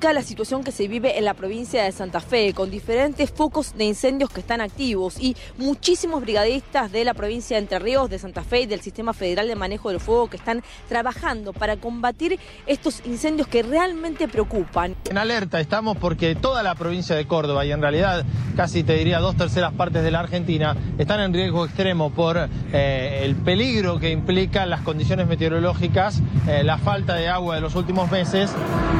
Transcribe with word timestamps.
La 0.00 0.22
situación 0.22 0.64
que 0.64 0.72
se 0.72 0.88
vive 0.88 1.18
en 1.18 1.24
la 1.24 1.34
provincia 1.34 1.84
de 1.84 1.92
Santa 1.92 2.20
Fe, 2.20 2.54
con 2.54 2.70
diferentes 2.70 3.30
focos 3.30 3.76
de 3.76 3.84
incendios 3.84 4.30
que 4.30 4.40
están 4.40 4.60
activos 4.60 5.20
y 5.20 5.36
muchísimos 5.58 6.22
brigadistas 6.22 6.90
de 6.90 7.04
la 7.04 7.12
provincia 7.12 7.56
de 7.56 7.62
Entre 7.62 7.78
Ríos, 7.78 8.08
de 8.08 8.18
Santa 8.18 8.42
Fe 8.42 8.62
y 8.62 8.66
del 8.66 8.80
Sistema 8.80 9.12
Federal 9.12 9.46
de 9.46 9.54
Manejo 9.54 9.90
del 9.90 10.00
Fuego 10.00 10.28
que 10.28 10.38
están 10.38 10.62
trabajando 10.88 11.52
para 11.52 11.76
combatir 11.76 12.40
estos 12.66 13.02
incendios 13.04 13.46
que 13.46 13.62
realmente 13.62 14.28
preocupan. 14.28 14.96
En 15.10 15.18
alerta 15.18 15.60
estamos 15.60 15.98
porque 15.98 16.34
toda 16.34 16.62
la 16.62 16.74
provincia 16.74 17.14
de 17.14 17.26
Córdoba 17.26 17.64
y 17.66 17.72
en 17.72 17.82
realidad 17.82 18.24
casi 18.56 18.82
te 18.82 18.94
diría 18.94 19.20
dos 19.20 19.36
terceras 19.36 19.72
partes 19.74 20.02
de 20.02 20.10
la 20.10 20.20
Argentina 20.20 20.74
están 20.98 21.20
en 21.20 21.34
riesgo 21.34 21.66
extremo 21.66 22.10
por 22.10 22.48
eh, 22.72 23.20
el 23.22 23.36
peligro 23.36 24.00
que 24.00 24.10
implican 24.10 24.70
las 24.70 24.80
condiciones 24.80 25.26
meteorológicas, 25.28 26.20
eh, 26.48 26.64
la 26.64 26.78
falta 26.78 27.14
de 27.14 27.28
agua 27.28 27.54
de 27.54 27.60
los 27.60 27.76
últimos 27.76 28.10
meses 28.10 28.50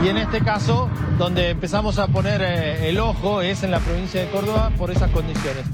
y 0.04 0.08
en 0.08 0.18
este 0.18 0.40
caso, 0.40 0.81
donde 1.18 1.50
empezamos 1.50 1.98
a 1.98 2.08
poner 2.08 2.40
eh, 2.42 2.88
el 2.88 2.98
ojo 3.00 3.42
es 3.42 3.62
en 3.62 3.70
la 3.70 3.80
provincia 3.80 4.20
de 4.20 4.30
Córdoba 4.30 4.70
por 4.76 4.90
esas 4.90 5.10
condiciones. 5.10 5.64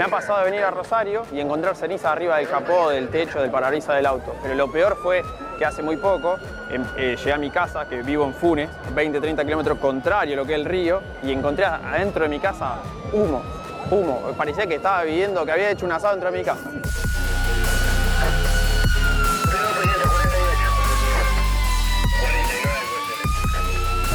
Me 0.00 0.06
ha 0.06 0.08
pasado 0.08 0.42
venir 0.46 0.62
a 0.62 0.70
Rosario 0.70 1.26
y 1.30 1.40
encontrar 1.40 1.76
ceniza 1.76 2.10
arriba 2.10 2.38
del 2.38 2.48
capó, 2.48 2.88
del 2.88 3.10
techo, 3.10 3.38
del 3.38 3.50
parabrisas 3.50 3.96
del 3.96 4.06
auto. 4.06 4.34
Pero 4.42 4.54
lo 4.54 4.72
peor 4.72 4.96
fue 4.96 5.22
que 5.58 5.66
hace 5.66 5.82
muy 5.82 5.98
poco 5.98 6.38
em, 6.70 6.82
eh, 6.96 7.16
llegué 7.18 7.34
a 7.34 7.36
mi 7.36 7.50
casa, 7.50 7.86
que 7.86 8.02
vivo 8.02 8.24
en 8.24 8.32
Funes, 8.32 8.70
20-30 8.94 9.44
kilómetros 9.44 9.78
contrario 9.78 10.32
a 10.32 10.36
lo 10.38 10.46
que 10.46 10.54
es 10.54 10.58
el 10.60 10.64
río, 10.64 11.02
y 11.22 11.32
encontré 11.32 11.66
adentro 11.66 12.22
de 12.22 12.30
mi 12.30 12.38
casa 12.38 12.76
humo, 13.12 13.42
humo. 13.90 14.22
Parecía 14.38 14.66
que 14.66 14.76
estaba 14.76 15.02
viviendo, 15.02 15.44
que 15.44 15.52
había 15.52 15.70
hecho 15.70 15.84
un 15.84 15.92
asado 15.92 16.14
dentro 16.14 16.32
de 16.32 16.38
mi 16.38 16.44
casa. 16.44 16.70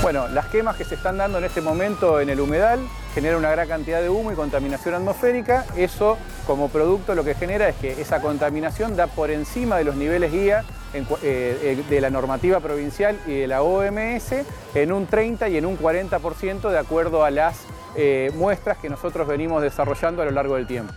Bueno, 0.05 0.27
las 0.27 0.45
quemas 0.49 0.75
que 0.75 0.85
se 0.85 0.93
están 0.93 1.17
dando 1.17 1.39
en 1.39 1.45
este 1.45 1.61
momento 1.61 2.21
en 2.21 2.29
el 2.29 2.39
humedal 2.39 2.79
generan 3.15 3.39
una 3.39 3.49
gran 3.49 3.67
cantidad 3.67 4.03
de 4.03 4.09
humo 4.11 4.31
y 4.31 4.35
contaminación 4.35 4.93
atmosférica. 4.93 5.65
Eso, 5.75 6.19
como 6.45 6.69
producto, 6.69 7.15
lo 7.15 7.23
que 7.23 7.33
genera 7.33 7.67
es 7.69 7.75
que 7.77 7.99
esa 7.99 8.21
contaminación 8.21 8.95
da 8.95 9.07
por 9.07 9.31
encima 9.31 9.77
de 9.77 9.83
los 9.83 9.95
niveles 9.95 10.31
guía 10.31 10.63
eh, 10.93 11.03
eh, 11.23 11.83
de 11.89 12.01
la 12.01 12.11
normativa 12.11 12.59
provincial 12.59 13.17
y 13.25 13.33
de 13.33 13.47
la 13.47 13.63
OMS 13.63 14.31
en 14.75 14.91
un 14.91 15.07
30 15.07 15.49
y 15.49 15.57
en 15.57 15.65
un 15.65 15.75
40% 15.75 16.69
de 16.69 16.77
acuerdo 16.77 17.25
a 17.25 17.31
las 17.31 17.63
eh, 17.95 18.29
muestras 18.35 18.77
que 18.77 18.89
nosotros 18.89 19.27
venimos 19.27 19.63
desarrollando 19.63 20.21
a 20.21 20.25
lo 20.25 20.31
largo 20.31 20.53
del 20.53 20.67
tiempo. 20.67 20.93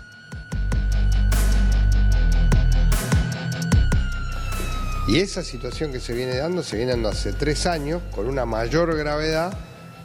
Y 5.08 5.20
esa 5.20 5.42
situación 5.42 5.90
que 5.90 6.00
se 6.00 6.12
viene 6.12 6.36
dando, 6.36 6.62
se 6.62 6.76
viene 6.76 6.92
dando 6.92 7.08
hace 7.08 7.32
tres 7.32 7.64
años 7.64 8.02
con 8.14 8.28
una 8.28 8.44
mayor 8.44 8.94
gravedad, 8.94 9.56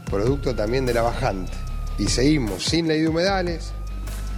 producto 0.09 0.55
también 0.55 0.85
de 0.85 0.93
la 0.93 1.01
bajante. 1.01 1.51
Y 1.97 2.07
seguimos 2.07 2.63
sin 2.63 2.87
ley 2.87 3.01
de 3.01 3.09
humedales, 3.09 3.73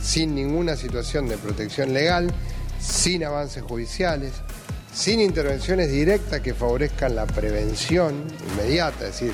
sin 0.01 0.33
ninguna 0.33 0.75
situación 0.75 1.27
de 1.27 1.37
protección 1.37 1.93
legal, 1.93 2.33
sin 2.79 3.23
avances 3.23 3.61
judiciales, 3.61 4.31
sin 4.91 5.21
intervenciones 5.21 5.91
directas 5.91 6.41
que 6.41 6.55
favorezcan 6.55 7.15
la 7.15 7.27
prevención 7.27 8.23
inmediata, 8.51 9.05
es 9.05 9.19
decir, 9.19 9.33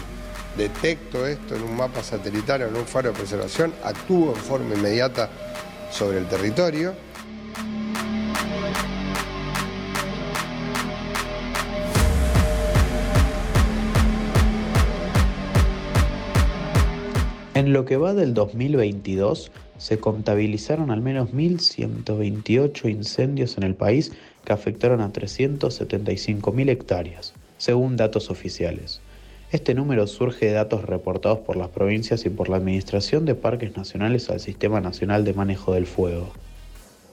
detecto 0.58 1.26
esto 1.26 1.56
en 1.56 1.64
un 1.64 1.78
mapa 1.78 2.04
satelital 2.04 2.64
o 2.64 2.68
en 2.68 2.76
un 2.76 2.86
faro 2.86 3.14
de 3.14 3.18
preservación, 3.18 3.74
actúo 3.86 4.36
en 4.36 4.42
forma 4.42 4.76
inmediata 4.76 5.30
sobre 5.92 6.18
el 6.18 6.28
territorio 6.28 6.94
En 17.62 17.74
lo 17.74 17.86
que 17.86 17.96
va 17.96 18.16
del 18.16 18.34
2022, 18.34 19.52
se 19.78 20.00
contabilizaron 20.00 20.90
al 20.90 21.00
menos 21.00 21.30
1.128 21.30 22.90
incendios 22.90 23.56
en 23.56 23.62
el 23.62 23.76
país 23.76 24.14
que 24.44 24.52
afectaron 24.52 25.00
a 25.00 25.14
375.000 25.14 26.70
hectáreas, 26.72 27.34
según 27.60 27.98
datos 27.98 28.32
oficiales. 28.32 29.00
Este 29.52 29.76
número 29.76 30.08
surge 30.08 30.48
de 30.48 30.54
datos 30.54 30.86
reportados 30.86 31.38
por 31.38 31.56
las 31.56 31.70
provincias 31.70 32.26
y 32.26 32.32
por 32.32 32.50
la 32.50 32.58
Administración 32.58 33.26
de 33.26 33.36
Parques 33.36 33.78
Nacionales 33.78 34.32
al 34.32 34.40
Sistema 34.40 34.82
Nacional 34.82 35.24
de 35.24 35.36
Manejo 35.36 35.74
del 35.74 35.86
Fuego. 35.86 36.32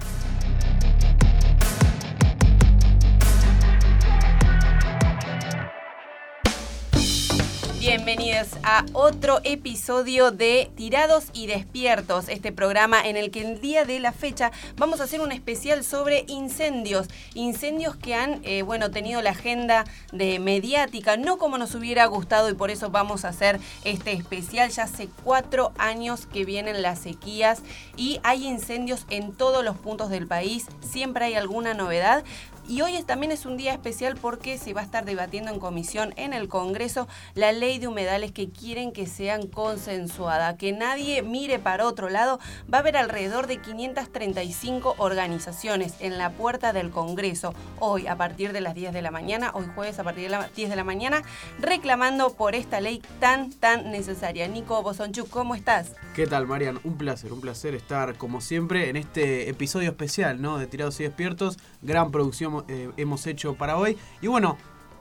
Bienvenidos 8.08 8.48
a 8.64 8.86
otro 8.94 9.42
episodio 9.44 10.32
de 10.32 10.72
Tirados 10.78 11.26
y 11.34 11.48
Despiertos, 11.48 12.30
este 12.30 12.54
programa 12.54 13.06
en 13.06 13.18
el 13.18 13.32
que 13.32 13.42
el 13.42 13.60
día 13.60 13.84
de 13.84 14.00
la 14.00 14.14
fecha 14.14 14.54
vamos 14.78 15.02
a 15.02 15.04
hacer 15.04 15.20
un 15.20 15.34
especial 15.34 15.84
sobre 15.84 16.24
incendios, 16.30 17.10
incendios 17.34 17.98
que 17.98 18.16
han, 18.16 18.40
eh, 18.46 18.62
bueno, 18.62 18.92
tenido 18.92 19.22
la 19.22 19.32
agenda 19.32 19.84
de 20.14 20.40
mediática, 20.40 21.18
no 21.18 21.38
como 21.38 21.58
nos 21.58 21.76
hubiera 21.76 22.06
gustado 22.06 22.50
y 22.50 22.54
por 22.54 22.72
eso 22.72 22.92
vamos 22.92 23.26
a 23.26 23.28
hacer 23.28 23.60
este 23.84 24.14
especial. 24.14 24.70
Ya 24.70 24.84
hace 24.84 25.10
cuatro 25.26 25.74
años 25.78 26.28
que 26.28 26.46
vienen 26.46 26.82
las 26.82 27.00
sequías 27.00 27.62
y 27.98 28.22
hay 28.24 28.48
incendios 28.48 29.06
en 29.10 29.34
todos 29.34 29.66
los 29.66 29.76
puntos 29.76 30.10
del 30.10 30.28
país, 30.28 30.68
siempre 30.80 31.26
hay 31.26 31.34
alguna 31.34 31.74
novedad, 31.74 32.24
y 32.68 32.82
hoy 32.82 33.02
también 33.04 33.32
es 33.32 33.46
un 33.46 33.56
día 33.56 33.72
especial 33.72 34.18
porque 34.20 34.58
se 34.58 34.74
va 34.74 34.82
a 34.82 34.84
estar 34.84 35.06
debatiendo 35.06 35.52
en 35.52 35.60
comisión 35.60 36.14
en 36.18 36.34
el 36.34 36.50
Congreso 36.50 37.08
la 37.34 37.52
ley 37.52 37.80
de 37.80 37.88
humedales 37.88 38.32
que 38.32 38.50
quieren 38.50 38.92
que 38.92 39.08
sean 39.08 39.48
consensuadas, 39.48 40.56
que 40.56 40.74
nadie 40.74 41.22
mire 41.22 41.60
para 41.60 41.86
otro 41.86 42.10
lado. 42.10 42.40
Va 42.72 42.80
a 42.80 42.82
haber 42.82 42.98
alrededor 42.98 43.48
de 43.48 43.62
535 43.62 44.96
organizaciones 44.98 45.94
en 46.00 46.18
la 46.18 46.32
puerta 46.32 46.74
del 46.74 46.90
Congreso 46.90 47.54
hoy 47.80 48.08
a 48.08 48.18
partir 48.18 48.52
de 48.52 48.62
las 48.62 48.76
10 48.76 48.94
de 48.94 49.02
la 49.02 49.12
mañana, 49.12 49.52
hoy 49.54 49.66
jueves 49.74 50.00
a 50.00 50.04
partir 50.04 50.24
de 50.24 50.30
las 50.30 50.54
10 50.54 50.70
de 50.70 50.76
la 50.76 50.84
mañana, 50.84 51.22
reclamando 51.60 52.34
por 52.34 52.56
esta 52.56 52.82
ley 52.82 53.02
tan, 53.20 53.52
tan 53.54 53.92
necesaria. 53.92 54.48
Nico 54.48 54.82
Bosonchuk, 54.84 55.30
¿cómo 55.30 55.56
estás? 55.56 55.94
¿Qué 56.14 56.28
tal, 56.28 56.48
Marian? 56.48 56.80
Un 56.84 56.98
placer, 56.98 57.32
un 57.32 57.40
placer 57.40 57.76
estar 57.76 58.16
como 58.16 58.42
siempre 58.42 58.90
en 58.90 58.98
este 58.98 59.50
episodio 59.50 59.90
especial, 59.90 60.42
¿no? 60.42 60.58
De 60.58 60.68
Tirados 60.68 61.00
y 61.00 61.04
Despiertos, 61.04 61.58
gran 61.82 62.12
producción 62.12 62.57
eh, 62.68 62.92
hemos 62.98 63.26
hecho 63.28 63.56
para 63.56 63.78
hoy. 63.78 63.98
Y 64.22 64.28
bueno, 64.28 64.58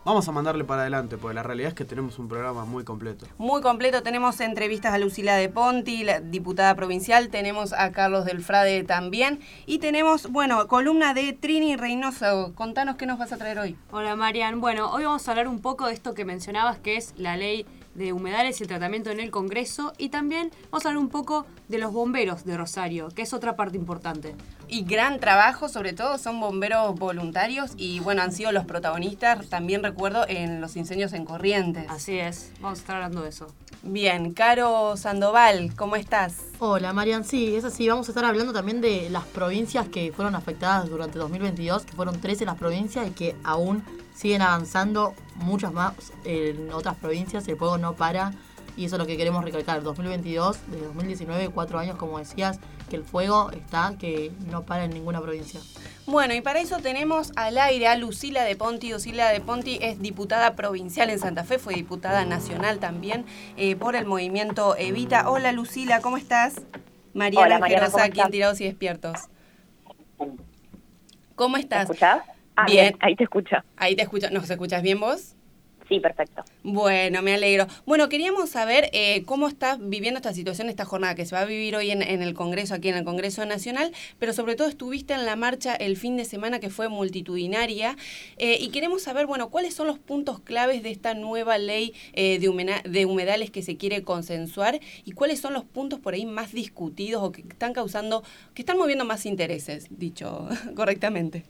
Vamos 0.07 0.29
a 0.29 0.31
mandarle 0.31 0.63
para 0.63 0.83
adelante, 0.83 1.19
porque 1.19 1.35
la 1.35 1.43
realidad 1.43 1.71
es 1.71 1.75
que 1.75 1.85
tenemos 1.85 2.21
un 2.21 2.29
programa 2.29 2.65
muy 2.65 2.85
completo. 2.85 3.27
Muy 3.39 3.61
completo, 3.61 4.05
tenemos 4.05 4.39
entrevistas 4.39 4.95
a 4.95 4.99
Lucila 4.99 5.35
de 5.35 5.49
Ponti, 5.49 6.05
la 6.05 6.21
diputada 6.21 6.77
provincial, 6.77 7.29
tenemos 7.29 7.73
a 7.73 7.91
Carlos 7.91 8.25
del 8.25 8.41
Frade 8.41 8.85
también, 8.85 9.41
y 9.67 9.81
tenemos, 9.81 10.31
bueno, 10.31 10.69
columna 10.69 11.13
de 11.13 11.33
Trini 11.33 11.75
Reynoso. 11.75 12.53
Contanos 12.55 12.95
qué 12.95 13.07
nos 13.07 13.19
vas 13.19 13.33
a 13.33 13.37
traer 13.37 13.59
hoy. 13.59 13.77
Hola 13.91 14.15
Marian, 14.15 14.61
bueno, 14.61 14.93
hoy 14.93 15.03
vamos 15.03 15.27
a 15.27 15.33
hablar 15.33 15.49
un 15.49 15.59
poco 15.59 15.89
de 15.89 15.95
esto 15.95 16.15
que 16.15 16.25
mencionabas, 16.25 16.79
que 16.79 16.97
es 16.97 17.13
la 17.17 17.37
ley 17.37 17.67
de 17.97 18.13
humedales 18.13 18.61
y 18.61 18.63
el 18.63 18.69
tratamiento 18.69 19.11
en 19.11 19.19
el 19.21 19.31
Congreso 19.31 19.93
y 19.99 20.11
también 20.11 20.53
vamos 20.71 20.85
a 20.85 20.91
hablar 20.91 21.03
un 21.03 21.09
poco 21.09 21.47
de 21.69 21.79
los 21.79 21.93
bomberos 21.93 22.45
de 22.45 22.57
Rosario, 22.57 23.09
que 23.09 23.23
es 23.23 23.33
otra 23.33 23.57
parte 23.57 23.77
importante. 23.77 24.35
Y 24.69 24.83
gran 24.83 25.21
trabajo, 25.21 25.69
sobre 25.69 25.93
todo 25.93 26.19
son 26.19 26.41
bomberos 26.41 26.99
voluntarios 26.99 27.73
y 27.77 28.01
bueno, 28.01 28.23
han 28.23 28.33
sido 28.33 28.51
los 28.51 28.65
protagonistas, 28.65 29.47
también 29.49 29.83
recuerdo, 29.83 30.25
en 30.29 30.61
los 30.61 30.77
incendios 30.77 31.13
en 31.13 31.25
Corrientes. 31.25 31.87
Así 31.89 32.19
es, 32.19 32.51
vamos 32.61 32.79
a 32.79 32.83
estar 32.83 32.97
hablando 32.97 33.23
de 33.23 33.29
eso. 33.29 33.47
Bien, 33.85 34.33
Caro 34.33 34.97
Sandoval, 34.97 35.77
¿cómo 35.77 35.95
estás? 35.95 36.39
Hola 36.59 36.93
Marian, 36.93 37.25
sí, 37.25 37.55
es 37.55 37.65
así, 37.65 37.89
vamos 37.89 38.09
a 38.09 38.11
estar 38.11 38.25
hablando 38.25 38.53
también 38.53 38.81
de 38.81 39.09
las 39.11 39.25
provincias 39.25 39.89
que 39.89 40.13
fueron 40.13 40.35
afectadas 40.35 40.91
durante 40.91 41.19
2022, 41.19 41.85
que 41.85 41.93
fueron 41.93 42.21
13 42.21 42.45
las 42.45 42.57
provincias 42.57 43.07
y 43.07 43.11
que 43.13 43.37
aún 43.45 43.85
siguen 44.17 44.43
avanzando 44.43 45.15
muchas 45.37 45.73
más 45.73 45.95
en 46.25 46.73
otras 46.73 46.97
provincias, 46.97 47.47
el 47.47 47.57
fuego 47.57 47.79
no 47.79 47.95
para 47.95 48.33
y 48.77 48.85
eso 48.85 48.97
es 48.97 48.99
lo 49.01 49.07
que 49.07 49.17
queremos 49.17 49.45
recalcar. 49.45 49.83
2022, 49.83 50.59
de 50.71 50.81
2019, 50.81 51.49
cuatro 51.51 51.79
años 51.79 51.97
como 51.97 52.19
decías, 52.19 52.59
que 52.89 52.97
el 52.97 53.05
fuego 53.05 53.51
está, 53.51 53.95
que 53.99 54.33
no 54.51 54.63
para 54.63 54.85
en 54.85 54.91
ninguna 54.91 55.21
provincia. 55.21 55.61
Bueno, 56.07 56.35
y 56.35 56.41
para 56.41 56.61
eso 56.61 56.79
tenemos 56.79 57.33
al 57.37 57.59
aire 57.59 57.89
a 57.89 57.97
Lucila 57.97 58.45
de 58.45 58.57
Ponti. 58.57 58.93
Lucila 58.93 59.31
de 59.31 59.41
Ponti 59.41 59.79
es 59.83 60.01
diputada 60.01 60.55
provincial 60.55 61.11
en 61.11 61.19
Santa 61.19 61.45
Fe, 61.45 61.59
fue 61.59 61.75
diputada 61.75 62.25
nacional 62.25 62.79
también 62.79 63.25
eh, 63.57 63.77
por 63.77 63.97
el 63.97 64.07
movimiento 64.07 64.77
Evita. 64.77 65.29
Hola 65.29 65.53
Lucila, 65.53 66.01
¿cómo 66.01 66.17
estás? 66.17 66.63
Mariana, 67.15 67.59
Mariana 67.59 67.89
aquí 68.03 68.21
en 68.21 68.31
Tirados 68.31 68.61
y 68.61 68.65
Despiertos. 68.65 69.29
¿Cómo 71.35 71.57
estás? 71.57 71.89
¿Me 71.89 71.95
escuchás? 71.95 72.23
Ah, 72.57 72.67
bien. 72.67 72.97
ahí 73.01 73.15
te 73.15 73.25
escucho. 73.25 73.57
Ahí 73.77 73.95
te 73.95 74.03
escucho. 74.03 74.31
¿Nos 74.31 74.49
escuchas 74.49 74.83
bien 74.83 74.99
vos? 74.99 75.36
Sí, 75.89 76.01
perfecto. 76.01 76.43
Bueno, 76.65 77.23
me 77.23 77.35
alegro. 77.35 77.67
Bueno, 77.87 78.09
queríamos 78.09 78.51
saber 78.51 78.91
eh, 78.93 79.23
cómo 79.25 79.47
estás 79.47 79.79
viviendo 79.81 80.19
esta 80.19 80.33
situación, 80.33 80.69
esta 80.69 80.85
jornada 80.85 81.15
que 81.15 81.25
se 81.25 81.35
va 81.37 81.43
a 81.43 81.45
vivir 81.45 81.77
hoy 81.77 81.93
en, 81.93 82.03
el 82.03 82.35
Congreso, 82.35 82.75
aquí 82.75 82.89
en 82.89 82.97
el 82.97 83.05
Congreso 83.05 83.47
Nacional, 83.47 83.93
pero 84.19 84.33
sobre 84.33 84.57
todo 84.57 84.67
estuviste 84.67 85.15
en 85.15 85.27
la 85.27 85.37
marcha 85.37 85.77
el 85.77 85.97
fin 85.97 86.17
de 86.17 86.25
semana 86.25 86.59
que 86.59 86.71
fue 86.71 86.89
multitudinaria 86.89 87.97
eh, 88.39 88.59
y 88.61 88.71
queremos 88.71 89.03
saber, 89.03 89.27
bueno, 89.27 89.49
cuáles 89.49 89.75
son 89.75 89.87
los 89.87 89.99
puntos 89.99 90.41
claves 90.41 90.83
de 90.83 90.91
esta 90.91 91.15
nueva 91.15 91.57
ley 91.57 91.95
eh, 92.15 92.41
de, 92.41 92.91
de 92.91 93.07
humedales 93.07 93.53
que 93.53 93.63
se 93.63 93.77
quiere 93.77 94.03
consensuar 94.03 94.81
y 95.05 95.13
cuáles 95.13 95.41
son 95.41 95.53
los 95.53 95.65
puntos 95.65 96.01
por 96.01 96.15
ahí 96.15 96.27
más 96.27 96.53
discutidos 96.53 97.23
o 97.23 97.31
que 97.31 97.43
están 97.43 97.73
causando, 97.73 98.25
que 98.55 98.63
están 98.63 98.77
moviendo 98.77 99.05
más 99.05 99.25
intereses, 99.25 99.87
dicho 99.91 100.49
correctamente. 100.75 101.45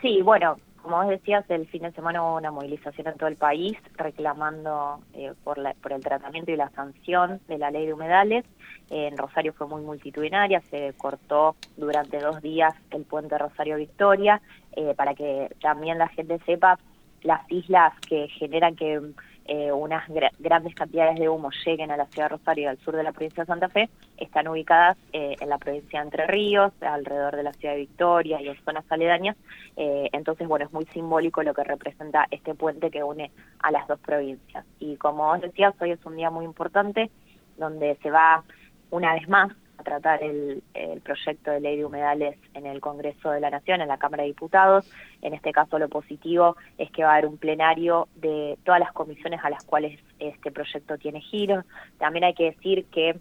Sí, 0.00 0.22
bueno, 0.22 0.56
como 0.86 0.98
vos 0.98 1.08
decías, 1.08 1.44
el 1.50 1.66
fin 1.66 1.82
de 1.82 1.90
semana 1.90 2.22
hubo 2.22 2.36
una 2.36 2.52
movilización 2.52 3.08
en 3.08 3.16
todo 3.16 3.28
el 3.28 3.34
país 3.34 3.76
reclamando 3.96 5.00
eh, 5.14 5.32
por, 5.42 5.58
por 5.82 5.92
el 5.92 6.00
tratamiento 6.00 6.52
y 6.52 6.56
la 6.56 6.70
sanción 6.70 7.40
de 7.48 7.58
la 7.58 7.72
ley 7.72 7.86
de 7.86 7.92
humedales. 7.92 8.44
en 8.88 9.16
Rosario 9.18 9.52
fue 9.52 9.66
muy 9.66 9.82
multitudinaria, 9.82 10.60
se 10.70 10.94
cortó 10.96 11.56
durante 11.76 12.20
dos 12.20 12.40
días 12.40 12.72
el 12.92 13.02
puente 13.02 13.36
Rosario 13.36 13.78
Victoria, 13.78 14.40
eh, 14.76 14.94
para 14.96 15.16
que 15.16 15.50
también 15.60 15.98
la 15.98 16.06
gente 16.06 16.38
sepa 16.46 16.78
las 17.22 17.40
islas 17.50 17.92
que 18.08 18.28
generan 18.28 18.76
que 18.76 19.02
eh, 19.48 19.70
unas 19.72 20.08
grandes 20.38 20.74
cantidades 20.74 21.18
de 21.18 21.28
humo 21.28 21.50
lleguen 21.64 21.90
a 21.90 21.96
la 21.96 22.06
ciudad 22.06 22.30
de 22.30 22.36
Rosario 22.36 22.64
y 22.64 22.66
al 22.66 22.78
sur 22.78 22.96
de 22.96 23.02
la 23.02 23.12
provincia 23.12 23.42
de 23.42 23.46
Santa 23.46 23.68
Fe, 23.68 23.88
están 24.16 24.48
ubicadas 24.48 24.96
eh, 25.12 25.36
en 25.40 25.48
la 25.48 25.58
provincia 25.58 26.00
de 26.00 26.04
Entre 26.04 26.26
Ríos, 26.26 26.72
alrededor 26.80 27.36
de 27.36 27.42
la 27.42 27.52
ciudad 27.52 27.74
de 27.74 27.80
Victoria 27.80 28.40
y 28.40 28.48
en 28.48 28.64
zonas 28.64 28.84
aledañas. 28.90 29.36
Eh, 29.76 30.08
entonces, 30.12 30.48
bueno, 30.48 30.66
es 30.66 30.72
muy 30.72 30.84
simbólico 30.86 31.42
lo 31.42 31.54
que 31.54 31.64
representa 31.64 32.26
este 32.30 32.54
puente 32.54 32.90
que 32.90 33.02
une 33.02 33.30
a 33.60 33.70
las 33.70 33.86
dos 33.86 34.00
provincias. 34.00 34.64
Y 34.78 34.96
como 34.96 35.30
os 35.30 35.40
decía, 35.40 35.72
hoy 35.80 35.92
es 35.92 36.04
un 36.04 36.16
día 36.16 36.30
muy 36.30 36.44
importante 36.44 37.10
donde 37.56 37.96
se 38.02 38.10
va 38.10 38.42
una 38.90 39.14
vez 39.14 39.28
más 39.28 39.52
a 39.78 39.82
tratar 39.82 40.22
el, 40.22 40.62
proyecto 41.02 41.50
de 41.50 41.60
ley 41.60 41.76
de 41.76 41.84
humedales 41.84 42.38
en 42.54 42.66
el 42.66 42.80
Congreso 42.80 43.30
de 43.30 43.40
la 43.40 43.50
Nación, 43.50 43.80
en 43.80 43.88
la 43.88 43.98
Cámara 43.98 44.22
de 44.22 44.28
Diputados. 44.28 44.90
En 45.22 45.34
este 45.34 45.52
caso 45.52 45.78
lo 45.78 45.88
positivo 45.88 46.56
es 46.78 46.90
que 46.90 47.04
va 47.04 47.10
a 47.10 47.12
haber 47.14 47.26
un 47.26 47.38
plenario 47.38 48.08
de 48.16 48.58
todas 48.64 48.80
las 48.80 48.92
comisiones 48.92 49.40
a 49.44 49.50
las 49.50 49.64
cuales 49.64 50.00
este 50.18 50.50
proyecto 50.50 50.98
tiene 50.98 51.20
giro. 51.20 51.64
También 51.98 52.24
hay 52.24 52.34
que 52.34 52.50
decir 52.52 52.86
que, 52.86 53.16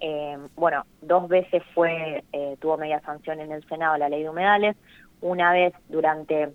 eh, 0.00 0.38
bueno, 0.56 0.84
dos 1.00 1.28
veces 1.28 1.62
fue 1.74 2.24
eh, 2.32 2.56
tuvo 2.60 2.76
media 2.76 3.00
sanción 3.00 3.40
en 3.40 3.52
el 3.52 3.66
Senado 3.68 3.96
la 3.96 4.08
ley 4.08 4.22
de 4.22 4.30
humedales, 4.30 4.76
una 5.20 5.52
vez 5.52 5.74
durante 5.88 6.52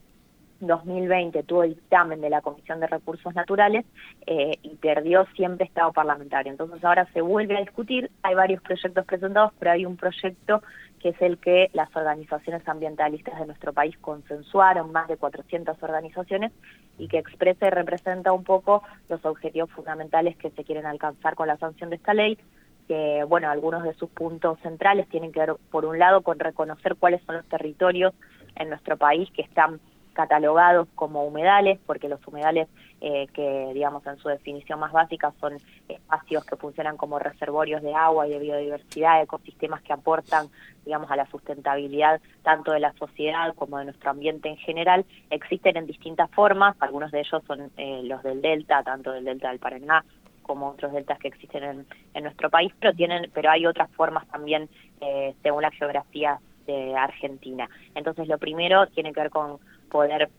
2020 0.67 1.43
tuvo 1.43 1.63
dictamen 1.63 2.21
de 2.21 2.29
la 2.29 2.41
Comisión 2.41 2.79
de 2.79 2.87
Recursos 2.87 3.33
Naturales 3.35 3.85
eh, 4.25 4.57
y 4.61 4.75
perdió 4.75 5.25
siempre 5.35 5.65
estado 5.65 5.91
parlamentario. 5.93 6.51
Entonces 6.51 6.83
ahora 6.83 7.07
se 7.13 7.21
vuelve 7.21 7.57
a 7.57 7.61
discutir, 7.61 8.11
hay 8.23 8.35
varios 8.35 8.61
proyectos 8.61 9.05
presentados, 9.05 9.51
pero 9.59 9.71
hay 9.71 9.85
un 9.85 9.97
proyecto 9.97 10.61
que 10.99 11.09
es 11.09 11.21
el 11.21 11.37
que 11.37 11.69
las 11.73 11.95
organizaciones 11.95 12.67
ambientalistas 12.67 13.39
de 13.39 13.45
nuestro 13.45 13.73
país 13.73 13.95
consensuaron, 13.99 14.91
más 14.91 15.07
de 15.07 15.17
400 15.17 15.81
organizaciones, 15.83 16.51
y 16.97 17.07
que 17.07 17.19
expresa 17.19 17.67
y 17.67 17.69
representa 17.69 18.31
un 18.31 18.43
poco 18.43 18.81
los 19.07 19.23
objetivos 19.23 19.69
fundamentales 19.69 20.35
que 20.37 20.49
se 20.49 20.63
quieren 20.63 20.87
alcanzar 20.87 21.35
con 21.35 21.47
la 21.47 21.57
sanción 21.57 21.91
de 21.91 21.97
esta 21.97 22.15
ley, 22.15 22.39
que, 22.87 23.23
bueno, 23.27 23.49
algunos 23.49 23.83
de 23.83 23.93
sus 23.93 24.09
puntos 24.09 24.59
centrales 24.61 25.07
tienen 25.09 25.31
que 25.31 25.41
ver, 25.41 25.55
por 25.69 25.85
un 25.85 25.99
lado, 25.99 26.21
con 26.21 26.39
reconocer 26.39 26.95
cuáles 26.95 27.21
son 27.23 27.35
los 27.35 27.45
territorios 27.47 28.13
en 28.55 28.69
nuestro 28.69 28.97
país 28.97 29.29
que 29.31 29.41
están 29.41 29.79
catalogados 30.15 30.87
como 30.95 31.23
humedales, 31.25 31.77
porque 31.85 32.09
los 32.09 32.25
humedales, 32.25 32.67
eh, 33.01 33.27
que 33.33 33.71
digamos 33.73 34.05
en 34.07 34.17
su 34.17 34.29
definición 34.29 34.79
más 34.79 34.91
básica, 34.91 35.33
son 35.39 35.57
espacios 35.87 36.45
que 36.45 36.55
funcionan 36.55 36.97
como 36.97 37.19
reservorios 37.19 37.83
de 37.83 37.93
agua 37.93 38.25
y 38.25 38.31
de 38.31 38.39
biodiversidad, 38.39 39.21
ecosistemas 39.21 39.83
que 39.83 39.93
aportan, 39.93 40.47
digamos, 40.85 41.11
a 41.11 41.15
la 41.15 41.27
sustentabilidad 41.27 42.21
tanto 42.41 42.71
de 42.71 42.79
la 42.79 42.93
sociedad 42.93 43.53
como 43.55 43.77
de 43.77 43.85
nuestro 43.85 44.09
ambiente 44.09 44.49
en 44.49 44.57
general, 44.57 45.05
existen 45.29 45.77
en 45.77 45.85
distintas 45.85 46.31
formas, 46.31 46.75
algunos 46.79 47.11
de 47.11 47.19
ellos 47.19 47.43
son 47.45 47.71
eh, 47.77 48.01
los 48.03 48.23
del 48.23 48.41
delta, 48.41 48.81
tanto 48.83 49.11
del 49.11 49.25
delta 49.25 49.49
del 49.49 49.59
Paraná 49.59 50.03
como 50.41 50.69
otros 50.69 50.93
deltas 50.93 51.19
que 51.19 51.27
existen 51.27 51.63
en, 51.63 51.85
en 52.13 52.23
nuestro 52.23 52.49
país, 52.49 52.71
pero 52.79 52.93
tienen, 52.93 53.29
pero 53.33 53.49
hay 53.49 53.65
otras 53.65 53.89
formas 53.91 54.27
también 54.27 54.69
eh, 55.01 55.33
según 55.41 55.63
la 55.63 55.71
geografía 55.71 56.39
de 56.65 56.95
Argentina. 56.95 57.69
Entonces, 57.95 58.27
lo 58.27 58.37
primero 58.37 58.87
tiene 58.87 59.13
que 59.13 59.21
ver 59.21 59.29
con 59.29 59.59
poder 59.89 60.29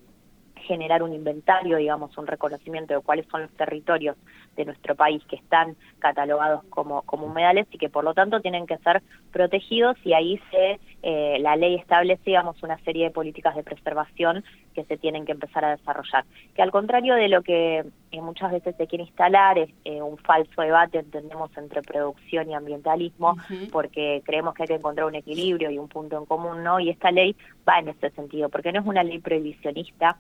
generar 0.67 1.03
un 1.03 1.13
inventario, 1.13 1.79
digamos, 1.79 2.17
un 2.19 2.27
reconocimiento 2.27 2.95
de 2.95 3.01
cuáles 3.01 3.27
son 3.29 3.43
los 3.43 3.51
territorios 3.53 4.17
de 4.57 4.65
nuestro 4.65 4.95
país 4.95 5.23
que 5.29 5.37
están 5.37 5.77
catalogados 5.99 6.65
como, 6.71 7.03
como 7.03 7.27
humedales 7.27 7.67
y 7.71 7.79
que 7.79 7.89
por 7.89 8.05
lo 8.05 8.15
tanto 8.15 8.41
tienen 8.41 8.67
que 8.67 8.79
ser 8.79 9.03
protegidos 9.33 9.97
y 10.05 10.15
ahí 10.15 10.41
se 10.51 10.81
eh, 11.03 11.39
la 11.41 11.57
ley 11.57 11.77
establece, 11.77 12.23
digamos, 12.25 12.61
una 12.63 12.79
serie 12.79 13.05
de 13.05 13.11
políticas 13.11 13.55
de 13.55 13.63
preservación 13.63 14.43
que 14.75 14.85
se 14.85 14.97
tienen 14.97 15.25
que 15.25 15.33
empezar 15.33 15.65
a 15.65 15.77
desarrollar. 15.77 16.25
Que 16.55 16.63
al 16.63 16.73
contrario 16.73 17.15
de 17.15 17.29
lo 17.29 17.43
que 17.43 17.85
eh, 18.11 18.21
muchas 18.21 18.51
veces 18.51 18.75
se 18.77 18.87
quiere 18.87 19.05
instalar, 19.05 19.59
es 19.59 19.71
eh, 19.85 20.03
un 20.03 20.17
falso 20.19 20.63
debate, 20.63 20.99
entendemos, 20.99 21.57
entre 21.57 21.83
producción 21.83 22.51
y 22.51 22.55
ambientalismo, 22.55 23.37
porque 23.71 24.23
creemos 24.25 24.55
que 24.55 24.65
hay 24.65 24.69
que 24.69 24.75
encontrar 24.75 25.07
un 25.07 25.15
equilibrio 25.15 25.71
y 25.71 25.79
un 25.79 25.89
punto 25.89 26.19
en 26.19 26.25
común, 26.25 26.65
¿no? 26.65 26.81
Y 26.81 26.91
esta 26.91 27.11
ley 27.11 27.37
va 27.69 27.79
en 27.79 27.89
ese 27.89 28.11
sentido, 28.11 28.49
porque 28.49 28.73
no 28.73 28.81
es 28.81 28.87
una 28.87 29.05
ley 29.05 29.19
prohibicionista, 29.19 30.17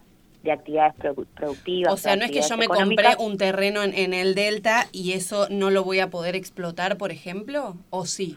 de 0.47 0.53
actividades 0.53 0.95
productivas. 1.35 1.93
O 1.93 1.97
sea, 1.97 2.17
no 2.17 2.25
es 2.25 2.31
que 2.31 2.41
yo 2.41 2.57
me 2.57 2.67
compré 2.67 3.17
un 3.19 3.37
terreno 3.37 3.83
en, 3.83 4.15
el 4.15 4.35
delta 4.35 4.87
y 4.93 5.13
eso 5.13 5.49
no 5.51 5.71
lo 5.71 5.85
voy 5.85 6.01
a 6.01 6.09
poder 6.09 6.35
explotar, 6.37 6.97
por 6.97 7.11
ejemplo, 7.11 7.77
o 7.91 8.07
sí. 8.07 8.37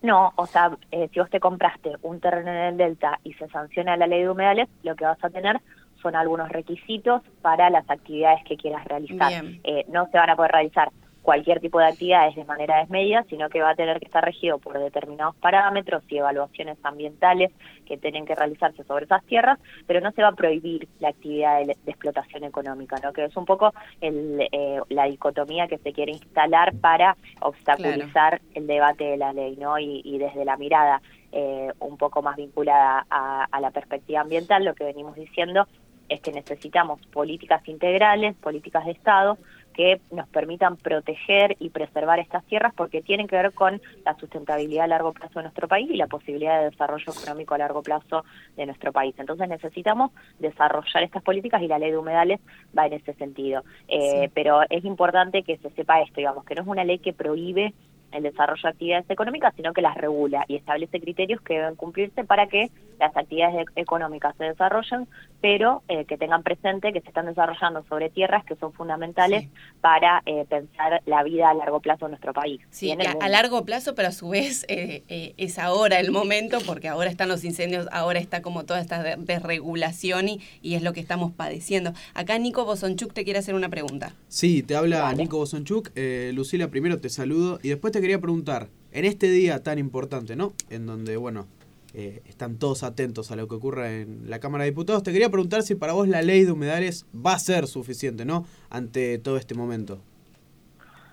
No, 0.00 0.32
o 0.36 0.46
sea, 0.46 0.76
eh, 0.90 1.08
si 1.12 1.20
vos 1.20 1.30
te 1.30 1.38
compraste 1.38 1.92
un 2.02 2.20
terreno 2.20 2.50
en 2.50 2.56
el 2.56 2.76
delta 2.76 3.20
y 3.22 3.34
se 3.34 3.48
sanciona 3.48 3.96
la 3.96 4.06
ley 4.06 4.22
de 4.22 4.30
humedales, 4.30 4.68
lo 4.82 4.96
que 4.96 5.04
vas 5.04 5.22
a 5.22 5.30
tener 5.30 5.60
son 6.00 6.16
algunos 6.16 6.48
requisitos 6.48 7.22
para 7.40 7.70
las 7.70 7.88
actividades 7.88 8.42
que 8.44 8.56
quieras 8.56 8.84
realizar. 8.84 9.44
Eh, 9.62 9.84
no 9.88 10.08
se 10.10 10.18
van 10.18 10.30
a 10.30 10.36
poder 10.36 10.50
realizar 10.50 10.90
cualquier 11.22 11.60
tipo 11.60 11.78
de 11.78 11.86
actividades 11.86 12.34
de 12.34 12.44
manera 12.44 12.78
desmedida, 12.78 13.24
sino 13.30 13.48
que 13.48 13.62
va 13.62 13.70
a 13.70 13.74
tener 13.74 13.98
que 14.00 14.06
estar 14.06 14.24
regido 14.24 14.58
por 14.58 14.78
determinados 14.78 15.36
parámetros 15.36 16.02
y 16.08 16.18
evaluaciones 16.18 16.78
ambientales 16.82 17.52
que 17.86 17.96
tienen 17.96 18.26
que 18.26 18.34
realizarse 18.34 18.82
sobre 18.84 19.04
esas 19.04 19.24
tierras, 19.24 19.58
pero 19.86 20.00
no 20.00 20.10
se 20.12 20.22
va 20.22 20.28
a 20.28 20.32
prohibir 20.32 20.88
la 20.98 21.08
actividad 21.08 21.64
de, 21.64 21.76
explotación 21.86 22.44
económica, 22.44 22.96
¿no? 23.02 23.12
que 23.12 23.24
es 23.24 23.36
un 23.36 23.44
poco 23.44 23.72
el, 24.00 24.48
eh, 24.50 24.80
la 24.88 25.04
dicotomía 25.04 25.68
que 25.68 25.78
se 25.78 25.92
quiere 25.92 26.12
instalar 26.12 26.74
para 26.74 27.16
obstaculizar 27.40 28.40
el 28.54 28.66
debate 28.66 29.04
de 29.04 29.16
la 29.16 29.32
ley 29.32 29.56
¿no? 29.56 29.78
y, 29.78 30.18
desde 30.18 30.44
la 30.44 30.56
mirada 30.56 31.00
eh, 31.32 31.72
un 31.80 31.96
poco 31.96 32.22
más 32.22 32.36
vinculada 32.36 33.06
a, 33.10 33.44
a 33.50 33.60
la 33.60 33.70
perspectiva 33.70 34.20
ambiental, 34.20 34.64
lo 34.64 34.74
que 34.74 34.84
venimos 34.84 35.14
diciendo 35.16 35.66
es 36.08 36.20
que 36.20 36.32
necesitamos 36.32 37.00
políticas 37.06 37.66
integrales, 37.66 38.36
políticas 38.36 38.84
de 38.84 38.92
Estado, 38.92 39.38
que 39.72 40.00
nos 40.10 40.28
permitan 40.28 40.76
proteger 40.76 41.56
y 41.58 41.70
preservar 41.70 42.18
estas 42.18 42.44
tierras 42.44 42.72
porque 42.74 43.02
tienen 43.02 43.26
que 43.26 43.36
ver 43.36 43.52
con 43.52 43.80
la 44.04 44.14
sustentabilidad 44.16 44.84
a 44.84 44.88
largo 44.88 45.12
plazo 45.12 45.38
de 45.38 45.44
nuestro 45.44 45.68
país 45.68 45.90
y 45.90 45.96
la 45.96 46.06
posibilidad 46.06 46.60
de 46.60 46.70
desarrollo 46.70 47.12
económico 47.12 47.54
a 47.54 47.58
largo 47.58 47.82
plazo 47.82 48.24
de 48.56 48.66
nuestro 48.66 48.92
país. 48.92 49.14
Entonces 49.18 49.48
necesitamos 49.48 50.12
desarrollar 50.38 51.02
estas 51.02 51.22
políticas 51.22 51.62
y 51.62 51.68
la 51.68 51.78
ley 51.78 51.90
de 51.90 51.98
humedales 51.98 52.40
va 52.76 52.86
en 52.86 52.94
ese 52.94 53.14
sentido. 53.14 53.64
Eh, 53.88 54.30
pero 54.34 54.60
es 54.68 54.84
importante 54.84 55.42
que 55.42 55.56
se 55.58 55.70
sepa 55.70 56.00
esto, 56.00 56.16
digamos, 56.16 56.44
que 56.44 56.54
no 56.54 56.62
es 56.62 56.68
una 56.68 56.84
ley 56.84 56.98
que 56.98 57.12
prohíbe 57.12 57.72
el 58.12 58.22
desarrollo 58.22 58.62
de 58.62 58.68
actividades 58.68 59.10
económicas, 59.10 59.54
sino 59.56 59.72
que 59.72 59.82
las 59.82 59.96
regula 59.96 60.44
y 60.48 60.56
establece 60.56 61.00
criterios 61.00 61.40
que 61.40 61.54
deben 61.54 61.76
cumplirse 61.76 62.24
para 62.24 62.46
que 62.46 62.70
las 62.98 63.16
actividades 63.16 63.66
económicas 63.74 64.36
se 64.36 64.44
desarrollen, 64.44 65.08
pero 65.42 65.82
eh, 65.88 66.04
que 66.04 66.16
tengan 66.16 66.44
presente 66.44 66.92
que 66.92 67.00
se 67.00 67.08
están 67.08 67.26
desarrollando 67.26 67.84
sobre 67.88 68.08
tierras 68.10 68.44
que 68.44 68.54
son 68.54 68.72
fundamentales 68.72 69.48
para 69.80 70.22
eh, 70.24 70.46
pensar 70.48 71.02
la 71.04 71.24
vida 71.24 71.50
a 71.50 71.54
largo 71.54 71.80
plazo 71.80 72.06
de 72.06 72.10
nuestro 72.10 72.32
país. 72.32 72.60
Sí, 72.70 72.92
a, 72.92 73.28
largo 73.28 73.64
plazo, 73.64 73.96
pero 73.96 74.08
a 74.08 74.12
su 74.12 74.28
vez 74.28 74.64
eh, 74.68 75.34
es 75.36 75.58
ahora 75.58 75.98
el 75.98 76.12
momento, 76.12 76.58
porque 76.64 76.88
ahora 76.88 77.10
están 77.10 77.28
los 77.28 77.42
incendios, 77.42 77.88
ahora 77.90 78.20
está 78.20 78.40
como 78.40 78.64
toda 78.64 78.80
esta 78.80 79.02
desregulación 79.16 80.28
y, 80.28 80.40
y 80.62 80.76
es 80.76 80.82
lo 80.82 80.92
que 80.92 81.00
estamos 81.00 81.32
padeciendo. 81.32 81.92
Acá 82.14 82.38
Nico 82.38 82.64
Bosonchuk 82.64 83.12
te 83.12 83.24
quiere 83.24 83.40
hacer 83.40 83.56
una 83.56 83.68
pregunta. 83.68 84.14
Sí, 84.28 84.62
te 84.62 84.76
habla 84.76 85.12
Nico 85.12 85.38
Bosonchuk. 85.38 85.90
Lucila, 86.32 86.68
primero 86.68 87.00
te 87.00 87.08
saludo 87.08 87.58
y 87.64 87.70
después 87.70 87.92
te 87.92 88.00
quería 88.00 88.20
preguntar, 88.20 88.68
en 88.92 89.04
este 89.04 89.28
día 89.28 89.60
tan 89.62 89.80
importante, 89.80 90.36
¿no? 90.36 90.52
En 90.70 90.86
donde, 90.86 91.16
bueno, 91.16 91.48
eh, 91.94 92.22
están 92.26 92.58
todos 92.58 92.82
atentos 92.82 93.30
a 93.30 93.36
lo 93.36 93.48
que 93.48 93.54
ocurra 93.54 93.92
en 93.92 94.30
la 94.30 94.40
Cámara 94.40 94.64
de 94.64 94.70
Diputados. 94.70 95.02
Te 95.02 95.12
quería 95.12 95.28
preguntar 95.28 95.62
si 95.62 95.74
para 95.74 95.92
vos 95.92 96.08
la 96.08 96.22
ley 96.22 96.44
de 96.44 96.52
humedales 96.52 97.06
va 97.14 97.34
a 97.34 97.38
ser 97.38 97.66
suficiente, 97.66 98.24
¿no? 98.24 98.46
Ante 98.70 99.18
todo 99.18 99.36
este 99.36 99.54
momento. 99.54 100.00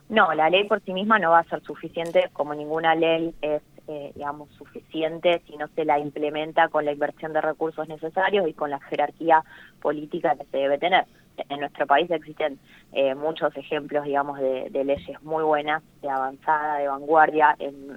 No, 0.09 0.33
la 0.33 0.49
ley 0.49 0.63
por 0.67 0.81
sí 0.83 0.93
misma 0.93 1.19
no 1.19 1.31
va 1.31 1.39
a 1.39 1.43
ser 1.43 1.61
suficiente, 1.63 2.29
como 2.33 2.55
ninguna 2.55 2.95
ley 2.95 3.35
es, 3.41 3.61
eh, 3.87 4.11
digamos, 4.15 4.49
suficiente 4.57 5.41
si 5.45 5.55
no 5.55 5.67
se 5.75 5.85
la 5.85 5.99
implementa 5.99 6.67
con 6.69 6.85
la 6.85 6.91
inversión 6.91 7.33
de 7.33 7.41
recursos 7.41 7.87
necesarios 7.87 8.47
y 8.47 8.53
con 8.53 8.71
la 8.71 8.79
jerarquía 8.79 9.43
política 9.81 10.35
que 10.35 10.45
se 10.45 10.57
debe 10.57 10.79
tener 10.79 11.05
en 11.49 11.59
nuestro 11.59 11.87
país 11.87 12.09
existen 12.11 12.59
eh, 12.91 13.15
muchos 13.15 13.55
ejemplos, 13.55 14.03
digamos, 14.05 14.39
de, 14.39 14.69
leyes 14.83 15.21
muy 15.23 15.43
buenas, 15.43 15.83
de 16.01 16.09
avanzada, 16.09 16.77
de 16.77 16.87
vanguardia 16.87 17.55
en, 17.59 17.95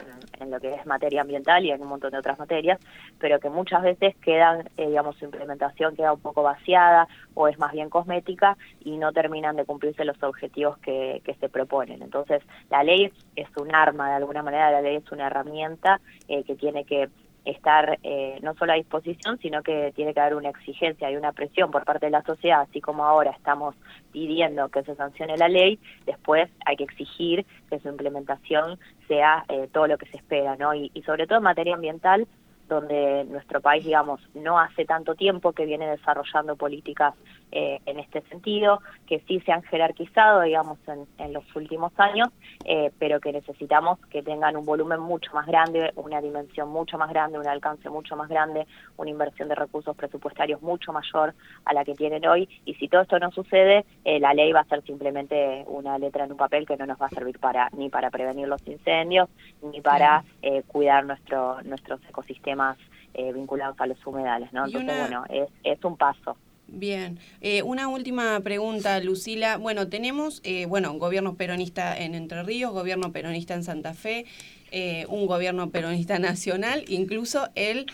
lo 0.51 0.61
que 0.61 0.75
es 0.75 0.85
materia 0.87 1.21
ambiental 1.21 1.65
y 1.65 1.71
en 1.71 1.81
un 1.81 1.89
montón 1.89 2.11
de 2.11 2.19
otras 2.19 2.39
materias, 2.39 2.81
pero 3.19 3.39
que 3.39 3.49
muchas 3.49 3.83
veces 3.83 4.17
quedan, 4.17 4.69
eh, 4.77 4.89
digamos, 4.89 5.17
su 5.17 5.25
implementación 5.25 5.95
queda 5.95 6.13
un 6.13 6.21
poco 6.21 6.43
vaciada 6.43 7.07
o 7.35 7.49
es 7.49 7.59
más 7.59 7.73
bien 7.73 7.89
cosmética 7.89 8.57
y 8.81 8.97
no 8.97 9.13
terminan 9.13 9.57
de 9.57 9.65
cumplirse 9.65 10.05
los 10.05 10.21
objetivos 10.23 10.79
que, 10.79 11.23
que 11.25 11.35
se 11.35 11.49
proponen. 11.49 12.03
Entonces, 12.03 12.43
la 12.71 12.83
ley 12.83 13.13
es 13.37 13.49
un 13.57 13.75
arma, 13.75 14.09
de 14.09 14.17
alguna 14.17 14.43
manera 14.43 14.71
la 14.71 14.83
ley 14.83 14.97
es 14.97 15.13
una 15.13 15.29
herramienta 15.29 16.01
eh, 16.29 16.43
que 16.45 16.57
tiene 16.57 16.85
que 16.85 17.09
estar 17.45 17.99
eh, 18.03 18.39
no 18.43 18.55
solo 18.55 18.73
a 18.73 18.77
disposición, 18.77 19.39
sino 19.39 19.63
que 19.63 19.93
tiene 19.95 20.15
que 20.15 20.21
haber 20.21 20.35
una 20.35 20.51
exigencia 20.51 21.11
y 21.11 21.17
una 21.17 21.33
presión 21.33 21.71
por 21.71 21.85
parte 21.85 22.07
de 22.07 22.13
la 22.13 22.23
sociedad, 22.23 22.61
así 22.61 22.81
como 22.81 23.05
ahora 23.05 23.33
estamos 23.33 23.75
pidiendo 24.13 24.69
que 24.69 24.83
se 24.85 24.95
sancione 24.95 25.37
la 25.37 25.49
ley, 25.49 25.79
después 26.07 26.51
hay 26.65 26.77
que 26.77 26.85
exigir 26.85 27.45
que 27.69 27.81
su 27.81 27.89
implementación 27.89 28.79
sea 29.09 29.45
eh, 29.49 29.69
todo 29.73 29.87
lo 29.87 29.99
que 29.99 30.07
se 30.07 30.19
espera, 30.19 30.57
¿no? 30.57 30.75
Y, 30.75 30.91
y 30.95 31.03
sobre 31.03 31.27
todo 31.27 31.39
en 31.39 31.45
materia 31.45 31.75
ambiental, 31.75 32.27
donde 32.69 33.25
nuestro 33.25 33.61
país, 33.61 33.85
digamos, 33.85 34.21
no 34.35 34.59
hace 34.59 34.85
tanto 34.85 35.15
tiempo 35.15 35.53
que 35.53 35.67
viene 35.67 35.87
desarrollando 35.87 36.57
políticas 36.57 37.15
eh, 37.55 37.81
en 37.85 37.99
este 37.99 38.23
sentido, 38.23 38.81
que 39.07 39.21
sí 39.29 39.39
se 39.41 39.53
han 39.53 39.63
jerarquizado, 39.65 40.41
digamos, 40.41 40.79
en, 41.19 41.33
los 41.35 41.45
últimos 41.55 41.93
años, 41.99 42.29
eh, 42.65 42.91
pero 42.99 43.21
que 43.21 43.31
necesitamos 43.31 43.99
que 44.07 44.23
tengan 44.23 44.57
un 44.57 44.65
volumen 44.65 45.01
mucho 45.01 45.31
más 45.35 45.47
grande, 45.47 45.93
una 45.97 46.23
dimensión 46.23 46.71
mucho 46.71 46.97
más 46.97 47.11
grande, 47.11 47.39
un 47.39 47.47
alcance 47.47 47.91
mucho 47.91 48.17
más 48.17 48.31
grande, 48.31 48.67
una 48.97 49.11
inversión 49.11 49.49
de 49.51 49.55
recursos 49.55 49.95
presupuestarios 49.95 50.63
mucho 50.63 50.95
mayor 50.95 51.35
a 51.67 51.75
la 51.75 51.85
que 51.85 51.95
tienen 51.95 52.27
hoy. 52.27 52.49
Y 52.65 52.73
si 52.75 52.89
todo 52.89 53.03
esto 53.03 53.19
no 53.19 53.31
sucede, 53.33 53.85
eh, 54.05 54.19
la 54.19 54.33
ley 54.33 54.51
va 54.53 54.61
a 54.61 54.65
ser 54.65 54.83
simplemente 54.85 55.65
una 55.67 55.99
letra 55.99 56.25
en 56.25 56.33
un 56.33 56.39
papel 56.39 56.67
que 56.67 56.79
no 56.79 56.87
nos 56.87 57.01
va 57.01 57.07
a 57.07 57.11
servir 57.11 57.39
para 57.39 57.69
ni 57.77 57.91
para 57.91 58.11
prevenir 58.11 58.49
los 58.49 58.67
incendios, 58.67 59.29
ni 59.61 59.83
para 59.83 60.25
cuidar 60.69 61.05
nuestro, 61.05 61.61
nuestros 61.63 62.01
ecosistemas 62.09 62.79
vinculados 63.15 63.79
a 63.79 63.87
los 63.87 64.07
humedales, 64.07 64.53
¿no? 64.53 64.65
Entonces, 64.65 64.99
bueno, 64.99 65.25
es, 65.29 65.49
es 65.65 65.85
un 65.85 65.97
paso. 65.97 66.37
Bien, 66.75 67.19
eh, 67.43 67.63
una 67.63 67.89
última 67.89 68.41
pregunta, 68.41 68.99
Lucila. 69.01 69.59
Bueno, 69.59 69.89
tenemos, 69.89 70.41
eh, 70.43 70.65
bueno, 70.65 70.95
gobierno 70.95 71.35
peronista 71.35 71.95
en 71.95 72.15
Entre 72.15 72.43
Ríos, 72.45 72.73
gobierno 72.73 73.13
peronista 73.13 73.53
en 73.53 73.63
Santa 73.63 73.93
Fe, 73.93 74.25
eh, 74.71 75.05
un 75.11 75.27
gobierno 75.27 75.69
peronista 75.69 76.19
nacional, 76.19 76.87
incluso 76.89 77.51
el 77.57 77.85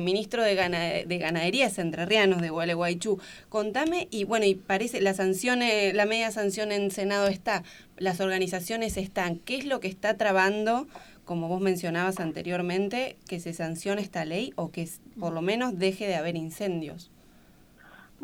ministro 0.00 0.42
de, 0.42 0.54
de 1.06 1.18
Ganadería 1.18 1.66
es 1.66 1.78
entrerrianos 1.78 2.42
de 2.42 2.50
Gualeguaychú. 2.50 3.18
Contame, 3.48 4.06
y 4.10 4.24
bueno, 4.24 4.44
y 4.44 4.54
parece, 4.54 5.00
la 5.00 5.14
sanción, 5.14 5.60
la 5.60 6.04
media 6.04 6.30
sanción 6.30 6.72
en 6.72 6.90
Senado 6.90 7.28
está, 7.28 7.62
las 7.96 8.20
organizaciones 8.20 8.98
están, 8.98 9.36
¿qué 9.38 9.56
es 9.56 9.64
lo 9.64 9.80
que 9.80 9.88
está 9.88 10.18
trabando? 10.18 10.86
como 11.24 11.48
vos 11.48 11.60
mencionabas 11.60 12.20
anteriormente, 12.20 13.16
que 13.26 13.40
se 13.40 13.52
sancione 13.52 14.00
esta 14.00 14.24
ley 14.24 14.52
o 14.54 14.70
que 14.70 14.88
por 15.18 15.32
lo 15.32 15.42
menos 15.42 15.76
deje 15.76 16.06
de 16.06 16.14
haber 16.14 16.36
incendios. 16.36 17.10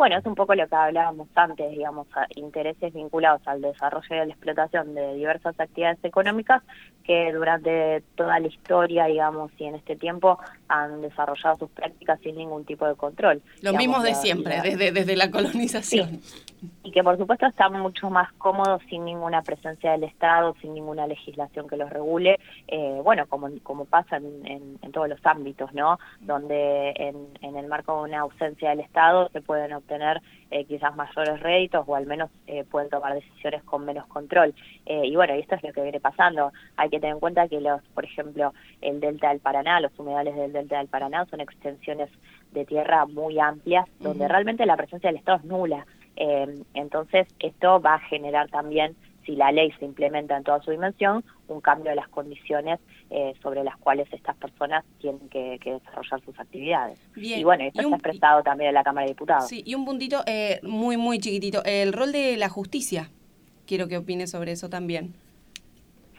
Bueno, 0.03 0.19
es 0.19 0.27
un 0.27 0.35
poco 0.35 0.57
lo 0.57 0.67
que 0.67 0.75
hablábamos 0.75 1.29
antes, 1.37 1.71
digamos, 1.71 2.09
intereses 2.35 2.93
vinculados 2.93 3.41
al 3.47 3.61
desarrollo 3.63 4.09
y 4.11 4.19
a 4.19 4.25
la 4.25 4.33
explotación 4.33 4.97
de 4.97 5.15
diversas 5.15 5.55
actividades 5.61 6.01
económicas 6.03 6.61
que 7.05 7.33
durante 7.33 8.03
toda 8.17 8.41
la 8.41 8.49
historia, 8.49 9.05
digamos, 9.05 9.53
y 9.59 9.67
en 9.67 9.77
este 9.77 9.95
tiempo 9.95 10.41
han 10.67 11.03
desarrollado 11.03 11.57
sus 11.57 11.71
prácticas 11.71 12.19
sin 12.21 12.35
ningún 12.35 12.65
tipo 12.65 12.85
de 12.85 12.97
control. 12.97 13.43
Lo 13.61 13.75
mismo 13.75 14.03
de 14.03 14.17
siempre, 14.17 14.61
desde, 14.61 14.91
desde 14.91 15.15
la 15.15 15.31
colonización. 15.31 16.21
Y 16.85 16.93
que 16.93 17.03
por 17.03 17.19
supuesto 17.19 17.47
están 17.47 17.73
mucho 17.81 18.09
más 18.11 18.33
cómodos 18.35 18.83
sin 18.89 19.05
ninguna 19.05 19.43
presencia 19.43 19.93
del 19.93 20.05
Estado, 20.05 20.55
sin 20.61 20.75
ninguna 20.75 21.07
legislación 21.07 21.69
que 21.69 21.77
los 21.77 21.91
regule, 21.91 22.39
eh, 22.69 23.01
bueno, 23.03 23.27
como, 23.27 23.49
como 23.63 23.85
pasa 23.85 24.19
en, 24.19 24.79
en, 24.81 24.93
todos 24.93 25.09
los 25.09 25.25
ámbitos, 25.25 25.73
¿no? 25.73 25.99
Donde 26.21 26.93
en, 26.97 27.29
en 27.41 27.57
el 27.57 27.67
marco 27.67 27.97
de 27.97 28.11
una 28.11 28.21
ausencia 28.21 28.71
del 28.71 28.81
Estado 28.81 29.29
se 29.33 29.41
pueden 29.41 29.73
obtener 29.73 30.21
eh, 30.53 30.67
quizás 30.67 30.95
mayores 30.95 31.41
réditos 31.41 31.83
o 31.87 31.97
al 31.97 32.07
menos 32.07 32.31
eh, 32.47 32.65
pueden 32.65 32.91
tomar 32.91 33.15
decisiones 33.15 33.63
con 33.63 33.87
menos 33.87 34.07
control. 34.07 34.55
Eh, 34.85 35.07
y 35.07 35.17
bueno, 35.17 35.35
y 35.35 35.41
esto 35.41 35.55
es 35.55 35.63
lo 35.63 35.73
que 35.73 35.81
viene 35.81 35.99
pasando. 35.99 36.53
Hay 36.77 36.91
que 36.91 37.01
tener 37.01 37.15
en 37.15 37.21
cuenta 37.21 37.49
que 37.49 37.59
los, 37.59 37.81
por 37.95 38.05
ejemplo, 38.05 38.53
el 38.83 39.01
delta 39.01 39.31
del 39.31 39.41
Paraná, 39.41 39.81
los 39.81 39.99
humedales 39.99 40.37
del 40.37 40.53
delta 40.53 40.77
del 40.77 40.89
Paraná 40.89 41.25
son 41.31 41.41
extensiones 41.41 42.11
de 42.53 42.67
tierra 42.67 43.07
muy 43.07 43.39
amplias 43.41 43.87
donde 43.99 44.29
realmente 44.29 44.67
la 44.67 44.77
presencia 44.77 45.09
del 45.09 45.17
Estado 45.17 45.39
es 45.39 45.45
nula. 45.45 45.87
Entonces, 46.17 47.27
esto 47.39 47.81
va 47.81 47.95
a 47.95 47.99
generar 48.01 48.49
también 48.51 48.97
si 49.25 49.37
la 49.37 49.53
ley 49.53 49.71
se 49.79 49.85
implementa 49.85 50.37
en 50.37 50.43
toda 50.43 50.61
su 50.63 50.71
dimensión, 50.71 51.25
un 51.49 51.61
cambio 51.61 51.91
de 51.91 51.97
las 51.97 52.09
condiciones 52.09 52.81
eh, 53.11 53.35
sobre 53.43 53.63
las 53.63 53.77
cuales 53.77 54.09
estas 54.13 54.37
personas 54.37 54.85
tienen 55.01 55.29
que, 55.29 55.59
desarrollar 55.63 56.21
sus 56.25 56.39
actividades. 56.39 56.99
Y 57.17 57.45
bueno, 57.45 57.65
esto 57.65 57.83
está 57.83 57.95
expresado 57.95 58.43
también 58.43 58.69
en 58.69 58.75
la 58.75 58.85
Cámara 58.85 59.07
de 59.07 59.13
Diputados. 59.13 59.49
Sí, 59.49 59.63
y 59.65 59.75
un 59.75 59.85
puntito 59.85 60.23
eh, 60.27 60.61
muy, 60.63 60.97
muy 60.97 61.19
chiquitito, 61.19 61.63
el 61.65 61.93
rol 61.93 62.13
de 62.13 62.37
la 62.37 62.49
justicia. 62.49 63.11
Quiero 63.67 63.87
que 63.87 63.97
opine 63.97 64.27
sobre 64.27 64.53
eso 64.53 64.69
también. 64.69 65.15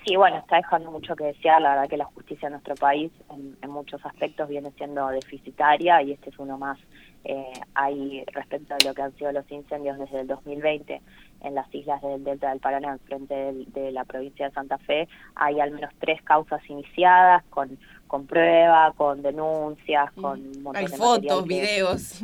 Sí, 0.06 0.18
bueno, 0.18 0.38
está 0.38 0.58
dejando 0.58 0.92
mucho 0.92 1.16
que 1.16 1.26
desear. 1.26 1.62
La 1.62 1.70
verdad 1.70 1.90
que 1.90 1.98
la 1.98 2.06
justicia 2.06 2.48
en 2.48 2.54
nuestro 2.54 2.76
país 2.76 3.12
en, 3.30 3.70
muchos 3.70 4.06
aspectos 4.06 4.50
viene 4.50 4.72
siendo 4.72 5.08
deficitaria 5.08 6.02
y 6.02 6.12
este 6.12 6.30
es 6.30 6.40
uno 6.40 6.58
más 6.58 6.78
eh, 7.26 7.54
ahí 7.74 8.24
respecto 8.34 8.74
a 8.74 8.78
lo 8.86 8.94
que 8.94 9.02
han 9.02 9.16
sido 9.16 9.32
los 9.32 9.50
incendios 9.50 9.98
desde 9.98 10.22
el 10.22 10.28
2020 10.28 11.02
en 11.44 11.56
las 11.56 11.74
islas 11.74 12.02
del 12.02 12.24
Delta 12.24 12.50
del 12.50 12.60
Paraná, 12.60 12.98
frente 13.06 13.34
de, 13.34 13.92
la 13.92 14.06
provincia 14.06 14.48
de 14.48 14.54
Santa 14.54 14.78
Fe, 14.80 15.08
hay 15.36 15.60
al 15.60 15.72
menos 15.72 15.92
tres 16.00 16.22
causas 16.24 16.62
iniciadas 16.70 17.44
con, 17.50 17.78
con 18.08 18.26
prueba, 18.26 18.94
con 18.96 19.22
denuncias, 19.22 20.12
con 20.14 20.40
un 20.40 20.64
montón 20.64 20.84
hay 20.84 20.88
fotos, 20.88 21.46
videos. 21.46 22.24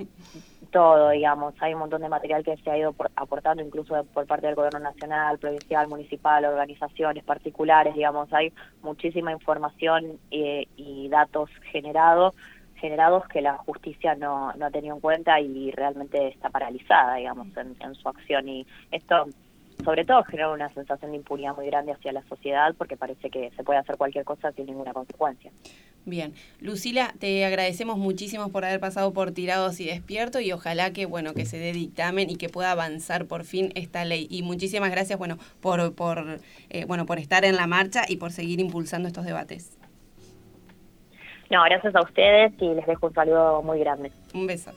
Todo, 0.72 1.10
digamos, 1.10 1.56
hay 1.62 1.74
un 1.74 1.80
montón 1.80 2.02
de 2.02 2.10
material 2.10 2.44
que 2.44 2.56
se 2.58 2.70
ha 2.70 2.78
ido 2.78 2.94
aportando 3.16 3.64
incluso 3.64 4.04
por 4.14 4.28
parte 4.28 4.46
del 4.46 4.56
gobierno 4.56 4.80
nacional, 4.80 5.40
provincial, 5.40 5.88
municipal, 5.88 6.46
organizaciones 6.46 7.24
particulares, 7.24 7.96
digamos, 7.96 8.32
hay 8.32 8.54
muchísima 8.84 9.32
información 9.32 10.20
eh, 10.30 10.68
y 10.78 11.10
datos 11.10 11.50
generados 11.72 12.36
generados 12.80 13.28
que 13.28 13.42
la 13.42 13.58
justicia 13.58 14.16
no, 14.16 14.54
no 14.54 14.66
ha 14.66 14.72
tenido 14.72 14.96
en 14.96 15.02
cuenta 15.02 15.40
y 15.40 15.72
realmente 15.72 16.28
está 16.30 16.50
paralizada, 16.50 17.16
digamos, 17.16 17.48
en, 17.58 17.96
su 17.96 18.10
acción. 18.10 18.48
Y 18.48 18.66
esto, 18.92 19.28
sobre 19.84 20.06
todo, 20.06 20.24
genera 20.24 20.52
una 20.52 20.70
sensación 20.70 21.12
de 21.12 21.18
impunidad 21.18 21.56
muy 21.56 21.68
grande 21.68 21.92
hacia 21.92 22.12
la 22.12 22.24
sociedad 22.24 22.74
porque 22.78 22.98
parece 22.98 23.30
que 23.30 23.52
se 23.52 23.64
puede 23.64 23.80
hacer 23.80 23.98
cualquier 23.98 24.26
cosa 24.26 24.52
sin 24.52 24.66
ninguna 24.66 24.94
consecuencia. 24.94 25.52
Bien, 26.06 26.34
Lucila, 26.60 27.14
te 27.20 27.46
agradecemos 27.46 27.98
muchísimo 27.98 28.50
por 28.50 28.66
haber 28.66 28.80
pasado 28.80 29.14
por 29.14 29.32
Tirados 29.32 29.80
y 29.80 29.86
Despierto 29.86 30.40
y 30.40 30.52
ojalá 30.52 30.92
que 30.92 31.06
bueno 31.06 31.34
que 31.34 31.46
se 31.46 31.60
dé 31.60 31.74
dictamen 31.74 32.30
y 32.30 32.38
que 32.38 32.50
pueda 32.50 32.72
avanzar 32.72 33.26
por 33.26 33.44
fin 33.44 33.72
esta 33.76 34.06
ley. 34.06 34.26
Y 34.30 34.42
muchísimas 34.42 34.92
gracias 34.92 35.20
bueno 35.20 35.38
por 35.60 35.94
por 35.94 36.40
eh, 36.70 36.86
bueno 36.86 37.06
por 37.06 37.20
estar 37.20 37.46
en 37.46 37.58
la 37.58 37.68
marcha 37.68 38.04
y 38.08 38.16
por 38.16 38.32
seguir 38.32 38.60
impulsando 38.60 39.08
estos 39.08 39.26
debates. 39.26 39.79
No, 41.50 41.64
gracias 41.64 41.96
a 41.96 42.02
ustedes 42.02 42.54
y 42.60 42.76
les 42.76 42.86
dejo 42.86 43.08
un 43.08 43.14
saludo 43.14 43.64
muy 43.64 43.80
grande. 43.80 44.12
Un 44.34 44.46
beso. 44.46 44.72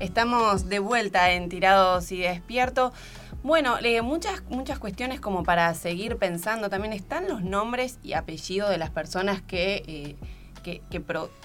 Estamos 0.00 0.68
de 0.68 0.80
vuelta 0.80 1.30
en 1.30 1.48
Tirados 1.48 2.10
y 2.10 2.22
Despierto. 2.22 2.92
Bueno, 3.44 3.76
muchas, 4.02 4.42
muchas 4.50 4.80
cuestiones 4.80 5.20
como 5.20 5.44
para 5.44 5.72
seguir 5.74 6.16
pensando. 6.16 6.68
También 6.68 6.92
están 6.92 7.28
los 7.28 7.42
nombres 7.42 8.00
y 8.02 8.14
apellidos 8.14 8.70
de 8.70 8.78
las 8.78 8.90
personas 8.90 9.40
que 9.42 9.84
eh, 9.86 10.16
que, 10.62 10.82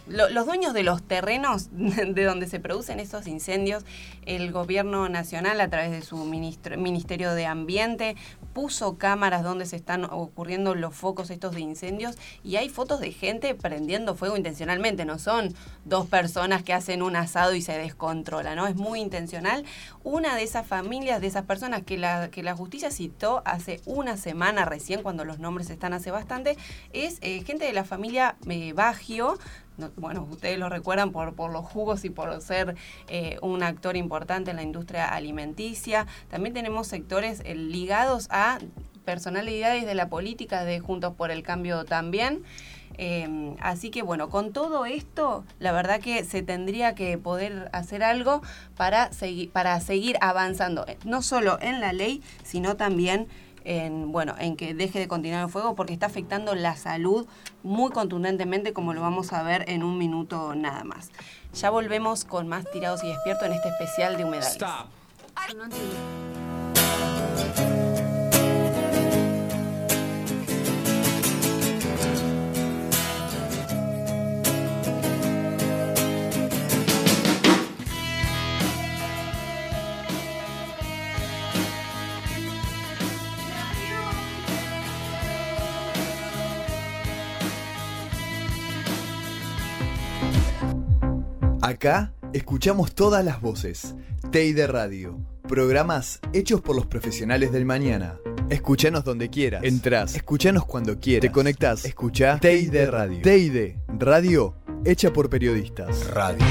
los 0.07 0.45
dueños 0.45 0.73
de 0.73 0.83
los 0.83 1.03
terrenos 1.03 1.69
de 1.71 2.23
donde 2.23 2.47
se 2.47 2.59
producen 2.59 2.99
esos 2.99 3.27
incendios, 3.27 3.83
el 4.25 4.51
gobierno 4.51 5.09
nacional 5.09 5.59
a 5.61 5.69
través 5.69 5.91
de 5.91 6.01
su 6.01 6.17
Ministerio 6.17 7.33
de 7.33 7.45
Ambiente 7.45 8.15
puso 8.53 8.97
cámaras 8.97 9.43
donde 9.43 9.65
se 9.65 9.75
están 9.75 10.05
ocurriendo 10.05 10.75
los 10.75 10.95
focos 10.95 11.29
estos 11.29 11.53
de 11.53 11.61
incendios 11.61 12.17
y 12.43 12.55
hay 12.55 12.69
fotos 12.69 12.99
de 12.99 13.11
gente 13.11 13.53
prendiendo 13.55 14.15
fuego 14.15 14.37
intencionalmente, 14.37 15.05
no 15.05 15.19
son 15.19 15.53
dos 15.85 16.07
personas 16.07 16.63
que 16.63 16.73
hacen 16.73 17.01
un 17.01 17.15
asado 17.15 17.55
y 17.55 17.61
se 17.61 17.77
descontrola, 17.77 18.55
¿no? 18.55 18.67
Es 18.67 18.75
muy 18.75 18.99
intencional. 18.99 19.63
Una 20.03 20.35
de 20.35 20.43
esas 20.43 20.65
familias, 20.65 21.21
de 21.21 21.27
esas 21.27 21.45
personas 21.45 21.83
que 21.83 21.97
la, 21.97 22.29
que 22.29 22.43
la 22.43 22.55
justicia 22.55 22.91
citó 22.91 23.41
hace 23.45 23.81
una 23.85 24.17
semana 24.17 24.65
recién, 24.65 25.03
cuando 25.03 25.25
los 25.25 25.39
nombres 25.39 25.69
están 25.69 25.93
hace 25.93 26.11
bastante, 26.11 26.57
es 26.93 27.17
eh, 27.21 27.43
gente 27.43 27.65
de 27.65 27.73
la 27.73 27.83
familia 27.83 28.37
eh, 28.49 28.73
bueno, 29.95 30.27
ustedes 30.29 30.57
lo 30.57 30.69
recuerdan 30.69 31.11
por, 31.11 31.33
por 31.35 31.51
los 31.51 31.65
jugos 31.65 32.03
y 32.05 32.09
por 32.09 32.41
ser 32.41 32.75
eh, 33.07 33.37
un 33.41 33.63
actor 33.63 33.95
importante 33.95 34.51
en 34.51 34.57
la 34.57 34.63
industria 34.63 35.07
alimenticia. 35.07 36.07
También 36.29 36.53
tenemos 36.53 36.87
sectores 36.87 37.41
eh, 37.45 37.55
ligados 37.55 38.27
a 38.31 38.59
personalidades 39.05 39.85
de 39.85 39.95
la 39.95 40.09
política 40.09 40.65
de 40.65 40.79
Juntos 40.79 41.13
por 41.15 41.31
el 41.31 41.43
Cambio 41.43 41.85
también. 41.85 42.43
Em, 42.97 43.55
así 43.59 43.91
que 43.91 44.01
bueno, 44.01 44.29
con 44.29 44.51
todo 44.51 44.85
esto, 44.85 45.45
la 45.59 45.71
verdad 45.71 45.99
que 45.99 46.23
se 46.23 46.41
tendría 46.41 46.95
que 46.95 47.17
poder 47.17 47.69
hacer 47.71 48.03
algo 48.03 48.41
para, 48.75 49.13
seguir 49.13 49.51
para 49.51 49.79
seguir 49.79 50.17
avanzando, 50.19 50.85
eh, 50.87 50.97
no 51.05 51.21
solo 51.21 51.59
en 51.61 51.79
la 51.79 51.93
ley, 51.93 52.23
sino 52.43 52.75
también 52.75 53.27
en, 53.67 54.11
bueno, 54.11 54.33
en 54.39 54.55
que 54.55 54.73
deje 54.73 54.97
de 54.97 55.07
continuar 55.07 55.43
el 55.43 55.49
fuego 55.49 55.75
porque 55.75 55.93
está 55.93 56.05
afectando 56.05 56.55
la 56.55 56.75
salud 56.75 57.27
muy 57.63 57.91
contundentemente 57.91 58.71
como 58.71 58.93
lo 58.93 59.01
vamos 59.01 59.33
a 59.33 59.43
ver 59.43 59.65
en 59.69 59.83
un 59.83 59.97
minuto 59.97 60.55
nada 60.55 60.83
más. 60.83 61.11
Ya 61.53 61.69
volvemos 61.69 62.23
con 62.23 62.47
más 62.47 62.65
tirados 62.71 63.03
y 63.03 63.09
despiertos 63.09 63.45
en 63.47 63.53
este 63.53 63.69
especial 63.69 64.17
de 64.17 64.23
humedades. 64.23 64.57
Acá 91.67 92.13
escuchamos 92.31 92.95
todas 92.95 93.25
las 93.25 93.41
voces. 93.41 93.93
de 94.31 94.67
Radio. 94.67 95.19
Programas 95.49 96.21
hechos 96.31 96.61
por 96.61 96.77
los 96.77 96.85
profesionales 96.85 97.51
del 97.51 97.65
mañana. 97.65 98.19
Escúchanos 98.49 99.03
donde 99.03 99.29
quieras. 99.29 99.65
Entrás. 99.65 100.15
Escúchanos 100.15 100.65
cuando 100.65 100.97
quieras. 100.97 101.23
Te 101.23 101.29
conectás. 101.29 101.83
Escucha 101.83 102.37
de 102.37 102.85
Radio. 102.89 103.21
TID 103.21 103.75
Radio 103.89 104.55
hecha 104.85 105.11
por 105.11 105.29
periodistas. 105.29 106.07
Radio. 106.07 106.45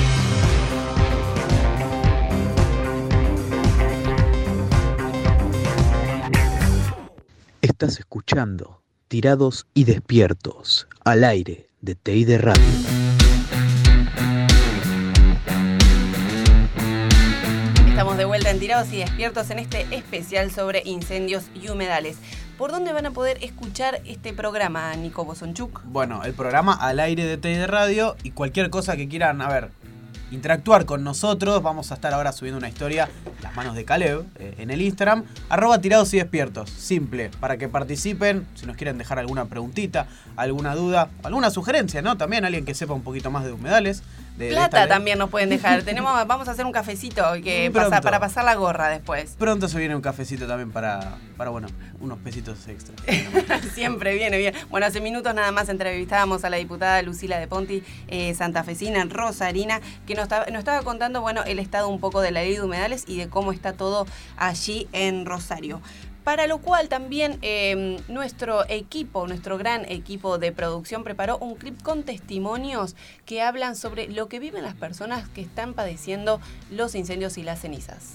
Estás 7.63 8.01
escuchando 8.01 8.83
Tirados 9.09 9.67
y 9.73 9.85
Despiertos 9.85 10.89
al 11.07 11.25
aire 11.25 11.71
de 11.81 11.95
TID 11.95 12.37
Radio. 12.39 13.16
Tirados 18.67 18.93
y 18.93 18.97
Despiertos 18.97 19.49
en 19.51 19.61
este 19.61 19.87
especial 19.95 20.51
sobre 20.51 20.83
incendios 20.85 21.45
y 21.55 21.69
humedales. 21.69 22.17
¿Por 22.59 22.73
dónde 22.73 22.93
van 22.93 23.07
a 23.07 23.13
poder 23.13 23.39
escuchar 23.41 24.01
este 24.05 24.33
programa, 24.33 24.93
Nico 24.97 25.25
Bosonchuk? 25.25 25.85
Bueno, 25.85 26.25
el 26.25 26.35
programa 26.35 26.73
al 26.73 26.99
aire 26.99 27.25
de 27.25 27.37
TI 27.37 27.51
de 27.51 27.69
Radio 27.69 28.17
y 28.25 28.33
cualquier 28.33 28.69
cosa 28.69 28.97
que 28.97 29.07
quieran, 29.07 29.41
a 29.41 29.49
ver, 29.49 29.71
interactuar 30.33 30.85
con 30.85 31.05
nosotros. 31.05 31.63
Vamos 31.63 31.93
a 31.93 31.95
estar 31.95 32.13
ahora 32.13 32.33
subiendo 32.33 32.59
una 32.59 32.69
historia, 32.69 33.09
las 33.41 33.55
manos 33.55 33.77
de 33.77 33.85
Caleb, 33.85 34.25
eh, 34.35 34.57
en 34.59 34.73
el 34.73 34.83
Instagram, 34.83 35.23
arroba 35.49 35.81
tirados 35.81 36.13
y 36.15 36.17
despiertos. 36.17 36.69
Simple, 36.69 37.31
para 37.39 37.59
que 37.59 37.69
participen, 37.69 38.49
si 38.57 38.67
nos 38.67 38.75
quieren 38.75 38.99
dejar 38.99 39.21
alguna 39.21 39.45
preguntita, 39.45 40.09
alguna 40.35 40.75
duda, 40.75 41.09
alguna 41.23 41.51
sugerencia, 41.51 42.03
¿no? 42.03 42.17
También 42.17 42.45
alguien 42.45 42.65
que 42.65 42.75
sepa 42.75 42.95
un 42.95 43.03
poquito 43.03 43.31
más 43.31 43.45
de 43.45 43.53
humedales. 43.53 44.03
Plata 44.37 44.87
también 44.87 45.19
nos 45.19 45.31
pueden 45.31 45.49
dejar. 45.49 45.83
Tenemos, 45.85 46.27
vamos 46.27 46.49
a 46.49 46.53
hacer 46.53 46.67
un 46.67 46.73
cafecito 46.73 47.25
que 47.43 47.71
pasa, 47.73 48.01
para 48.01 48.21
pasar 48.21 48.45
la 48.45 48.55
gorra 48.55 48.89
después. 48.89 49.35
Pronto 49.39 49.69
se 49.69 49.79
viene 49.79 49.95
un 49.95 50.03
cafecito 50.03 50.47
también 50.47 50.71
para, 50.71 51.19
para 51.37 51.51
bueno, 51.51 51.69
unos 52.01 52.19
pesitos 52.19 52.67
extra. 52.69 52.95
Siempre 53.75 54.15
viene 54.15 54.39
bien. 54.39 54.55
Bueno, 54.71 54.87
hace 54.87 55.01
minutos 55.01 55.35
nada 55.35 55.53
más 55.53 55.69
entrevistábamos 55.69 56.45
a 56.45 56.51
la 56.51 56.57
diputada 56.57 57.01
Lucila 57.03 57.39
de 57.39 57.47
Ponti, 57.47 57.83
eh, 58.09 58.35
santafesina, 58.35 59.05
Rosarina, 59.05 59.81
que 60.07 60.15
nos, 60.15 60.29
nos 60.29 60.59
estaba 60.59 60.83
contando, 60.83 61.21
bueno, 61.21 61.43
el 61.45 61.59
estado 61.59 61.89
un 61.89 62.01
poco 62.01 62.21
de 62.21 62.31
la 62.31 62.43
ley 62.43 62.55
de 62.55 62.63
humedales 62.63 63.05
y 63.07 63.17
de 63.19 63.29
cómo 63.29 63.53
está 63.53 63.73
todo 63.73 64.07
allí 64.37 64.89
en 64.93 65.27
Rosario. 65.27 65.81
Para 66.27 66.49
lo 66.49 66.59
cual 66.59 66.89
también 66.89 67.39
em, 67.43 67.99
nuestro 68.09 68.69
equipo, 68.69 69.29
nuestro 69.29 69.59
gran 69.59 69.85
equipo 69.85 70.39
de 70.39 70.51
producción 70.51 71.05
preparó 71.05 71.39
un 71.39 71.55
clip 71.55 71.81
con 71.85 72.03
testimonios 72.03 72.97
que 73.25 73.43
hablan 73.43 73.77
sobre 73.77 74.09
lo 74.09 74.29
que 74.29 74.41
viven 74.41 74.65
las 74.65 74.75
personas 74.75 75.29
que 75.29 75.43
están 75.43 75.73
padeciendo 75.73 76.41
los 76.69 76.97
incendios 76.97 77.39
y 77.39 77.45
las 77.45 77.61
cenizas. 77.61 78.15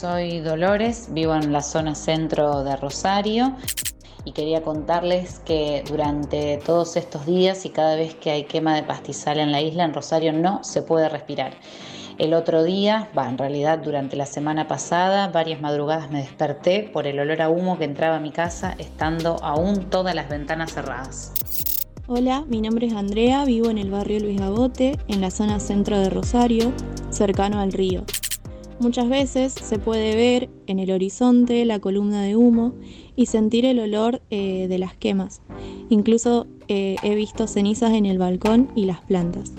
Soy 0.00 0.38
Dolores, 0.38 1.08
vivo 1.10 1.34
en 1.34 1.52
la 1.52 1.60
zona 1.60 1.96
centro 1.96 2.62
de 2.62 2.76
Rosario 2.76 3.56
y 4.24 4.30
quería 4.30 4.62
contarles 4.62 5.40
que 5.40 5.82
durante 5.88 6.58
todos 6.58 6.96
estos 6.96 7.26
días 7.26 7.64
y 7.64 7.70
cada 7.70 7.96
vez 7.96 8.14
que 8.14 8.30
hay 8.30 8.44
quema 8.44 8.76
de 8.76 8.84
pastizal 8.84 9.40
en 9.40 9.50
la 9.50 9.60
isla, 9.60 9.82
en 9.82 9.92
Rosario 9.92 10.32
no 10.32 10.62
se 10.62 10.82
puede 10.82 11.08
respirar. 11.08 11.54
El 12.16 12.32
otro 12.32 12.62
día, 12.62 13.08
va, 13.18 13.28
en 13.28 13.38
realidad 13.38 13.80
durante 13.80 14.14
la 14.14 14.26
semana 14.26 14.68
pasada, 14.68 15.26
varias 15.26 15.60
madrugadas 15.60 16.12
me 16.12 16.20
desperté 16.20 16.88
por 16.92 17.08
el 17.08 17.18
olor 17.18 17.42
a 17.42 17.48
humo 17.48 17.76
que 17.76 17.84
entraba 17.84 18.18
a 18.18 18.20
mi 18.20 18.30
casa, 18.30 18.76
estando 18.78 19.42
aún 19.42 19.90
todas 19.90 20.14
las 20.14 20.28
ventanas 20.28 20.74
cerradas. 20.74 21.32
Hola, 22.06 22.44
mi 22.46 22.60
nombre 22.60 22.86
es 22.86 22.92
Andrea, 22.92 23.44
vivo 23.44 23.68
en 23.68 23.78
el 23.78 23.90
barrio 23.90 24.20
Luis 24.20 24.38
Gabote, 24.38 24.96
en 25.08 25.20
la 25.20 25.32
zona 25.32 25.58
centro 25.58 25.98
de 25.98 26.08
Rosario, 26.08 26.72
cercano 27.10 27.58
al 27.58 27.72
río. 27.72 28.04
Muchas 28.80 29.08
veces 29.08 29.52
se 29.54 29.80
puede 29.80 30.14
ver 30.14 30.50
en 30.68 30.78
el 30.78 30.92
horizonte 30.92 31.64
la 31.64 31.80
columna 31.80 32.22
de 32.22 32.36
humo 32.36 32.74
y 33.16 33.26
sentir 33.26 33.64
el 33.64 33.80
olor 33.80 34.22
eh, 34.30 34.68
de 34.68 34.78
las 34.78 34.94
quemas. 34.94 35.42
Incluso 35.88 36.46
eh, 36.68 36.94
he 37.02 37.16
visto 37.16 37.48
cenizas 37.48 37.92
en 37.92 38.06
el 38.06 38.18
balcón 38.18 38.70
y 38.76 38.84
las 38.84 39.00
plantas. 39.00 39.52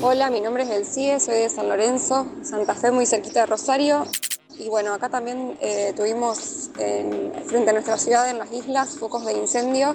Hola, 0.00 0.30
mi 0.30 0.40
nombre 0.40 0.62
es 0.62 0.70
del 0.70 0.86
CIE, 0.86 1.20
soy 1.20 1.34
de 1.34 1.50
San 1.50 1.68
Lorenzo, 1.68 2.26
Santa 2.42 2.74
Fe, 2.74 2.90
muy 2.90 3.04
cerquita 3.04 3.40
de 3.40 3.46
Rosario. 3.46 4.06
Y 4.58 4.68
bueno, 4.68 4.92
acá 4.92 5.08
también 5.08 5.56
eh, 5.60 5.92
tuvimos 5.96 6.70
frente 7.46 7.70
a 7.70 7.72
nuestra 7.72 7.96
ciudad, 7.96 8.28
en 8.28 8.38
las 8.38 8.50
islas, 8.52 8.98
focos 8.98 9.24
de 9.24 9.34
incendio 9.34 9.94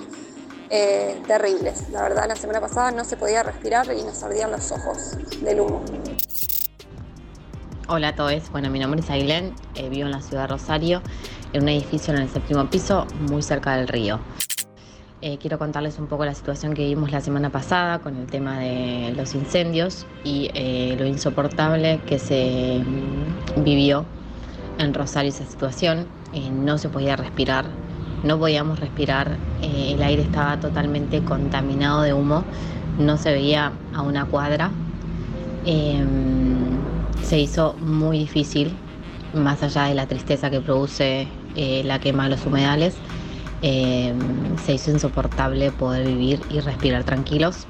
eh, 0.69 1.21
terribles. 1.27 1.89
La 1.91 2.01
verdad, 2.01 2.29
la 2.29 2.35
semana 2.37 2.61
pasada 2.61 2.91
no 2.91 3.03
se 3.03 3.17
podía 3.17 3.43
respirar 3.43 3.85
y 3.93 4.01
nos 4.03 4.23
ardían 4.23 4.51
los 4.51 4.71
ojos 4.71 5.17
del 5.41 5.59
humo. 5.59 5.83
Hola 7.89 8.09
a 8.09 8.15
todos, 8.15 8.49
bueno, 8.51 8.69
mi 8.69 8.79
nombre 8.79 9.01
es 9.01 9.09
Ailén, 9.09 9.53
eh, 9.75 9.89
vivo 9.89 10.05
en 10.05 10.11
la 10.11 10.21
ciudad 10.21 10.43
de 10.43 10.47
Rosario, 10.47 11.01
en 11.51 11.63
un 11.63 11.69
edificio 11.69 12.13
en 12.13 12.21
el 12.21 12.29
séptimo 12.29 12.69
piso, 12.69 13.05
muy 13.19 13.43
cerca 13.43 13.75
del 13.75 13.89
río. 13.89 14.21
Eh, 15.21 15.37
quiero 15.39 15.59
contarles 15.59 15.99
un 15.99 16.07
poco 16.07 16.23
la 16.23 16.33
situación 16.33 16.73
que 16.73 16.85
vimos 16.85 17.11
la 17.11 17.19
semana 17.19 17.49
pasada 17.49 17.99
con 17.99 18.15
el 18.15 18.27
tema 18.27 18.59
de 18.59 19.13
los 19.15 19.35
incendios 19.35 20.05
y 20.23 20.49
lo 20.97 21.05
insoportable 21.05 22.01
que 22.07 22.17
se 22.17 22.81
mm, 22.83 23.63
vivió 23.63 24.05
en 24.79 24.93
Rosario 24.93 25.29
esa 25.29 25.45
situación. 25.45 26.07
no 26.65 26.77
se 26.77 26.89
podía 26.89 27.15
respirar, 27.15 27.65
no 28.23 28.39
podíamos 28.39 28.79
respirar, 28.79 29.37
el 29.61 30.01
aire 30.01 30.23
estaba 30.23 30.59
totalmente 30.59 31.21
contaminado 31.23 32.01
de 32.01 32.13
humo, 32.13 32.43
no 32.97 33.17
se 33.17 33.31
veía 33.31 33.71
a 33.93 34.01
una 34.01 34.25
cuadra. 34.25 34.71
Em, 35.65 36.77
se 37.21 37.39
hizo 37.39 37.75
muy 37.79 38.19
difícil, 38.19 38.73
más 39.33 39.63
allá 39.63 39.83
de 39.83 39.95
la 39.95 40.07
tristeza 40.07 40.49
que 40.49 40.59
produce 40.59 41.27
eh, 41.55 41.83
la 41.85 41.99
quema 41.99 42.25
de 42.25 42.31
los 42.31 42.45
humedales, 42.45 42.95
eh, 43.61 44.13
se 44.65 44.73
hizo 44.73 44.91
insoportable 44.91 45.71
poder 45.71 46.05
vivir 46.05 46.41
y 46.49 46.59
respirar 46.59 47.03
tranquilos. 47.03 47.67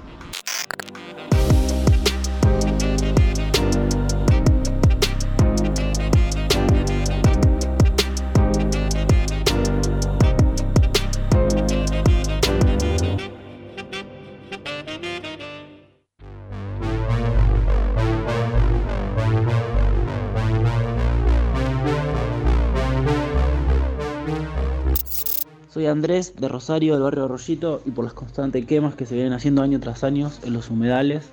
Soy 25.73 25.87
Andrés 25.87 26.35
de 26.35 26.47
Rosario, 26.47 26.93
del 26.93 27.01
barrio 27.01 27.23
Arroyito, 27.23 27.81
y 27.83 27.89
por 27.89 28.05
las 28.05 28.13
constantes 28.13 28.63
quemas 28.67 28.93
que 28.93 29.07
se 29.07 29.15
vienen 29.15 29.33
haciendo 29.33 29.63
año 29.63 29.79
tras 29.79 30.03
año 30.03 30.29
en 30.43 30.53
los 30.53 30.69
humedales 30.69 31.31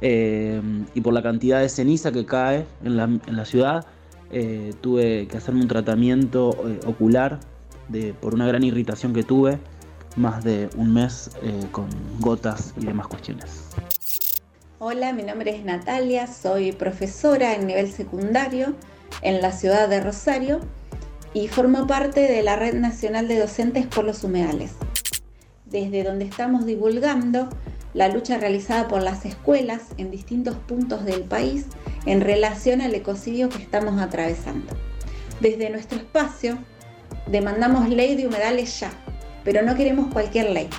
eh, 0.00 0.60
y 0.92 1.00
por 1.02 1.14
la 1.14 1.22
cantidad 1.22 1.60
de 1.60 1.68
ceniza 1.68 2.10
que 2.10 2.26
cae 2.26 2.66
en 2.82 2.96
la, 2.96 3.44
ciudad, 3.44 3.86
eh, 4.32 4.74
tuve 4.80 5.28
que 5.28 5.36
hacerme 5.36 5.60
un 5.60 5.68
tratamiento 5.68 6.50
eh, 6.66 6.80
ocular 6.84 7.38
por 8.20 8.34
una 8.34 8.48
gran 8.48 8.64
irritación 8.64 9.12
que 9.12 9.22
tuve, 9.22 9.60
más 10.16 10.42
de 10.42 10.68
un 10.76 10.92
mes 10.92 11.30
con 11.70 11.86
gotas 12.18 12.74
y 12.76 12.86
demás 12.86 13.06
cuestiones. 13.06 13.68
Hola, 14.80 15.12
mi 15.12 15.22
nombre 15.22 15.56
es 15.56 15.64
Natalia, 15.64 16.26
soy 16.26 16.72
profesora 16.72 17.54
en 17.54 17.68
nivel 17.68 17.88
secundario 17.92 18.74
en 19.22 19.40
la 19.40 19.52
ciudad 19.52 19.88
de 19.88 20.00
Rosario 20.00 20.58
y 21.36 21.48
formo 21.48 21.86
parte 21.86 22.20
de 22.20 22.42
la 22.42 22.56
Red 22.56 22.76
Nacional 22.76 23.28
de 23.28 23.38
Docentes 23.38 23.86
por 23.86 24.06
los 24.06 24.24
Humedales, 24.24 24.70
desde 25.66 26.02
donde 26.02 26.24
estamos 26.24 26.64
divulgando 26.64 27.50
la 27.92 28.08
lucha 28.08 28.38
realizada 28.38 28.88
por 28.88 29.02
las 29.02 29.26
escuelas 29.26 29.82
en 29.98 30.10
distintos 30.10 30.56
puntos 30.56 31.04
del 31.04 31.24
país 31.24 31.66
en 32.06 32.22
relación 32.22 32.80
al 32.80 32.94
ecocidio 32.94 33.50
que 33.50 33.58
estamos 33.58 34.00
atravesando. 34.00 34.72
Desde 35.40 35.68
nuestro 35.68 35.98
espacio 35.98 36.56
demandamos 37.26 37.90
ley 37.90 38.16
de 38.16 38.26
humedales 38.26 38.80
ya, 38.80 38.90
pero 39.44 39.60
no 39.60 39.74
queremos 39.74 40.10
cualquier 40.14 40.48
ley. 40.52 40.70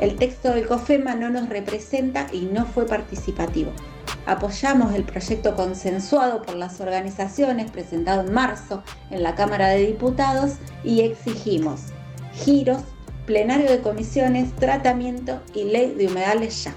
El 0.00 0.16
texto 0.16 0.54
del 0.54 0.66
COFEMA 0.66 1.16
no 1.16 1.28
nos 1.28 1.50
representa 1.50 2.28
y 2.32 2.46
no 2.46 2.64
fue 2.64 2.86
participativo. 2.86 3.72
Apoyamos 4.26 4.94
el 4.94 5.04
proyecto 5.04 5.56
consensuado 5.56 6.42
por 6.42 6.54
las 6.54 6.80
organizaciones 6.80 7.70
presentado 7.70 8.22
en 8.22 8.32
marzo 8.32 8.82
en 9.10 9.22
la 9.22 9.34
Cámara 9.34 9.68
de 9.68 9.86
Diputados 9.86 10.52
y 10.84 11.00
exigimos 11.00 11.86
giros, 12.32 12.82
plenario 13.26 13.70
de 13.70 13.80
comisiones, 13.80 14.54
tratamiento 14.56 15.40
y 15.54 15.64
ley 15.64 15.94
de 15.94 16.06
humedales 16.06 16.64
ya. 16.64 16.74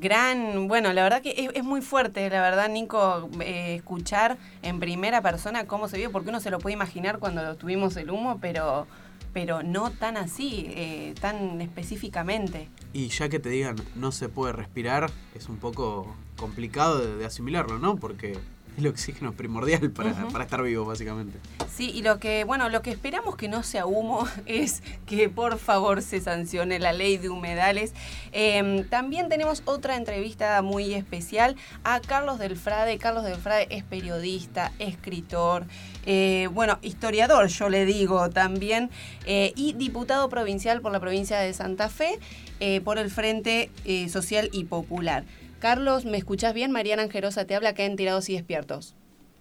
Gran, 0.00 0.66
bueno, 0.66 0.92
la 0.92 1.02
verdad 1.02 1.22
que 1.22 1.50
es, 1.54 1.64
muy 1.64 1.82
fuerte, 1.82 2.28
la 2.30 2.40
verdad, 2.40 2.68
Nico, 2.68 3.28
eh, 3.40 3.76
escuchar 3.76 4.38
en 4.62 4.80
primera 4.80 5.22
persona 5.22 5.66
cómo 5.66 5.88
se 5.88 5.98
vio, 5.98 6.10
porque 6.10 6.30
uno 6.30 6.40
se 6.40 6.50
lo 6.50 6.58
puede 6.58 6.74
imaginar 6.74 7.18
cuando 7.18 7.56
tuvimos 7.56 7.96
el 7.96 8.10
humo, 8.10 8.38
pero, 8.40 8.86
pero 9.32 9.62
no 9.62 9.90
tan 9.90 10.16
así, 10.16 10.66
eh, 10.70 11.14
tan 11.20 11.60
específicamente. 11.60 12.68
Y 12.92 13.08
ya 13.08 13.28
que 13.28 13.38
te 13.38 13.50
digan 13.50 13.76
no 13.94 14.10
se 14.10 14.28
puede 14.28 14.52
respirar, 14.52 15.10
es 15.34 15.48
un 15.48 15.58
poco 15.58 16.14
complicado 16.36 17.16
de 17.16 17.24
asimilarlo, 17.26 17.78
¿no? 17.78 17.96
Porque 17.96 18.38
el 18.80 18.88
oxígeno 18.88 19.32
primordial 19.32 19.90
para, 19.90 20.12
para, 20.28 20.44
estar 20.44 20.62
vivo, 20.62 20.84
básicamente. 20.84 21.38
Sí, 21.72 21.90
y 21.90 22.02
lo 22.02 22.18
que, 22.18 22.44
bueno, 22.44 22.68
lo 22.68 22.82
que 22.82 22.90
esperamos 22.90 23.36
que 23.36 23.48
no 23.48 23.62
sea 23.62 23.86
humo 23.86 24.26
es 24.46 24.82
que 25.06 25.28
por 25.28 25.58
favor 25.58 26.02
se 26.02 26.20
sancione 26.20 26.78
la 26.78 26.92
ley 26.92 27.16
de 27.16 27.28
humedales. 27.28 27.92
Em, 28.32 28.84
también 28.88 29.28
tenemos 29.28 29.62
otra 29.64 29.96
entrevista 29.96 30.60
muy 30.62 30.94
especial 30.94 31.56
a 31.84 32.00
Carlos 32.00 32.38
Delfrade. 32.38 32.98
Carlos 32.98 33.24
Delfrade 33.24 33.68
es 33.70 33.84
periodista, 33.84 34.72
escritor, 34.78 35.66
eh, 36.06 36.48
bueno, 36.52 36.78
historiador, 36.82 37.48
yo 37.48 37.68
le 37.68 37.84
digo 37.84 38.30
también, 38.30 38.90
eh, 39.26 39.52
y 39.56 39.74
diputado 39.74 40.28
provincial 40.28 40.80
por 40.80 40.92
la 40.92 41.00
provincia 41.00 41.38
de 41.38 41.52
Santa 41.52 41.88
Fe 41.88 42.18
eh, 42.60 42.80
por 42.80 42.98
el 42.98 43.10
Frente 43.10 43.70
Social 44.08 44.48
y 44.52 44.64
Popular. 44.64 45.24
Carlos, 45.60 46.06
¿me 46.06 46.16
escuchás 46.16 46.54
bien? 46.54 46.72
Mariana 46.72 47.02
Angerosa 47.02 47.46
te 47.46 47.54
habla 47.54 47.70
acá 47.70 47.84
en 47.84 47.94
Tirados 47.94 48.28
y 48.30 48.32
Despiertos. 48.32 48.96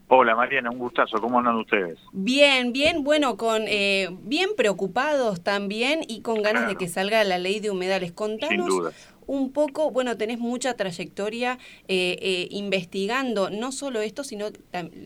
Hola 0.10 0.36
Mariana, 0.36 0.70
un 0.72 0.80
gustazo. 0.80 1.18
¿Cómo 1.22 1.38
andan 1.40 1.56
ustedes? 1.56 1.98
Bien, 2.12 2.74
bien, 2.74 3.04
bueno, 3.04 3.38
con 3.38 3.64
eh, 3.68 4.10
bien 4.24 4.50
preocupados 4.58 5.42
también 5.42 6.02
y 6.08 6.22
con 6.22 6.42
ganas 6.42 6.68
de 6.68 6.76
que 6.76 6.88
salga 6.88 7.24
la 7.24 7.38
ley 7.38 7.60
de 7.60 7.70
humedales. 7.70 8.12
Contanos 8.12 8.94
un 9.28 9.52
poco, 9.52 9.92
bueno, 9.92 10.18
tenés 10.18 10.40
mucha 10.40 10.74
trayectoria 10.74 11.60
eh, 11.88 12.18
eh, 12.20 12.48
investigando 12.50 13.52
no 13.52 13.72
solo 13.72 14.02
esto, 14.02 14.24
sino 14.24 14.48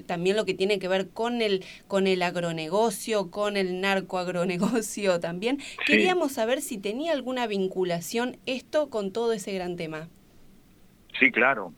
también 0.06 0.38
lo 0.38 0.46
que 0.46 0.54
tiene 0.54 0.80
que 0.80 0.88
ver 0.88 1.10
con 1.10 1.42
el, 1.42 1.66
con 1.88 2.08
el 2.08 2.24
agronegocio, 2.24 3.30
con 3.30 3.58
el 3.58 3.82
narcoagronegocio 3.82 5.20
también. 5.20 5.60
Queríamos 5.86 6.32
saber 6.32 6.62
si 6.62 6.78
tenía 6.78 7.12
alguna 7.12 7.46
vinculación 7.46 8.38
esto 8.46 8.90
con 8.90 9.12
todo 9.12 9.34
ese 9.34 9.52
gran 9.52 9.76
tema. 9.76 10.08
Sí, 11.20 11.32
claro. 11.32 11.74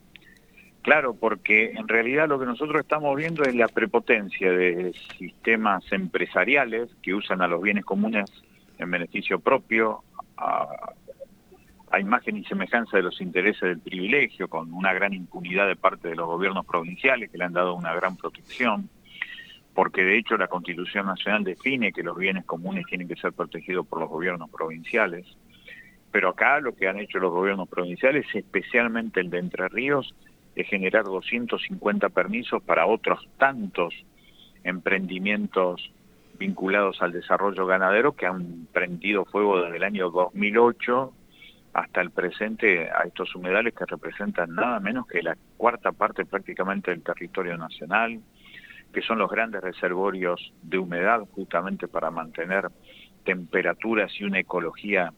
Claro, 0.85 1.15
porque 1.15 1.71
en 1.71 1.87
realidad 1.87 2.29
lo 2.29 2.39
que 2.39 2.45
nosotros 2.45 2.81
estamos 2.81 3.15
viendo 3.15 3.41
es 3.41 3.55
la 3.55 3.67
prepotencia 3.67 4.51
de 4.51 4.93
sistemas 5.17 5.83
empresariales 5.91 6.91
que 7.01 7.15
usan 7.15 7.41
a 7.41 7.47
los 7.47 7.59
bienes 7.59 7.83
comunes 7.83 8.31
en 8.77 8.91
beneficio 8.91 9.39
propio, 9.39 10.03
a, 10.37 10.93
imagen 11.99 12.37
y 12.37 12.43
semejanza 12.43 12.97
de 12.97 13.03
los 13.03 13.19
intereses 13.19 13.61
del 13.61 13.79
privilegio, 13.79 14.47
con 14.47 14.71
una 14.73 14.93
gran 14.93 15.13
impunidad 15.13 15.65
de 15.65 15.75
parte 15.75 16.09
de 16.09 16.15
los 16.15 16.27
gobiernos 16.27 16.65
provinciales 16.67 17.31
que 17.31 17.37
le 17.39 17.45
han 17.45 17.53
dado 17.53 17.73
una 17.73 17.95
gran 17.95 18.15
protección, 18.15 18.89
porque 19.73 20.03
de 20.03 20.17
hecho 20.17 20.37
la 20.37 20.49
Constitución 20.49 21.07
Nacional 21.07 21.43
define 21.45 21.93
que 21.93 22.03
los 22.03 22.15
bienes 22.15 22.45
comunes 22.45 22.85
tienen 22.85 23.07
que 23.07 23.15
ser 23.15 23.33
protegidos 23.33 23.87
por 23.87 24.01
los 24.01 24.09
gobiernos 24.09 24.51
provinciales 24.51 25.25
pero 26.15 26.29
acá 26.29 26.61
lo 26.61 26.73
que 26.73 26.87
han 26.87 26.97
hecho 26.97 27.19
los 27.19 27.33
gobiernos 27.33 27.67
provinciales, 27.67 28.25
especialmente 28.33 29.19
el 29.19 29.29
de 29.29 29.39
Entre 29.39 29.67
Ríos, 29.67 30.15
es 30.55 30.65
generar 30.69 31.03
250 31.03 32.07
permisos 32.07 32.63
para 32.63 32.85
otros 32.85 33.27
tantos 33.37 33.93
emprendimientos 34.63 35.91
vinculados 36.39 37.01
al 37.01 37.11
desarrollo 37.11 37.65
ganadero 37.65 38.13
que 38.13 38.27
han 38.27 38.65
prendido 38.71 39.25
fuego 39.25 39.61
desde 39.61 39.75
el 39.75 39.83
año 39.83 40.09
2008 40.09 41.11
hasta 41.73 41.99
el 41.99 42.11
presente 42.11 42.89
a 42.89 43.01
estos 43.05 43.35
humedales 43.35 43.73
que 43.73 43.83
representan 43.83 44.55
nada 44.55 44.79
menos 44.79 45.07
que 45.07 45.21
la 45.21 45.35
cuarta 45.57 45.91
parte 45.91 46.23
prácticamente 46.23 46.91
del 46.91 47.03
territorio 47.03 47.57
nacional, 47.57 48.21
que 48.93 49.01
son 49.01 49.19
los 49.19 49.29
grandes 49.29 49.59
reservorios 49.59 50.53
de 50.61 50.77
humedad 50.77 51.27
justamente 51.33 51.89
para 51.89 52.09
mantener 52.09 52.69
temperaturas 53.25 54.13
y 54.17 54.23
una 54.23 54.39
ecología 54.39 55.11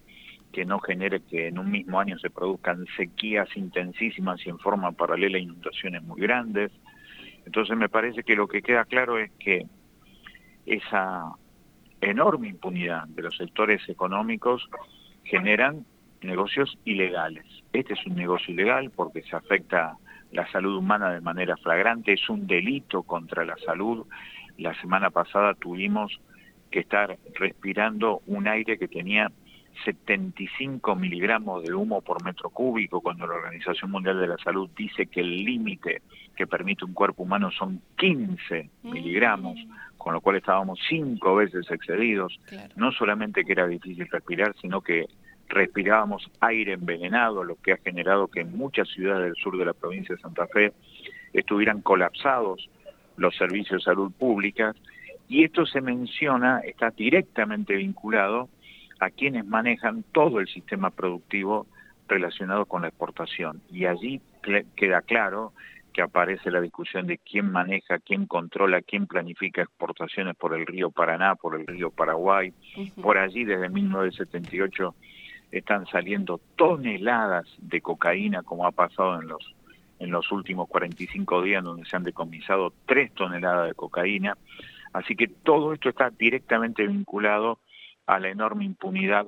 que 0.51 0.65
no 0.65 0.79
genere 0.79 1.21
que 1.21 1.47
en 1.47 1.59
un 1.59 1.69
mismo 1.69 1.99
año 1.99 2.17
se 2.19 2.29
produzcan 2.29 2.85
sequías 2.95 3.47
intensísimas 3.55 4.45
y 4.45 4.49
en 4.49 4.59
forma 4.59 4.91
paralela 4.91 5.37
inundaciones 5.37 6.03
muy 6.03 6.21
grandes. 6.21 6.71
Entonces 7.45 7.77
me 7.77 7.89
parece 7.89 8.23
que 8.23 8.35
lo 8.35 8.47
que 8.47 8.61
queda 8.61 8.85
claro 8.85 9.17
es 9.17 9.31
que 9.39 9.65
esa 10.65 11.31
enorme 12.01 12.49
impunidad 12.49 13.07
de 13.07 13.23
los 13.23 13.37
sectores 13.37 13.87
económicos 13.89 14.67
generan 15.23 15.85
negocios 16.21 16.77
ilegales. 16.85 17.45
Este 17.73 17.93
es 17.93 18.05
un 18.05 18.15
negocio 18.15 18.53
ilegal 18.53 18.91
porque 18.91 19.21
se 19.23 19.35
afecta 19.35 19.97
la 20.31 20.49
salud 20.51 20.75
humana 20.75 21.11
de 21.11 21.21
manera 21.21 21.55
flagrante, 21.57 22.13
es 22.13 22.29
un 22.29 22.47
delito 22.47 23.03
contra 23.03 23.45
la 23.45 23.57
salud. 23.57 24.05
La 24.57 24.73
semana 24.81 25.09
pasada 25.09 25.53
tuvimos 25.53 26.19
que 26.71 26.79
estar 26.79 27.17
respirando 27.35 28.21
un 28.25 28.47
aire 28.47 28.77
que 28.77 28.87
tenía 28.87 29.31
75 29.83 30.95
miligramos 30.95 31.63
de 31.63 31.73
humo 31.73 32.01
por 32.01 32.23
metro 32.23 32.49
cúbico, 32.49 33.01
cuando 33.01 33.27
la 33.27 33.35
Organización 33.35 33.91
Mundial 33.91 34.19
de 34.19 34.27
la 34.27 34.37
Salud 34.37 34.69
dice 34.75 35.07
que 35.07 35.21
el 35.21 35.43
límite 35.43 36.01
que 36.35 36.47
permite 36.47 36.85
un 36.85 36.93
cuerpo 36.93 37.23
humano 37.23 37.51
son 37.51 37.81
15 37.97 38.69
miligramos, 38.83 39.59
con 39.97 40.13
lo 40.13 40.21
cual 40.21 40.37
estábamos 40.37 40.79
cinco 40.87 41.35
veces 41.35 41.69
excedidos. 41.69 42.39
No 42.75 42.91
solamente 42.91 43.43
que 43.43 43.51
era 43.51 43.67
difícil 43.67 44.07
respirar, 44.11 44.55
sino 44.61 44.81
que 44.81 45.07
respirábamos 45.49 46.29
aire 46.41 46.73
envenenado, 46.73 47.43
lo 47.43 47.55
que 47.55 47.73
ha 47.73 47.77
generado 47.77 48.27
que 48.27 48.41
en 48.41 48.57
muchas 48.57 48.87
ciudades 48.89 49.25
del 49.25 49.35
sur 49.35 49.57
de 49.57 49.65
la 49.65 49.73
provincia 49.73 50.15
de 50.15 50.21
Santa 50.21 50.47
Fe 50.47 50.73
estuvieran 51.33 51.81
colapsados 51.81 52.69
los 53.17 53.35
servicios 53.35 53.81
de 53.81 53.85
salud 53.85 54.11
pública. 54.11 54.75
Y 55.29 55.43
esto 55.43 55.65
se 55.65 55.81
menciona, 55.81 56.59
está 56.59 56.91
directamente 56.91 57.75
vinculado 57.75 58.49
a 58.99 59.09
quienes 59.09 59.45
manejan 59.45 60.03
todo 60.11 60.39
el 60.39 60.47
sistema 60.47 60.89
productivo 60.89 61.67
relacionado 62.07 62.65
con 62.65 62.81
la 62.81 62.89
exportación. 62.89 63.61
Y 63.71 63.85
allí 63.85 64.21
queda 64.75 65.01
claro 65.01 65.53
que 65.93 66.01
aparece 66.01 66.51
la 66.51 66.61
discusión 66.61 67.07
de 67.07 67.17
quién 67.17 67.51
maneja, 67.51 67.99
quién 67.99 68.27
controla, 68.27 68.81
quién 68.81 69.07
planifica 69.07 69.63
exportaciones 69.63 70.35
por 70.35 70.53
el 70.53 70.65
río 70.65 70.91
Paraná, 70.91 71.35
por 71.35 71.59
el 71.59 71.65
río 71.65 71.89
Paraguay. 71.89 72.53
Por 73.01 73.17
allí 73.17 73.43
desde 73.43 73.69
1978 73.69 74.95
están 75.51 75.85
saliendo 75.87 76.39
toneladas 76.55 77.47
de 77.57 77.81
cocaína, 77.81 78.43
como 78.43 78.65
ha 78.65 78.71
pasado 78.71 79.19
en 79.21 79.27
los 79.27 79.55
en 79.99 80.11
los 80.11 80.31
últimos 80.31 80.67
45 80.69 81.41
días, 81.41 81.63
donde 81.63 81.85
se 81.85 81.95
han 81.95 82.03
decomisado 82.03 82.71
3 82.85 83.13
toneladas 83.13 83.67
de 83.69 83.73
cocaína. 83.73 84.37
Así 84.93 85.15
que 85.15 85.27
todo 85.27 85.73
esto 85.73 85.89
está 85.89 86.09
directamente 86.11 86.85
vinculado 86.85 87.59
a 88.07 88.19
la 88.19 88.29
enorme 88.29 88.65
impunidad 88.65 89.27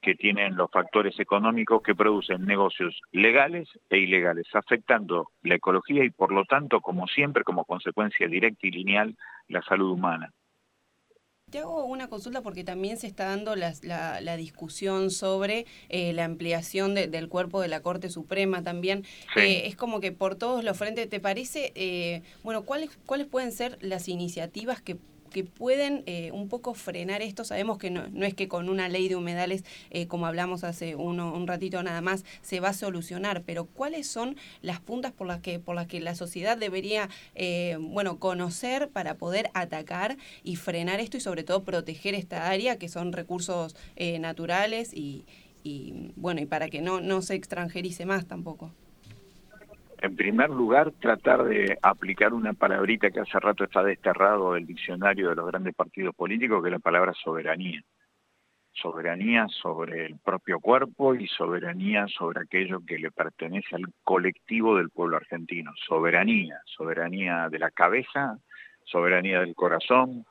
que 0.00 0.14
tienen 0.14 0.56
los 0.56 0.70
factores 0.70 1.18
económicos 1.18 1.82
que 1.82 1.94
producen 1.94 2.44
negocios 2.44 3.00
legales 3.10 3.68
e 3.90 3.98
ilegales, 3.98 4.46
afectando 4.54 5.30
la 5.42 5.56
ecología 5.56 6.04
y 6.04 6.10
por 6.10 6.32
lo 6.32 6.44
tanto, 6.44 6.80
como 6.80 7.06
siempre, 7.08 7.42
como 7.42 7.64
consecuencia 7.64 8.28
directa 8.28 8.66
y 8.66 8.70
lineal, 8.70 9.16
la 9.48 9.62
salud 9.62 9.90
humana. 9.90 10.32
Te 11.50 11.60
hago 11.60 11.86
una 11.86 12.08
consulta 12.08 12.42
porque 12.42 12.62
también 12.62 12.98
se 12.98 13.06
está 13.06 13.24
dando 13.24 13.56
la, 13.56 13.72
la, 13.82 14.36
discusión 14.36 15.10
sobre 15.10 15.64
eh, 15.88 16.12
la 16.12 16.26
ampliación 16.26 16.94
del 16.94 17.28
cuerpo 17.30 17.62
de 17.62 17.68
la 17.68 17.80
Corte 17.80 18.10
Suprema 18.10 18.62
también. 18.62 19.04
Eh, 19.34 19.62
es 19.64 19.74
como 19.74 20.00
que 20.00 20.12
por 20.12 20.34
todos 20.34 20.62
los 20.62 20.76
frentes, 20.76 21.08
¿te 21.08 21.20
parece, 21.20 21.72
eh, 21.74 22.22
bueno, 22.42 22.64
cuáles, 22.64 22.98
cuáles 23.06 23.26
pueden 23.26 23.52
ser 23.52 23.78
las 23.80 24.08
iniciativas 24.08 24.82
que 24.82 24.98
que 25.28 25.44
pueden 25.44 26.02
eh, 26.06 26.30
un 26.32 26.48
poco 26.48 26.74
frenar 26.74 27.22
esto. 27.22 27.44
Sabemos 27.44 27.78
que 27.78 27.90
no, 27.90 28.04
es 28.24 28.34
que 28.34 28.48
con 28.48 28.68
una 28.68 28.88
ley 28.88 29.08
de 29.08 29.16
humedales, 29.16 29.64
eh, 29.90 30.06
como 30.06 30.26
hablamos 30.26 30.64
hace 30.64 30.94
uno, 30.94 31.32
un 31.32 31.46
ratito 31.46 31.82
nada 31.82 32.00
más, 32.00 32.24
se 32.42 32.60
va 32.60 32.68
a 32.68 32.72
solucionar, 32.72 33.42
pero 33.44 33.66
¿cuáles 33.66 34.06
son 34.06 34.36
las 34.62 34.80
puntas 34.80 35.12
por 35.12 35.26
las 35.26 35.40
que, 35.40 35.58
por 35.58 35.74
las 35.74 35.86
que 35.86 36.00
la 36.00 36.14
sociedad 36.14 36.56
debería 36.56 37.08
eh, 37.34 37.76
bueno, 37.80 38.18
conocer 38.18 38.88
para 38.90 39.14
poder 39.14 39.50
atacar 39.54 40.16
y 40.44 40.56
frenar 40.56 41.00
esto 41.00 41.16
y 41.16 41.20
sobre 41.20 41.44
todo 41.44 41.64
proteger 41.64 42.14
esta 42.14 42.48
área 42.48 42.78
que 42.78 42.88
son 42.88 43.12
recursos 43.12 43.76
naturales 44.20 44.92
y, 44.94 45.24
y, 45.62 46.12
bueno, 46.16 46.40
y 46.40 46.46
para 46.46 46.68
que 46.68 46.80
no, 46.80 47.00
no 47.00 47.22
se 47.22 47.34
extranjerice 47.34 48.06
más 48.06 48.26
tampoco? 48.26 48.72
En 50.00 50.16
primer 50.16 50.50
lugar, 50.50 50.92
tratar 51.00 51.44
de 51.44 51.76
aplicar 51.82 52.32
una 52.32 52.52
palabrita 52.52 53.10
que 53.10 53.20
hace 53.20 53.38
rato 53.40 53.64
está 53.64 53.82
desterrado 53.82 54.54
del 54.54 54.66
diccionario 54.66 55.30
de 55.30 55.36
los 55.36 55.46
grandes 55.46 55.74
partidos 55.74 56.14
políticos, 56.14 56.62
que 56.62 56.68
es 56.68 56.72
la 56.72 56.78
palabra 56.78 57.12
soberanía. 57.14 57.82
Soberanía 58.72 59.48
sobre 59.48 60.06
el 60.06 60.18
propio 60.18 60.60
cuerpo 60.60 61.14
y 61.14 61.26
soberanía 61.26 62.06
sobre 62.06 62.42
aquello 62.42 62.80
que 62.86 62.98
le 62.98 63.10
pertenece 63.10 63.74
al 63.74 63.86
colectivo 64.04 64.76
del 64.76 64.90
pueblo 64.90 65.16
argentino. 65.16 65.72
Soberanía, 65.86 66.60
soberanía 66.64 67.48
de 67.50 67.58
la 67.58 67.70
cabeza, 67.72 68.38
soberanía 68.84 69.40
del 69.40 69.56
corazón, 69.56 70.24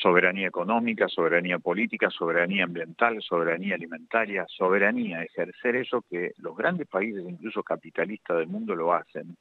soberanía 0.00 0.48
económica, 0.48 1.08
soberanía 1.08 1.58
política, 1.58 2.08
soberanía 2.10 2.64
ambiental, 2.64 3.20
soberanía 3.20 3.74
alimentaria, 3.74 4.46
soberanía, 4.48 5.22
ejercer 5.22 5.76
eso 5.76 6.02
que 6.08 6.32
los 6.38 6.56
grandes 6.56 6.86
países, 6.86 7.24
incluso 7.28 7.62
capitalistas 7.62 8.38
del 8.38 8.48
mundo, 8.48 8.74
lo 8.74 8.92
hacen, 8.92 9.36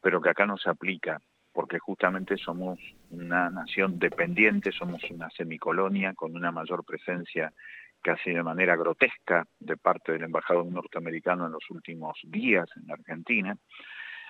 pero 0.00 0.20
que 0.20 0.30
acá 0.30 0.46
no 0.46 0.56
se 0.56 0.70
aplica, 0.70 1.20
porque 1.52 1.78
justamente 1.78 2.36
somos 2.36 2.78
una 3.10 3.50
nación 3.50 3.98
dependiente, 3.98 4.70
somos 4.70 5.02
una 5.10 5.28
semicolonia 5.30 6.14
con 6.14 6.36
una 6.36 6.52
mayor 6.52 6.84
presencia 6.84 7.52
casi 8.00 8.30
de 8.30 8.42
manera 8.42 8.76
grotesca 8.76 9.44
de 9.58 9.76
parte 9.76 10.12
del 10.12 10.22
embajador 10.22 10.66
norteamericano 10.66 11.46
en 11.46 11.52
los 11.52 11.68
últimos 11.70 12.18
días 12.22 12.68
en 12.76 12.90
Argentina. 12.92 13.56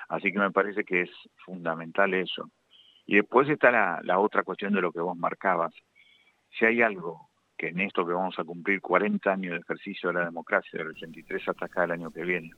Así 0.08 0.32
que 0.32 0.38
me 0.38 0.50
parece 0.50 0.84
que 0.84 1.02
es 1.02 1.10
fundamental 1.44 2.14
eso. 2.14 2.50
Y 3.08 3.16
después 3.16 3.48
está 3.48 3.70
la, 3.70 4.18
otra 4.18 4.42
cuestión 4.42 4.74
de 4.74 4.82
lo 4.82 4.92
que 4.92 5.00
vos 5.00 5.16
marcabas. 5.16 5.72
Si 6.50 6.66
hay 6.66 6.82
algo 6.82 7.30
que 7.56 7.68
en 7.68 7.80
esto 7.80 8.06
que 8.06 8.12
vamos 8.12 8.38
a 8.38 8.44
cumplir 8.44 8.82
40 8.82 9.32
años 9.32 9.54
de 9.54 9.60
ejercicio 9.60 10.10
de 10.10 10.16
la 10.16 10.26
democracia, 10.26 10.78
del 10.78 10.88
83 10.88 11.48
hasta 11.48 11.64
acá 11.64 11.84
el 11.84 11.92
año 11.92 12.10
que 12.10 12.22
viene, 12.22 12.50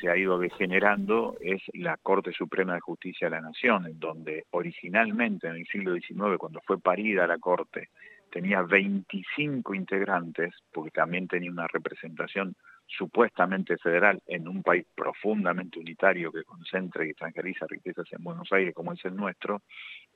se 0.00 0.08
ha 0.08 0.16
ido 0.16 0.38
degenerando 0.38 1.36
es 1.40 1.60
la 1.72 1.96
Corte 1.96 2.32
Suprema 2.32 2.74
de 2.74 2.80
Justicia 2.80 3.26
de 3.26 3.32
la 3.32 3.40
Nación, 3.40 3.86
en 3.86 3.98
donde 3.98 4.44
originalmente 4.52 5.48
en 5.48 5.56
el 5.56 5.66
siglo 5.66 5.94
XIX, 5.94 6.38
cuando 6.38 6.60
fue 6.60 6.78
parida 6.78 7.26
la 7.26 7.38
Corte, 7.38 7.88
tenía 8.30 8.62
25 8.62 9.74
integrantes, 9.74 10.54
porque 10.72 10.92
también 10.92 11.26
tenía 11.26 11.50
una 11.50 11.66
representación 11.66 12.54
supuestamente 12.86 13.76
federal 13.78 14.20
en 14.26 14.46
un 14.48 14.62
país 14.62 14.86
profundamente 14.94 15.78
unitario 15.78 16.30
que 16.30 16.44
concentra 16.44 17.04
y 17.04 17.10
extranjeriza 17.10 17.66
riquezas 17.68 18.06
en 18.12 18.22
Buenos 18.22 18.52
Aires 18.52 18.74
como 18.74 18.92
es 18.92 19.04
el 19.04 19.16
nuestro, 19.16 19.62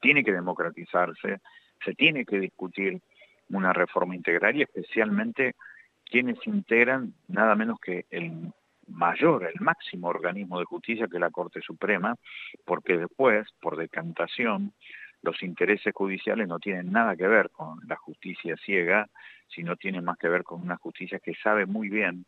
tiene 0.00 0.22
que 0.22 0.33
democratizarse, 0.33 1.40
se 1.85 1.94
tiene 1.94 2.24
que 2.24 2.38
discutir 2.38 3.00
una 3.50 3.72
reforma 3.72 4.14
integral 4.14 4.57
y 4.57 4.62
especialmente 4.62 5.54
quienes 6.04 6.38
integran 6.46 7.14
nada 7.26 7.54
menos 7.54 7.78
que 7.81 8.07
el 8.11 8.52
mayor, 8.87 9.44
el 9.44 9.61
máximo 9.61 10.09
organismo 10.09 10.59
de 10.59 10.64
justicia 10.64 11.09
que 11.09 11.16
es 11.16 11.20
la 11.20 11.31
Corte 11.31 11.61
Suprema, 11.61 12.16
porque 12.64 12.96
después, 12.96 13.46
por 13.61 13.76
decantación, 13.76 14.72
los 15.22 15.42
intereses 15.42 15.92
judiciales 15.94 16.48
no 16.48 16.59
tienen 16.59 16.92
nada 16.92 17.16
que 17.16 17.26
ver 17.26 17.50
con 17.50 17.81
la 17.87 17.96
justicia 17.96 18.57
ciega, 18.64 19.09
sino 19.48 19.76
tienen 19.76 20.04
más 20.04 20.16
que 20.16 20.28
ver 20.28 20.44
con 20.44 20.62
una 20.62 20.76
justicia 20.76 21.18
que 21.18 21.35
sabe 21.35 21.66
muy 21.66 21.88
bien 21.88 22.24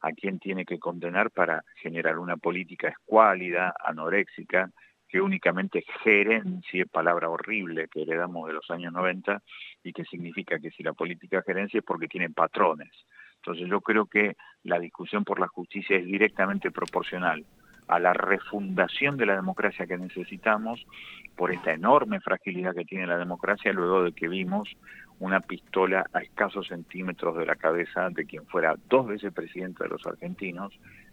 a 0.00 0.12
quién 0.12 0.38
tiene 0.38 0.64
que 0.64 0.78
condenar 0.78 1.30
para 1.30 1.64
generar 1.76 2.18
una 2.18 2.36
política 2.36 2.88
escuálida, 2.88 3.74
anoréxica, 3.84 4.70
que 5.08 5.20
únicamente 5.20 5.84
gerencie, 6.04 6.86
palabra 6.86 7.28
horrible 7.28 7.88
que 7.88 8.02
heredamos 8.02 8.46
de 8.46 8.54
los 8.54 8.70
años 8.70 8.92
90, 8.92 9.42
y 9.82 9.92
que 9.92 10.04
significa 10.04 10.58
que 10.60 10.70
si 10.70 10.82
la 10.82 10.92
política 10.92 11.42
gerencia 11.42 11.78
es 11.78 11.84
porque 11.84 12.06
tiene 12.06 12.30
patrones. 12.30 12.90
Entonces 13.36 13.68
yo 13.68 13.80
creo 13.80 14.06
que 14.06 14.36
la 14.62 14.78
discusión 14.78 15.24
por 15.24 15.40
la 15.40 15.48
justicia 15.48 15.96
es 15.96 16.04
directamente 16.04 16.70
proporcional 16.70 17.44
a 17.88 17.98
la 17.98 18.12
refundación 18.12 19.16
de 19.16 19.26
la 19.26 19.34
democracia 19.34 19.86
que 19.86 19.98
necesitamos 19.98 20.86
por 21.34 21.50
esta 21.50 21.72
enorme 21.72 22.20
fragilidad 22.20 22.74
que 22.74 22.84
tiene 22.84 23.06
la 23.06 23.18
democracia 23.18 23.72
luego 23.72 24.04
de 24.04 24.12
que 24.12 24.28
vimos 24.28 24.76
una 25.20 25.40
pistola 25.40 26.06
a 26.12 26.20
escasos 26.20 26.68
centímetros 26.68 27.36
de 27.36 27.46
la 27.46 27.54
cabeza 27.54 28.08
de 28.10 28.24
quien 28.24 28.46
fuera 28.46 28.76
dos 28.88 29.06
veces 29.06 29.32
presidente 29.32 29.84
de 29.84 29.90
los 29.90 30.06
argentinos, 30.06 30.72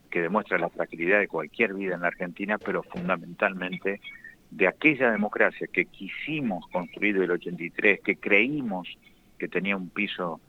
que 0.09 0.21
demuestra 0.21 0.57
la 0.57 0.69
fragilidad 0.69 1.19
de 1.19 1.27
cualquier 1.27 1.73
vida 1.73 1.95
en 1.95 2.01
la 2.01 2.07
Argentina, 2.07 2.57
pero 2.57 2.83
fundamentalmente 2.83 3.99
de 4.49 4.67
aquella 4.67 5.11
democracia 5.11 5.67
que 5.67 5.85
quisimos 5.85 6.65
construir 6.69 7.19
del 7.19 7.31
83, 7.31 7.99
que 7.99 8.15
creímos 8.15 8.87
que 9.37 9.49
tenía 9.49 9.75
un 9.75 9.89
piso 9.89 10.39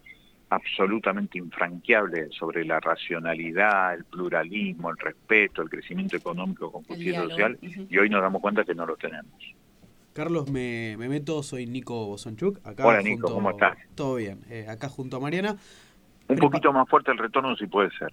absolutamente 0.51 1.39
infranqueable 1.39 2.29
sobre 2.31 2.65
la 2.65 2.81
racionalidad, 2.81 3.95
el 3.95 4.05
pluralismo, 4.05 4.91
el 4.91 4.97
respeto, 4.97 5.63
el 5.63 5.69
crecimiento 5.69 6.17
económico 6.17 6.71
con 6.71 6.85
justicia 6.85 7.23
social, 7.23 7.59
y 7.61 7.99
hoy 7.99 8.09
nos 8.09 8.23
damos 8.23 8.41
cuenta 8.41 8.65
que 8.65 8.75
no 8.75 8.87
lo 8.87 8.97
tenemos. 8.97 9.35
Carlos, 10.19 10.51
me, 10.51 10.97
meto, 10.97 11.45
soy 11.45 11.69
Nico 11.69 12.07
Bosonchuk. 12.07 12.59
Acá 12.67 12.85
Hola 12.85 13.03
Nico, 13.03 13.33
¿cómo 13.33 13.51
estás? 13.51 13.79
Todo 13.95 14.17
bien, 14.17 14.41
eh, 14.51 14.67
acá 14.69 14.89
junto 14.89 15.17
a 15.17 15.21
Mariana. 15.21 15.57
Un 16.27 16.39
poquito 16.39 16.73
más 16.73 16.89
fuerte 16.89 17.13
el 17.13 17.19
retorno 17.19 17.55
si 17.55 17.69
puede 17.69 17.89
ser. 17.97 18.13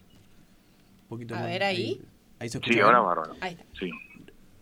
a 1.34 1.46
ver 1.48 1.64
ahí. 1.64 2.00
Ahí, 2.38 2.50
Sí, 2.50 2.80
ahora 2.80 3.00
bárbaro. 3.00 3.34
Ahí 3.42 3.54
está. 3.54 3.66
Sí. 3.80 3.90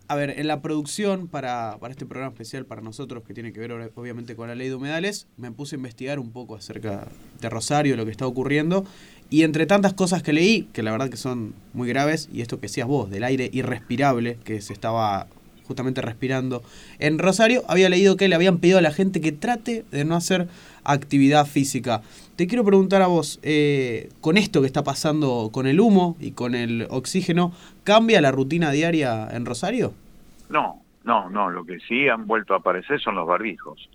a 0.08 0.14
ver, 0.14 0.40
en 0.40 0.46
la 0.46 0.62
producción 0.62 1.28
para, 1.28 1.76
para, 1.80 1.92
este 1.92 2.06
programa 2.06 2.32
especial 2.32 2.64
para 2.64 2.80
nosotros, 2.80 3.24
que 3.24 3.34
tiene 3.34 3.52
que 3.52 3.60
ver 3.60 3.92
obviamente 3.94 4.36
con 4.36 4.48
la 4.48 4.54
ley 4.54 4.70
de 4.70 4.76
humedales, 4.76 5.28
me 5.36 5.52
puse 5.52 5.76
a 5.76 5.76
investigar 5.76 6.18
un 6.18 6.32
poco 6.32 6.56
acerca 6.56 7.08
de 7.42 7.50
Rosario, 7.50 7.94
lo 7.98 8.06
que 8.06 8.10
está 8.10 8.26
ocurriendo. 8.26 8.86
Y 9.28 9.42
entre 9.42 9.66
tantas 9.66 9.92
cosas 9.92 10.22
que 10.22 10.32
leí, 10.32 10.62
que 10.72 10.82
la 10.82 10.92
verdad 10.92 11.10
que 11.10 11.18
son 11.18 11.54
muy 11.74 11.90
graves, 11.90 12.26
y 12.32 12.40
esto 12.40 12.56
que 12.56 12.68
decías 12.68 12.88
vos, 12.88 13.10
del 13.10 13.22
aire 13.22 13.50
irrespirable 13.52 14.38
que 14.44 14.62
se 14.62 14.72
estaba 14.72 15.26
justamente 15.66 16.00
respirando 16.00 16.62
en 16.98 17.18
Rosario, 17.18 17.62
había 17.68 17.88
leído 17.88 18.16
que 18.16 18.28
le 18.28 18.34
habían 18.34 18.58
pedido 18.58 18.78
a 18.78 18.82
la 18.82 18.92
gente 18.92 19.20
que 19.20 19.32
trate 19.32 19.84
de 19.90 20.04
no 20.04 20.16
hacer 20.16 20.48
actividad 20.84 21.46
física. 21.46 22.02
Te 22.36 22.46
quiero 22.46 22.64
preguntar 22.64 23.02
a 23.02 23.06
vos, 23.06 23.38
eh, 23.42 24.10
con 24.20 24.36
esto 24.36 24.60
que 24.60 24.66
está 24.66 24.82
pasando 24.82 25.50
con 25.52 25.66
el 25.66 25.80
humo 25.80 26.16
y 26.20 26.32
con 26.32 26.54
el 26.54 26.86
oxígeno, 26.90 27.52
¿cambia 27.84 28.20
la 28.20 28.32
rutina 28.32 28.70
diaria 28.70 29.28
en 29.30 29.46
Rosario? 29.46 29.94
No, 30.48 30.82
no, 31.04 31.30
no, 31.30 31.50
lo 31.50 31.64
que 31.64 31.78
sí 31.80 32.08
han 32.08 32.26
vuelto 32.26 32.54
a 32.54 32.58
aparecer 32.58 33.00
son 33.00 33.14
los 33.14 33.26
barbijos. 33.26 33.88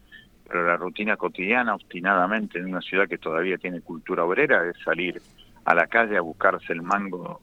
Pero 0.48 0.66
la 0.66 0.78
rutina 0.78 1.16
cotidiana, 1.16 1.76
obstinadamente, 1.76 2.58
en 2.58 2.66
una 2.66 2.82
ciudad 2.82 3.08
que 3.08 3.20
todavía 3.20 3.58
tiene 3.58 3.82
cultura 3.82 4.24
obrera, 4.24 4.68
es 4.68 4.78
salir 4.84 5.22
a 5.66 5.76
la 5.76 5.86
calle 5.86 6.18
a 6.18 6.22
buscarse 6.22 6.74
el 6.74 6.82
mango 6.82 7.42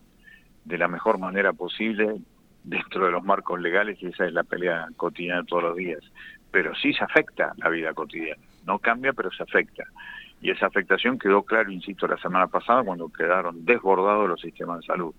de 0.64 0.78
la 0.78 0.88
mejor 0.88 1.18
manera 1.18 1.52
posible 1.52 2.16
dentro 2.66 3.06
de 3.06 3.12
los 3.12 3.24
marcos 3.24 3.60
legales 3.60 3.96
y 4.02 4.06
esa 4.06 4.26
es 4.26 4.32
la 4.32 4.42
pelea 4.42 4.88
cotidiana 4.96 5.44
todos 5.44 5.62
los 5.62 5.76
días. 5.76 6.00
Pero 6.50 6.74
sí 6.74 6.92
se 6.92 7.04
afecta 7.04 7.52
la 7.56 7.68
vida 7.68 7.94
cotidiana. 7.94 8.42
No 8.66 8.78
cambia, 8.78 9.12
pero 9.12 9.30
se 9.30 9.42
afecta. 9.42 9.84
Y 10.42 10.50
esa 10.50 10.66
afectación 10.66 11.18
quedó 11.18 11.42
claro, 11.42 11.70
insisto, 11.70 12.06
la 12.06 12.18
semana 12.18 12.48
pasada 12.48 12.82
cuando 12.82 13.08
quedaron 13.08 13.64
desbordados 13.64 14.28
los 14.28 14.40
sistemas 14.40 14.80
de 14.80 14.86
salud. 14.86 15.14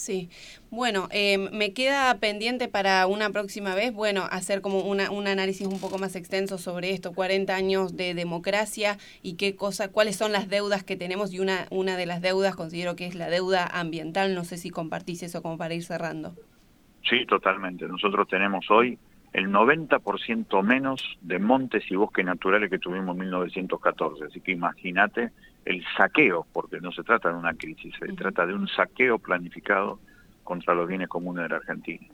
Sí, 0.00 0.30
bueno, 0.70 1.08
eh, 1.10 1.36
me 1.36 1.74
queda 1.74 2.16
pendiente 2.20 2.68
para 2.68 3.06
una 3.06 3.28
próxima 3.28 3.74
vez, 3.74 3.92
bueno, 3.92 4.22
hacer 4.30 4.62
como 4.62 4.80
una, 4.80 5.10
un 5.10 5.26
análisis 5.26 5.66
un 5.66 5.78
poco 5.78 5.98
más 5.98 6.16
extenso 6.16 6.56
sobre 6.56 6.92
esto, 6.92 7.12
40 7.12 7.54
años 7.54 7.98
de 7.98 8.14
democracia 8.14 8.96
y 9.22 9.36
qué 9.36 9.56
cosa, 9.56 9.92
cuáles 9.92 10.16
son 10.16 10.32
las 10.32 10.48
deudas 10.48 10.84
que 10.84 10.96
tenemos 10.96 11.34
y 11.34 11.40
una, 11.40 11.66
una 11.68 11.98
de 11.98 12.06
las 12.06 12.22
deudas 12.22 12.56
considero 12.56 12.96
que 12.96 13.04
es 13.04 13.14
la 13.14 13.28
deuda 13.28 13.66
ambiental, 13.66 14.34
no 14.34 14.44
sé 14.44 14.56
si 14.56 14.70
compartís 14.70 15.22
eso 15.22 15.42
como 15.42 15.58
para 15.58 15.74
ir 15.74 15.84
cerrando. 15.84 16.34
Sí, 17.02 17.26
totalmente. 17.26 17.86
Nosotros 17.86 18.26
tenemos 18.26 18.70
hoy 18.70 18.98
el 19.34 19.50
90% 19.50 20.62
menos 20.62 21.18
de 21.20 21.38
montes 21.38 21.84
y 21.90 21.96
bosques 21.96 22.24
naturales 22.24 22.70
que 22.70 22.78
tuvimos 22.78 23.14
en 23.16 23.20
1914. 23.20 24.24
Así 24.24 24.40
que 24.40 24.52
imagínate 24.52 25.30
el 25.64 25.84
saqueo, 25.96 26.46
porque 26.52 26.80
no 26.80 26.92
se 26.92 27.02
trata 27.02 27.30
de 27.30 27.34
una 27.34 27.54
crisis, 27.54 27.94
se 27.98 28.12
trata 28.14 28.46
de 28.46 28.54
un 28.54 28.68
saqueo 28.68 29.18
planificado 29.18 30.00
contra 30.44 30.74
los 30.74 30.88
bienes 30.88 31.08
comunes 31.08 31.44
de 31.44 31.48
la 31.50 31.56
Argentina. 31.56 32.06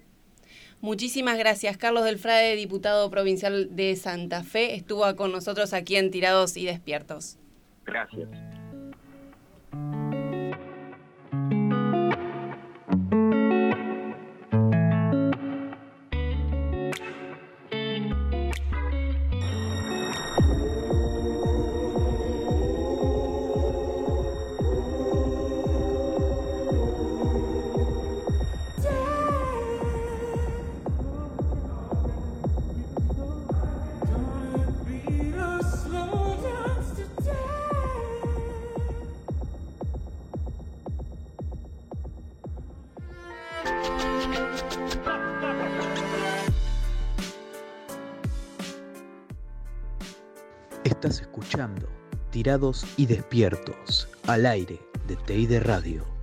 Muchísimas 0.81 1.39
gracias. 1.39 1.77
Carlos 1.77 2.05
Delfrade, 2.05 2.55
diputado 2.57 3.11
provincial 3.11 3.75
de 3.75 3.97
Santa 3.97 4.43
Fe, 4.43 4.75
estuvo 4.75 5.17
con 5.17 5.33
nosotros 5.33 5.73
aquí 5.73 5.97
en 5.97 6.11
Tirados 6.11 6.57
y 6.57 6.67
Despiertos. 6.67 7.39
Gracias. 7.85 8.29
Y 52.97 53.07
Despiertos 53.07 54.07
al 54.29 54.47
aire 54.47 54.79
de 55.09 55.17
TI 55.17 55.59
Radio. 55.59 56.16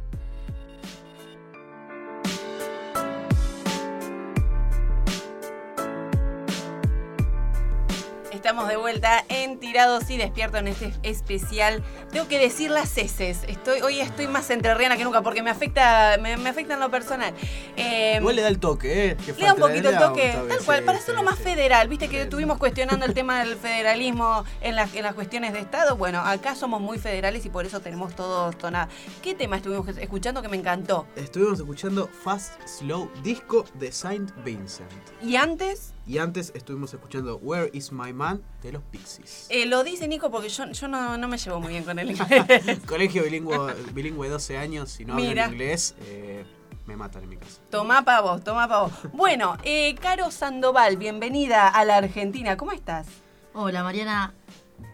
Y 10.13 10.17
Despierto 10.17 10.57
en 10.57 10.67
este 10.67 10.93
especial. 11.01 11.83
Tengo 12.11 12.27
que 12.27 12.37
decir 12.37 12.69
las 12.69 12.95
heces. 12.99 13.39
Estoy, 13.47 13.81
hoy 13.81 13.99
estoy 13.99 14.27
más 14.27 14.49
entrerriana 14.51 14.95
que 14.95 15.03
nunca 15.03 15.23
porque 15.23 15.41
me 15.41 15.49
afecta, 15.49 16.17
me, 16.21 16.33
afecta 16.33 16.75
en 16.75 16.79
lo 16.79 16.91
personal. 16.91 17.33
Eh, 17.75 18.17
Igual 18.19 18.35
le 18.35 18.41
da 18.43 18.47
el 18.47 18.59
toque, 18.59 19.09
¿eh? 19.09 19.17
le 19.37 19.45
da 19.45 19.53
un 19.53 19.59
poquito 19.59 19.89
el 19.89 19.97
toque, 19.97 20.35
tal 20.47 20.59
cual, 20.65 20.83
para 20.83 20.99
hacerlo 20.99 21.23
más 21.23 21.39
federal. 21.39 21.87
Viste 21.87 22.09
que 22.09 22.21
estuvimos 22.21 22.59
cuestionando 22.59 23.05
el 23.05 23.13
tema 23.15 23.43
del 23.43 23.55
federalismo 23.55 24.45
en, 24.61 24.75
las, 24.75 24.93
en 24.93 25.01
las 25.01 25.15
cuestiones 25.15 25.51
de 25.53 25.59
Estado. 25.59 25.97
Bueno, 25.97 26.19
acá 26.19 26.53
somos 26.53 26.79
muy 26.79 26.99
federales 26.99 27.45
y 27.45 27.49
por 27.49 27.65
eso 27.65 27.79
tenemos 27.79 28.15
todos 28.15 28.55
tonada. 28.57 28.89
¿Qué 29.23 29.33
tema 29.33 29.57
estuvimos 29.57 29.87
escuchando 29.97 30.43
que 30.43 30.47
me 30.47 30.57
encantó? 30.57 31.07
Estuvimos 31.15 31.59
escuchando 31.59 32.07
Fast 32.23 32.53
Slow 32.67 33.09
Disco 33.23 33.65
de 33.73 33.91
Saint 33.91 34.31
Vincent. 34.43 34.91
¿Y 35.23 35.37
antes? 35.37 35.93
Y 36.05 36.17
antes 36.17 36.51
estuvimos 36.53 36.93
escuchando 36.93 37.37
Where 37.37 37.69
is 37.71 37.93
My 37.93 38.11
Man 38.11 38.43
de 38.61 38.73
los 38.73 38.83
Pixies. 38.83 39.47
Eh, 39.49 39.65
lo 39.65 39.85
dice 39.85 40.07
Nico 40.07 40.29
porque 40.29 40.49
yo, 40.49 40.69
yo 40.69 40.87
no, 40.89 41.17
no, 41.17 41.27
me 41.29 41.37
llevo 41.37 41.61
muy 41.61 41.69
bien 41.69 41.85
con 41.85 41.97
el 41.97 42.11
inglés. 42.11 42.79
Colegio 42.85 43.23
bilingüe, 43.23 43.73
bilingüe 43.93 44.27
12 44.27 44.57
años, 44.57 44.89
si 44.89 45.05
no 45.05 45.13
hablo 45.13 45.25
inglés, 45.25 45.95
eh, 46.01 46.43
me 46.85 46.97
matan 46.97 47.23
en 47.23 47.29
mi 47.29 47.37
casa. 47.37 47.61
Tomá 47.69 48.03
pa' 48.03 48.19
vos, 48.19 48.43
tomá 48.43 48.67
pa' 48.67 48.83
vos. 48.83 48.91
Bueno, 49.13 49.57
eh, 49.63 49.95
Caro 49.95 50.29
Sandoval, 50.29 50.97
bienvenida 50.97 51.69
a 51.69 51.85
la 51.85 51.97
Argentina. 51.97 52.57
¿Cómo 52.57 52.73
estás? 52.73 53.07
Hola, 53.53 53.81
Mariana. 53.83 54.33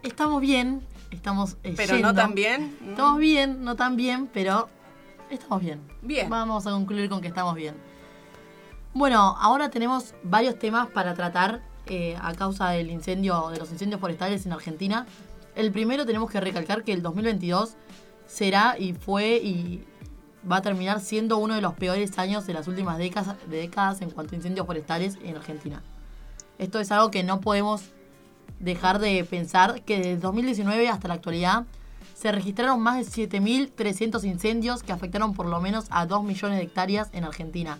Estamos 0.04 0.42
bien, 0.42 0.86
estamos 1.10 1.58
eh, 1.64 1.74
Pero 1.76 1.98
no 1.98 2.14
tan 2.14 2.36
bien. 2.36 2.78
Estamos 2.88 3.18
bien, 3.18 3.64
no 3.64 3.76
tan 3.76 3.96
bien, 3.96 4.28
pero 4.32 4.70
estamos 5.32 5.62
bien. 5.62 5.82
Bien. 6.04 6.30
Vamos 6.30 6.68
a 6.68 6.72
concluir 6.72 7.10
con 7.10 7.20
que 7.20 7.30
estamos 7.30 7.56
bien. 7.56 7.89
Bueno, 8.94 9.36
ahora 9.40 9.70
tenemos 9.70 10.16
varios 10.24 10.58
temas 10.58 10.88
para 10.88 11.14
tratar 11.14 11.62
eh, 11.86 12.18
a 12.20 12.34
causa 12.34 12.70
del 12.70 12.90
incendio, 12.90 13.50
de 13.50 13.60
los 13.60 13.72
incendios 13.72 14.02
forestales 14.02 14.48
en 14.48 14.52
Argentina. 14.52 15.06
El 15.56 15.72
primero 15.72 16.08
tenemos 16.08 16.32
que 16.32 16.42
recalcar 16.42 16.84
que 16.84 16.94
el 16.94 17.04
2022 17.04 17.76
será 18.26 18.78
y 18.80 18.94
fue 18.94 19.38
y 19.38 19.86
va 20.50 20.58
a 20.58 20.62
terminar 20.64 21.02
siendo 21.02 21.38
uno 21.38 21.54
de 21.54 21.62
los 21.62 21.76
peores 21.76 22.18
años 22.18 22.48
de 22.48 22.54
las 22.54 22.68
últimas 22.68 22.98
décadas, 22.98 23.36
décadas 23.48 24.02
en 24.02 24.10
cuanto 24.10 24.34
a 24.34 24.38
incendios 24.38 24.66
forestales 24.66 25.20
en 25.24 25.36
Argentina. 25.36 25.84
Esto 26.58 26.80
es 26.80 26.92
algo 26.92 27.12
que 27.12 27.24
no 27.24 27.42
podemos 27.42 27.84
dejar 28.60 28.98
de 28.98 29.24
pensar 29.24 29.84
que 29.84 29.98
desde 29.98 30.18
2019 30.18 30.90
hasta 30.90 31.08
la 31.08 31.14
actualidad 31.14 31.66
se 32.16 32.32
registraron 32.32 32.82
más 32.82 32.98
de 32.98 33.30
7.300 33.30 34.24
incendios 34.24 34.82
que 34.82 34.92
afectaron 34.92 35.36
por 35.36 35.46
lo 35.46 35.62
menos 35.62 35.86
a 35.92 36.08
2 36.08 36.24
millones 36.24 36.58
de 36.58 36.64
hectáreas 36.64 37.10
en 37.14 37.24
Argentina 37.24 37.78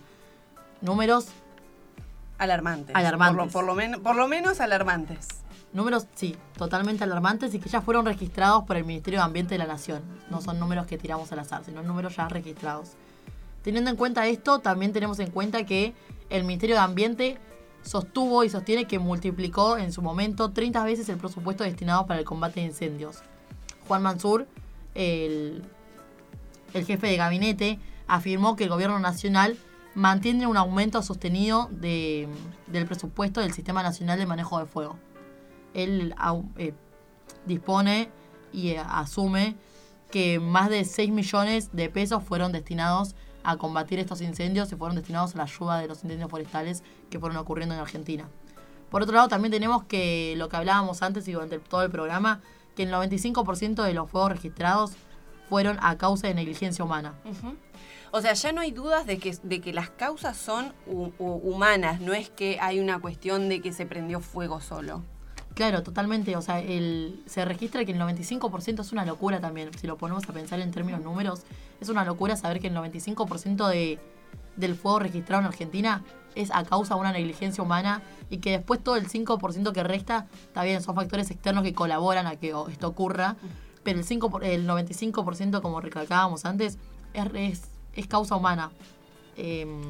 números 0.82 1.28
alarmantes. 2.38 2.96
Alarmantes. 2.96 3.54
Por 3.54 3.64
lo, 3.64 4.02
por 4.02 4.16
lo 4.16 4.28
menos 4.28 4.60
alarmantes. 4.62 5.28
Números, 5.72 6.08
sí, 6.16 6.36
totalmente 6.58 7.04
alarmantes 7.04 7.54
y 7.54 7.60
que 7.60 7.70
ya 7.70 7.82
fueron 7.82 8.06
registrados 8.06 8.64
por 8.64 8.76
el 8.76 8.86
Ministerio 8.86 9.20
de 9.20 9.26
Ambiente 9.26 9.54
de 9.54 9.60
la 9.60 9.68
Nación. 9.68 10.02
No 10.32 10.42
son 10.42 10.60
números 10.60 10.88
que 10.88 10.98
tiramos 10.98 11.32
al 11.32 11.40
azar, 11.40 11.64
sino 11.64 11.84
números 11.84 12.16
ya 12.16 12.28
registrados. 12.28 12.94
Teniendo 13.62 13.92
en 13.92 13.96
cuenta 13.96 14.26
esto, 14.26 14.60
también 14.60 14.94
tenemos 14.94 15.20
en 15.20 15.30
cuenta 15.30 15.66
que 15.66 15.94
el 16.30 16.44
Ministerio 16.44 16.76
de 16.76 16.82
Ambiente 16.82 17.38
sostuvo 17.84 18.44
y 18.44 18.50
sostiene 18.50 18.86
que 18.86 18.98
multiplicó 18.98 19.78
en 19.78 19.92
su 19.92 20.02
momento 20.02 20.52
30 20.52 20.84
veces 20.86 21.08
el 21.10 21.18
presupuesto 21.18 21.64
destinado 21.64 22.08
para 22.08 22.20
el 22.20 22.26
combate 22.26 22.62
de 22.62 22.68
incendios. 22.68 23.18
Juan 23.88 24.02
Mansur, 24.02 24.48
el, 24.96 25.64
el 26.74 26.86
jefe 26.86 27.08
de 27.08 27.18
gabinete, 27.18 27.80
afirmó 28.08 28.56
que 28.56 28.64
el 28.64 28.70
gobierno 28.70 29.00
nacional 29.00 29.58
mantiene 30.00 30.48
un 30.48 30.56
aumento 30.56 31.02
sostenido 31.02 31.70
del 31.72 32.86
presupuesto 32.88 33.42
del 33.42 33.52
Sistema 33.52 33.84
Nacional 33.84 34.18
de 34.18 34.26
Manejo 34.26 34.58
de 34.58 34.66
Fuego. 34.66 34.98
Él 35.74 36.16
eh, 36.56 36.74
dispone 37.46 38.10
y 38.54 38.70
eh, 38.70 38.80
asume 38.80 39.58
que 40.10 40.40
más 40.40 40.70
de 40.70 40.86
6 40.86 41.12
millones 41.12 41.72
de 41.74 41.90
pesos 41.90 42.24
fueron 42.24 42.54
destinados 42.54 43.14
a 43.44 43.58
combatir 43.58 44.00
estos 44.00 44.22
incendios 44.22 44.72
y 44.72 44.78
fueron 44.78 44.96
destinados 44.96 45.36
a 45.36 45.40
la 45.40 45.44
ayuda 45.44 45.80
de 45.80 45.90
los 45.90 46.02
incendios 46.02 46.32
forestales 46.32 46.82
que 47.10 47.20
fueron 47.20 47.38
ocurriendo 47.38 47.76
en 47.76 47.82
Argentina. 47.82 48.30
Por 48.90 49.04
otro 49.04 49.16
lado, 49.16 49.28
también 49.28 49.52
tenemos 49.52 49.84
que 49.84 50.34
lo 50.38 50.48
que 50.48 50.56
hablábamos 50.56 51.02
antes 51.02 51.28
y 51.28 51.34
durante 51.34 51.60
todo 51.60 51.84
el 51.84 51.92
programa, 51.92 52.40
que 52.74 52.84
el 52.84 52.94
95% 52.94 53.84
de 53.84 53.94
los 53.94 54.10
fuegos 54.10 54.32
registrados 54.32 54.94
fueron 55.50 55.78
a 55.82 55.98
causa 55.98 56.28
de 56.28 56.36
negligencia 56.36 56.86
humana. 56.86 57.16
O 58.12 58.22
sea, 58.22 58.34
ya 58.34 58.52
no 58.52 58.62
hay 58.62 58.72
dudas 58.72 59.06
de 59.06 59.20
que, 59.20 59.38
de 59.44 59.62
que 59.62 59.74
las 59.74 59.90
causas 59.90 60.38
son 60.38 60.74
humanas, 60.88 62.02
no 62.02 62.14
es 62.14 62.30
que 62.30 62.58
hay 62.60 62.80
una 62.80 63.00
cuestión 63.00 63.50
de 63.50 63.62
que 63.62 63.72
se 63.72 63.86
prendió 63.86 64.20
fuego 64.20 64.62
solo. 64.62 65.04
Claro, 65.54 65.84
totalmente. 65.84 66.36
O 66.38 66.42
sea, 66.42 66.60
el, 66.60 67.22
se 67.26 67.44
registra 67.44 67.84
que 67.84 67.92
el 67.92 68.00
95% 68.00 68.80
es 68.80 68.92
una 68.92 69.06
locura 69.06 69.42
también. 69.42 69.70
Si 69.78 69.88
lo 69.88 69.98
ponemos 69.98 70.28
a 70.30 70.34
pensar 70.34 70.60
en 70.62 70.72
términos 70.72 71.02
números, 71.02 71.42
es 71.82 71.90
una 71.90 72.06
locura 72.06 72.38
saber 72.38 72.60
que 72.60 72.68
el 72.68 72.76
95% 72.76 73.68
de, 73.68 74.00
del 74.56 74.76
fuego 74.76 75.00
registrado 75.00 75.42
en 75.42 75.48
Argentina 75.48 76.04
es 76.36 76.50
a 76.54 76.64
causa 76.64 76.96
de 76.96 77.02
una 77.02 77.12
negligencia 77.12 77.64
humana 77.64 78.02
y 78.30 78.38
que 78.38 78.52
después 78.52 78.82
todo 78.82 78.96
el 78.96 79.10
5% 79.10 79.72
que 79.74 79.84
resta, 79.84 80.28
está 80.44 80.64
bien, 80.64 80.82
son 80.82 80.96
factores 80.96 81.30
externos 81.32 81.64
que 81.64 81.74
colaboran 81.74 82.28
a 82.28 82.36
que 82.36 82.54
esto 82.70 82.88
ocurra, 82.88 83.36
pero 83.84 84.00
el, 84.00 84.06
5, 84.06 84.42
el 84.42 84.68
95%, 84.68 85.62
como 85.62 85.82
recalcábamos 85.82 86.46
antes, 86.46 86.78
es, 87.14 87.26
es, 87.34 87.70
causa 88.08 88.36
humana. 88.36 88.72
Em, 89.38 89.82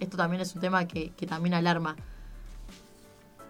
esto 0.00 0.16
también 0.16 0.40
es 0.42 0.54
un 0.54 0.60
tema 0.60 0.86
que, 0.86 1.10
que 1.10 1.26
también 1.26 1.54
alarma. 1.54 1.96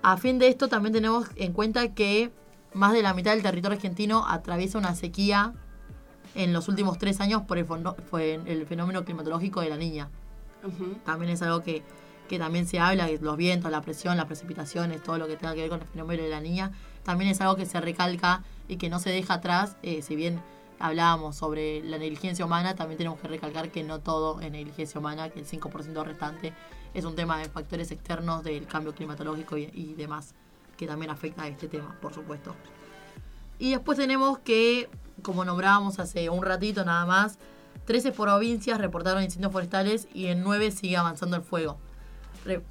A 0.02 0.16
fin 0.16 0.38
de 0.38 0.48
esto 0.48 0.68
también 0.68 0.92
tenemos 0.92 1.28
en 1.36 1.52
cuenta 1.52 1.94
que 1.94 2.30
más 2.74 2.92
de 2.92 3.02
la 3.02 3.14
mitad 3.14 3.32
del 3.32 3.42
territorio 3.42 3.76
argentino 3.76 4.26
atraviesa 4.28 4.78
una 4.78 4.94
sequía 4.94 5.54
en 6.34 6.52
los 6.52 6.68
últimos 6.68 6.98
tres 6.98 7.20
años 7.20 7.42
por 7.42 7.58
el, 7.58 7.66
el 8.46 8.66
fenómeno 8.66 9.04
climatológico 9.04 9.60
de 9.60 9.70
la 9.70 9.76
niña. 9.76 10.10
También 11.04 11.30
es 11.30 11.42
algo 11.42 11.62
que, 11.62 11.82
también 12.38 12.66
se 12.66 12.80
habla, 12.80 13.08
los 13.20 13.36
vientos, 13.36 13.70
la 13.70 13.80
presión, 13.80 14.16
las 14.16 14.26
precipitaciones, 14.26 15.02
todo 15.02 15.18
lo 15.18 15.28
que 15.28 15.36
tenga 15.36 15.54
que 15.54 15.60
ver 15.60 15.70
con 15.70 15.80
el 15.80 15.86
fenómeno 15.86 16.22
de 16.24 16.30
la 16.30 16.40
niña, 16.40 16.72
también 17.04 17.30
es 17.30 17.40
algo 17.40 17.54
que 17.54 17.64
se 17.64 17.80
recalca 17.80 18.42
y 18.66 18.76
que 18.76 18.88
no 18.88 18.98
se 18.98 19.10
deja 19.10 19.34
atrás, 19.34 19.76
eh, 19.82 20.02
si 20.02 20.16
bien 20.16 20.42
hablábamos 20.84 21.34
sobre 21.36 21.82
la 21.82 21.96
negligencia 21.96 22.44
humana, 22.44 22.74
también 22.74 22.98
tenemos 22.98 23.18
que 23.18 23.26
recalcar 23.26 23.70
que 23.70 23.82
no 23.82 24.00
todo 24.00 24.42
es 24.42 24.52
negligencia 24.52 25.00
humana, 25.00 25.30
que 25.30 25.40
el 25.40 25.46
5% 25.46 26.04
restante 26.04 26.52
es 26.92 27.06
un 27.06 27.16
tema 27.16 27.38
de 27.38 27.48
factores 27.48 27.90
externos 27.90 28.44
del 28.44 28.66
cambio 28.66 28.94
climatológico 28.94 29.56
y, 29.56 29.94
demás, 29.96 30.34
que 30.76 30.86
también 30.86 31.10
afecta 31.10 31.44
a 31.44 31.48
este 31.48 31.68
tema, 31.68 31.96
por 32.02 32.12
supuesto. 32.12 32.54
Y 33.58 33.70
después 33.70 33.96
tenemos 33.96 34.38
que, 34.40 34.90
como 35.22 35.46
nombrábamos 35.46 35.98
hace 35.98 36.28
un 36.28 36.42
ratito 36.42 36.84
nada 36.84 37.06
más, 37.06 37.38
13 37.86 38.12
provincias 38.12 38.76
reportaron 38.78 39.22
incendios 39.22 39.52
forestales 39.52 40.06
y 40.12 40.26
en 40.26 40.42
9 40.42 40.70
sigue 40.70 40.98
avanzando 40.98 41.34
el 41.36 41.42
fuego. 41.42 41.78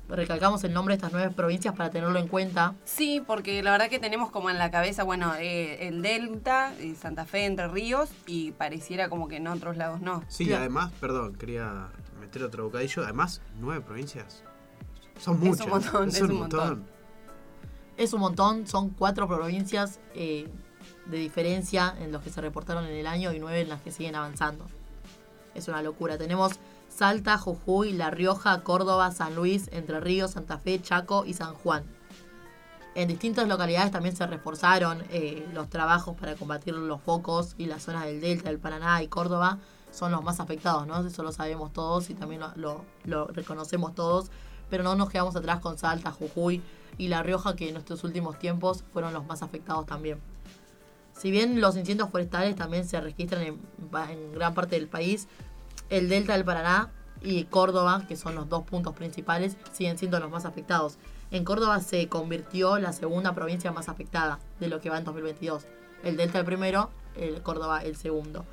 Recalcamos 0.08 0.64
el 0.64 0.74
nombre 0.74 0.94
de 0.94 0.98
estas 0.98 1.12
nueve 1.12 1.34
provincias 1.36 1.76
para 1.76 1.90
tenerlo 1.90 2.20
en 2.20 2.28
cuenta. 2.28 2.76
Sí, 2.86 3.22
porque 3.26 3.62
la 3.64 3.72
verdad 3.72 3.90
que 3.90 4.00
tenemos 4.00 4.32
como 4.32 4.50
en 4.50 4.58
la 4.58 4.72
cabeza, 4.72 5.04
bueno, 5.04 5.34
eh, 5.36 5.88
el 5.88 6.02
Delta, 6.02 6.74
eh, 6.80 6.96
Santa 6.96 7.26
Fe, 7.26 7.46
Entre 7.46 7.68
Ríos, 7.68 8.10
y 8.28 8.52
pareciera 8.52 9.10
como 9.10 9.28
que 9.28 9.38
en 9.38 9.48
otros 9.48 9.78
lados 9.78 10.02
no. 10.02 10.24
Sí, 10.28 10.52
además, 10.54 10.92
perdón, 11.00 11.36
quería 11.36 11.90
meter 12.20 12.44
otro 12.44 12.66
bocadillo. 12.66 13.04
Además, 13.04 13.42
nueve 13.60 13.82
provincias. 13.82 14.44
Son 15.20 15.40
muchas. 15.40 15.62
Es 15.62 15.66
un 15.66 15.70
montón. 15.72 16.10
Es, 16.10 16.22
un 16.22 16.36
montón. 16.36 16.86
Es 17.98 18.14
un 18.14 18.20
montón. 18.20 18.68
Son 18.68 18.90
cuatro 18.90 19.28
provincias 19.28 20.00
eh, 20.16 20.48
de 21.06 21.18
diferencia 21.18 21.96
en 22.00 22.12
los 22.12 22.24
que 22.24 22.30
se 22.30 22.42
reportaron 22.42 22.86
en 22.86 22.96
el 22.96 23.08
año 23.08 23.32
y 23.34 23.40
nueve 23.40 23.62
en 23.62 23.70
las 23.70 23.82
que 23.82 23.92
siguen 23.92 24.16
avanzando. 24.16 24.66
Es 25.56 25.68
una 25.68 25.82
locura. 25.82 26.18
Tenemos 26.18 26.60
Salta, 27.04 27.38
Jujuy, 27.38 27.92
La 27.92 28.12
Rioja, 28.12 28.62
Córdoba, 28.62 29.12
San 29.12 29.36
Luis, 29.36 29.68
Entre 29.74 30.00
Ríos, 30.00 30.32
Santa 30.32 30.58
Fe, 30.58 30.82
Chaco 30.82 31.26
y 31.26 31.34
San 31.34 31.54
Juan. 31.54 31.84
En 32.96 33.10
distintas 33.10 33.46
localidades 33.46 33.92
también 33.92 34.16
se 34.16 34.26
reforzaron 34.26 35.04
eh, 35.10 35.46
los 35.54 35.70
trabajos 35.70 36.16
para 36.16 36.36
combatir 36.36 36.74
los 36.74 37.02
focos 37.02 37.56
y 37.58 37.66
las 37.66 37.84
zonas 37.84 38.06
del 38.06 38.22
Delta, 38.22 38.48
del 38.48 38.58
Paraná 38.58 39.04
y 39.04 39.10
Córdoba 39.10 39.58
son 39.92 40.14
los 40.14 40.24
más 40.24 40.40
afectados, 40.40 40.88
¿no? 40.88 41.06
Eso 41.06 41.24
lo 41.24 41.34
sabemos 41.34 41.74
todos 41.74 42.10
y 42.10 42.14
también 42.14 42.40
lo, 42.56 43.28
reconocemos 43.34 43.94
todos, 43.94 44.32
pero 44.70 44.84
no 44.84 44.96
nos 44.96 45.10
quedamos 45.10 45.36
atrás 45.36 45.60
con 45.60 45.78
Salta, 45.78 46.10
Jujuy 46.10 46.62
y 46.98 47.10
La 47.10 47.22
Rioja, 47.22 47.58
que 47.58 47.68
en 47.68 47.74
nuestros 47.74 48.06
últimos 48.06 48.40
tiempos 48.40 48.86
fueron 48.94 49.12
los 49.12 49.26
más 49.26 49.44
afectados 49.44 49.86
también. 49.86 50.22
Si 51.18 51.32
bien 51.32 51.62
los 51.62 51.76
incendios 51.76 52.10
forestales 52.10 52.56
también 52.56 52.88
se 52.88 53.00
registran 53.02 53.44
en, 53.44 53.60
gran 54.34 54.54
parte 54.54 54.78
del 54.78 54.88
país, 54.88 55.28
el 55.90 56.10
Delta 56.10 56.34
del 56.34 56.46
Paraná 56.46 56.90
y 57.22 57.46
Córdoba, 57.46 58.06
que 58.08 58.16
son 58.16 58.36
los 58.36 58.50
dos 58.50 58.64
puntos 58.64 58.94
principales, 58.94 59.58
siguen 59.72 59.98
siendo 59.98 60.20
los 60.20 60.30
más 60.30 60.46
afectados. 60.46 60.98
En 61.32 61.46
Córdoba 61.46 61.80
se 61.80 62.08
convirtió 62.10 62.78
la 62.80 62.94
segunda 62.94 63.34
provincia 63.34 63.72
más 63.72 63.90
afectada 63.90 64.40
de 64.60 64.68
lo 64.68 64.82
que 64.82 64.90
va 64.90 64.98
en 64.98 65.04
2022. 65.04 65.66
El 66.04 66.18
Delta 66.18 66.40
el 66.40 66.46
primero, 66.46 66.90
el 67.16 67.42
Córdoba 67.42 67.84
el 67.84 67.96
segundo 67.96 68.46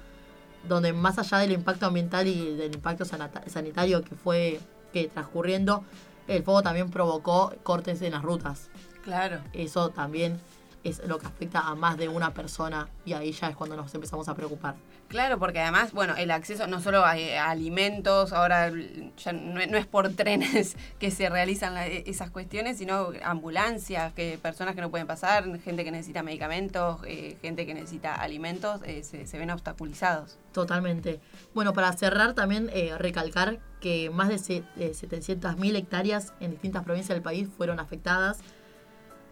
donde 0.69 0.93
más 0.93 1.19
allá 1.19 1.39
del 1.39 1.53
impacto 1.53 1.87
ambiental 1.87 2.27
y 2.27 2.55
del 2.55 2.75
impacto 2.75 3.05
sanitario 3.05 4.03
que 4.03 4.15
fue 4.15 4.61
que 4.93 5.09
transcurriendo, 5.09 5.85
el 6.29 6.43
fuego 6.43 6.63
también 6.63 6.91
provocó 6.91 7.55
cortes 7.63 8.03
en 8.03 8.13
las 8.13 8.23
rutas. 8.23 8.69
Claro. 9.03 9.41
Eso 9.53 9.91
también 9.91 10.41
es 10.85 11.07
lo 11.07 11.19
que 11.19 11.27
afecta 11.27 11.61
a 11.61 11.75
más 11.75 11.97
de 11.97 12.09
una 12.09 12.33
persona 12.33 12.89
y 13.05 13.13
ahí 13.13 13.33
ya 13.33 13.49
es 13.49 13.57
cuando 13.57 13.77
nos 13.77 13.95
empezamos 13.95 14.29
a 14.29 14.35
preocupar. 14.35 14.77
Claro, 15.09 15.41
porque 15.41 15.59
además, 15.59 15.93
bueno, 15.93 16.15
el 16.17 16.31
acceso 16.31 16.69
no 16.69 16.81
solo 16.81 17.05
a, 17.05 17.15
alimentos, 17.51 18.33
ahora 18.33 18.73
ya 19.17 19.33
no, 19.33 19.61
es 19.61 19.87
por 19.87 20.09
trenes 20.15 20.77
que 21.01 21.11
se 21.11 21.29
realizan 21.29 21.77
esas 21.79 22.31
cuestiones, 22.31 22.79
sino 22.79 23.11
ambulancias, 23.25 24.13
que 24.15 24.39
personas 24.41 24.77
que 24.77 24.81
no 24.81 24.91
pueden 24.91 25.09
pasar, 25.09 25.59
gente 25.61 25.85
que 25.85 25.91
necesita 25.91 26.23
medicamentos, 26.23 27.01
eh, 27.07 27.37
gente 27.43 27.67
que 27.67 27.75
necesita 27.75 28.15
alimentos, 28.15 28.81
eh, 28.85 29.03
se, 29.03 29.39
ven 29.39 29.51
obstaculizados. 29.51 30.39
Totalmente. 30.53 31.21
Bueno, 31.55 31.73
para 31.73 31.93
cerrar 31.93 32.35
también 32.35 32.71
eh, 32.73 32.93
recalcar 32.97 33.59
que 33.81 34.11
más 34.11 34.29
de 34.29 34.37
700.000 34.37 35.77
hectáreas 35.77 36.35
en 36.39 36.53
distintas 36.53 36.85
provincias 36.85 37.17
del 37.17 37.23
país 37.23 37.49
fueron 37.57 37.81
afectadas 37.81 38.39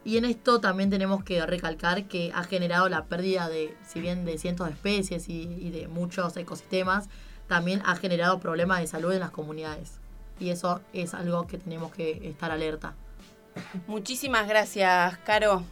y 0.04 0.16
en 0.16 0.24
esto 0.24 0.60
también 0.60 0.90
tenemos 0.90 1.22
que 1.24 1.44
recalcar 1.44 2.04
que 2.04 2.32
ha 2.34 2.44
generado 2.44 2.88
la 2.88 3.04
pérdida 3.04 3.48
de, 3.48 3.76
si 3.86 4.00
bien 4.00 4.24
de 4.24 4.38
cientos 4.38 4.66
de 4.66 4.72
especies 4.72 5.28
y, 5.28 5.70
de 5.70 5.88
muchos 5.88 6.36
ecosistemas, 6.36 7.08
también 7.46 7.82
ha 7.84 7.96
generado 7.96 8.40
problemas 8.40 8.80
de 8.80 8.86
salud 8.86 9.12
en 9.12 9.20
las 9.20 9.30
comunidades. 9.30 9.98
Y 10.38 10.50
eso 10.50 10.80
es 10.92 11.14
algo 11.14 11.46
que 11.46 11.58
tenemos 11.58 11.92
que 11.92 12.28
estar 12.28 12.50
alerta. 12.50 12.94
Muchísimas 13.86 14.48
gracias, 14.48 15.18
Caro. 15.18 15.64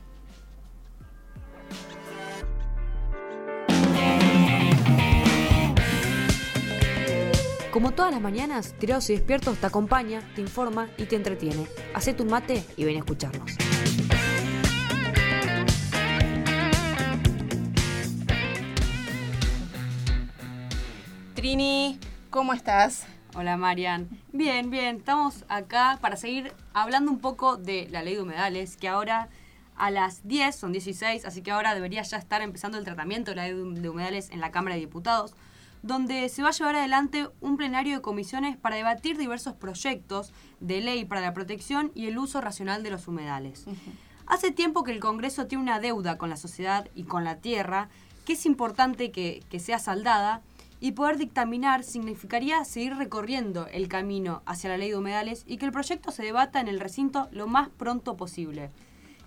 Como 7.71 7.93
todas 7.93 8.11
las 8.11 8.23
mañanas, 8.23 8.75
Tirados 8.79 9.11
y 9.11 9.13
Despiertos 9.13 9.59
te 9.59 9.67
acompaña, 9.67 10.23
te 10.35 10.41
informa 10.41 10.89
y 10.97 11.05
te 11.05 11.15
entretiene. 11.15 11.67
Hacete 11.95 12.23
un 12.23 12.31
mate 12.31 12.65
y 12.77 12.85
ven 12.85 12.97
a 12.97 13.01
escucharnos. 13.01 13.53
Trini, 21.37 22.01
¿cómo 22.31 22.55
estás? 22.55 23.05
Hola 23.35 23.59
Marian. 23.59 24.09
Bien, 24.33 24.71
bien, 24.71 24.97
estamos 24.97 25.45
acá 25.49 25.99
para 26.01 26.17
seguir 26.17 26.55
hablando 26.73 27.13
un 27.13 27.19
poco 27.19 27.59
de 27.59 27.89
la 27.91 28.03
ley 28.03 28.15
de 28.15 28.23
humedales, 28.23 28.79
que 28.79 28.89
ahora 28.89 29.29
a 29.77 29.91
las 29.91 30.27
10, 30.27 30.57
son 30.57 30.73
16, 30.73 31.27
así 31.27 31.43
que 31.43 31.51
ahora 31.51 31.75
debería 31.75 32.01
ya 32.01 32.17
estar 32.17 32.41
empezando 32.41 32.79
el 32.79 32.85
tratamiento 32.85 33.33
de 33.33 33.37
la 33.37 33.49
ley 33.49 33.53
de 33.55 33.89
humedales 33.91 34.31
en 34.31 34.41
la 34.41 34.51
Cámara 34.51 34.77
de 34.77 34.81
Diputados, 34.81 35.35
donde 35.83 36.27
se 36.31 36.43
va 36.43 36.49
a 36.49 36.53
llevar 36.53 36.77
adelante 36.77 37.29
un 37.43 37.59
plenario 37.59 37.97
de 37.97 38.01
comisiones 38.01 38.57
para 38.57 38.77
debatir 38.77 39.19
diversos 39.19 39.53
proyectos 39.53 40.33
de 40.61 40.81
ley 40.81 41.05
para 41.05 41.21
la 41.21 41.35
protección 41.35 41.93
y 41.95 42.07
el 42.07 42.17
uso 42.17 42.41
racional 42.41 42.83
de 42.83 42.93
los 42.93 43.09
humedales. 43.09 43.67
Hace 44.27 44.53
tiempo 44.53 44.85
que 44.85 44.93
el 44.93 45.01
Congreso 45.01 45.47
tiene 45.47 45.65
una 45.65 45.81
deuda 45.81 46.17
con 46.17 46.31
la 46.31 46.37
sociedad 46.39 46.89
y 46.95 47.03
con 47.03 47.25
la 47.25 47.37
tierra, 47.37 47.91
que 48.25 48.33
es 48.33 48.47
importante 48.47 49.11
que, 49.11 49.45
que 49.51 49.61
sea 49.61 49.79
saldada, 49.79 50.41
y 50.81 50.93
poder 50.93 51.17
dictaminar 51.17 51.83
significaría 51.83 52.65
seguir 52.65 52.97
recorriendo 52.97 53.67
el 53.69 53.89
camino 53.89 54.43
hacia 54.47 54.71
la 54.71 54.79
ley 54.79 54.91
de 54.91 54.97
humedales 54.97 55.45
y 55.47 55.57
que 55.57 55.67
el 55.67 55.73
proyecto 55.73 56.11
se 56.11 56.23
debata 56.23 56.61
en 56.61 56.69
el 56.69 56.81
recinto 56.81 57.29
lo 57.33 57.47
más 57.47 57.69
pronto 57.69 58.17
posible. 58.17 58.71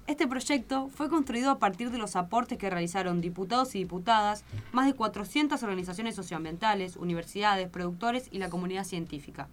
Este 0.07 0.27
proyecto 0.27 0.89
fue 0.89 1.07
construido 1.07 1.51
a 1.51 1.59
partir 1.59 1.91
de 1.91 1.99
los 1.99 2.15
aportes 2.15 2.57
que 2.57 2.69
realizaron 2.69 3.21
diputados 3.21 3.75
y 3.75 3.79
diputadas, 3.79 4.43
más 4.71 4.87
de 4.87 4.95
400 4.95 5.61
organizaciones 5.61 6.15
socioambientales, 6.15 6.97
universidades, 6.97 7.69
productores 7.69 8.27
y 8.31 8.39
la 8.39 8.49
comunidad 8.49 8.85
científica. 8.85 9.47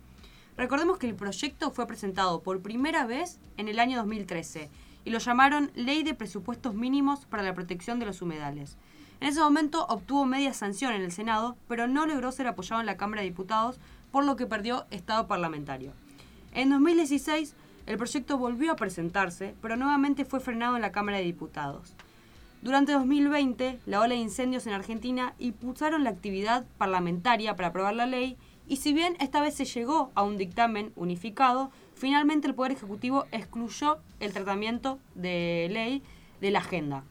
Recordemos 0.56 0.96
que 0.96 1.06
el 1.06 1.14
proyecto 1.14 1.70
fue 1.70 1.86
presentado 1.86 2.42
por 2.42 2.62
primera 2.62 3.04
vez 3.04 3.38
en 3.58 3.68
el 3.68 3.78
año 3.78 3.98
2013 3.98 4.70
y 5.04 5.10
lo 5.10 5.18
llamaron 5.18 5.70
Ley 5.74 6.02
de 6.02 6.14
Presupuestos 6.14 6.74
Mínimos 6.74 7.26
para 7.26 7.42
la 7.42 7.54
Protección 7.54 7.98
de 7.98 8.06
los 8.06 8.22
Humedales. 8.22 8.78
En 9.20 9.28
ese 9.28 9.40
momento 9.40 9.86
obtuvo 9.88 10.26
media 10.26 10.52
sanción 10.52 10.92
en 10.92 11.02
el 11.02 11.12
Senado, 11.12 11.56
pero 11.68 11.88
no 11.88 12.06
logró 12.06 12.32
ser 12.32 12.46
apoyado 12.46 12.80
en 12.80 12.86
la 12.86 12.96
Cámara 12.96 13.22
de 13.22 13.28
Diputados, 13.28 13.78
por 14.10 14.24
lo 14.24 14.36
que 14.36 14.46
perdió 14.46 14.86
estado 14.90 15.26
parlamentario. 15.26 15.92
En 16.52 16.70
2016, 16.70 17.54
el 17.86 17.96
proyecto 17.96 18.36
volvió 18.36 18.72
a 18.72 18.76
presentarse, 18.76 19.54
pero 19.62 19.76
nuevamente 19.76 20.24
fue 20.24 20.40
frenado 20.40 20.76
en 20.76 20.82
la 20.82 20.92
Cámara 20.92 21.18
de 21.18 21.24
Diputados. 21.24 21.94
Durante 22.62 22.92
2020, 22.92 23.78
la 23.86 24.00
ola 24.00 24.14
de 24.14 24.20
incendios 24.20 24.66
en 24.66 24.72
Argentina 24.72 25.34
impulsaron 25.38 26.04
la 26.04 26.10
actividad 26.10 26.64
parlamentaria 26.78 27.54
para 27.54 27.68
aprobar 27.68 27.94
la 27.94 28.06
ley 28.06 28.36
Y 28.68 28.76
si 28.76 28.92
bien 28.92 29.16
esta 29.20 29.40
vez 29.40 29.54
se 29.54 29.64
llegó 29.64 30.10
a 30.14 30.24
un 30.24 30.36
dictamen 30.36 30.92
unificado, 30.96 31.70
finalmente 31.94 32.48
el 32.48 32.54
Poder 32.54 32.72
Ejecutivo 32.72 33.26
excluyó 33.30 33.98
el 34.18 34.32
tratamiento 34.32 34.98
de 35.14 35.68
ley 35.70 36.02
de 36.40 36.50
la 36.50 36.58
agenda. 36.58 37.04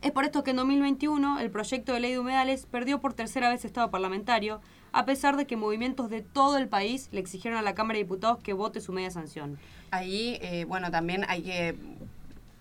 Es 0.00 0.12
por 0.12 0.24
esto 0.24 0.44
que 0.44 0.50
en 0.50 0.56
2021 0.56 1.40
el 1.40 1.50
proyecto 1.50 1.92
de 1.92 1.98
ley 1.98 2.12
de 2.12 2.20
humedales 2.20 2.66
perdió 2.66 3.00
por 3.00 3.14
tercera 3.14 3.48
vez 3.48 3.64
estado 3.64 3.90
parlamentario, 3.90 4.60
a 4.92 5.04
pesar 5.04 5.36
de 5.36 5.46
que 5.46 5.56
movimientos 5.56 6.08
de 6.08 6.22
todo 6.22 6.56
el 6.56 6.68
país 6.68 7.08
le 7.10 7.18
exigieron 7.18 7.58
a 7.58 7.62
la 7.62 7.74
Cámara 7.74 7.96
de 7.96 8.04
Diputados 8.04 8.38
que 8.38 8.52
vote 8.52 8.80
su 8.80 8.92
media 8.92 9.10
sanción. 9.10 9.58
Ahí, 9.90 10.38
eh, 10.40 10.64
bueno, 10.66 10.92
también 10.92 11.24
hay 11.28 11.42
que 11.42 11.74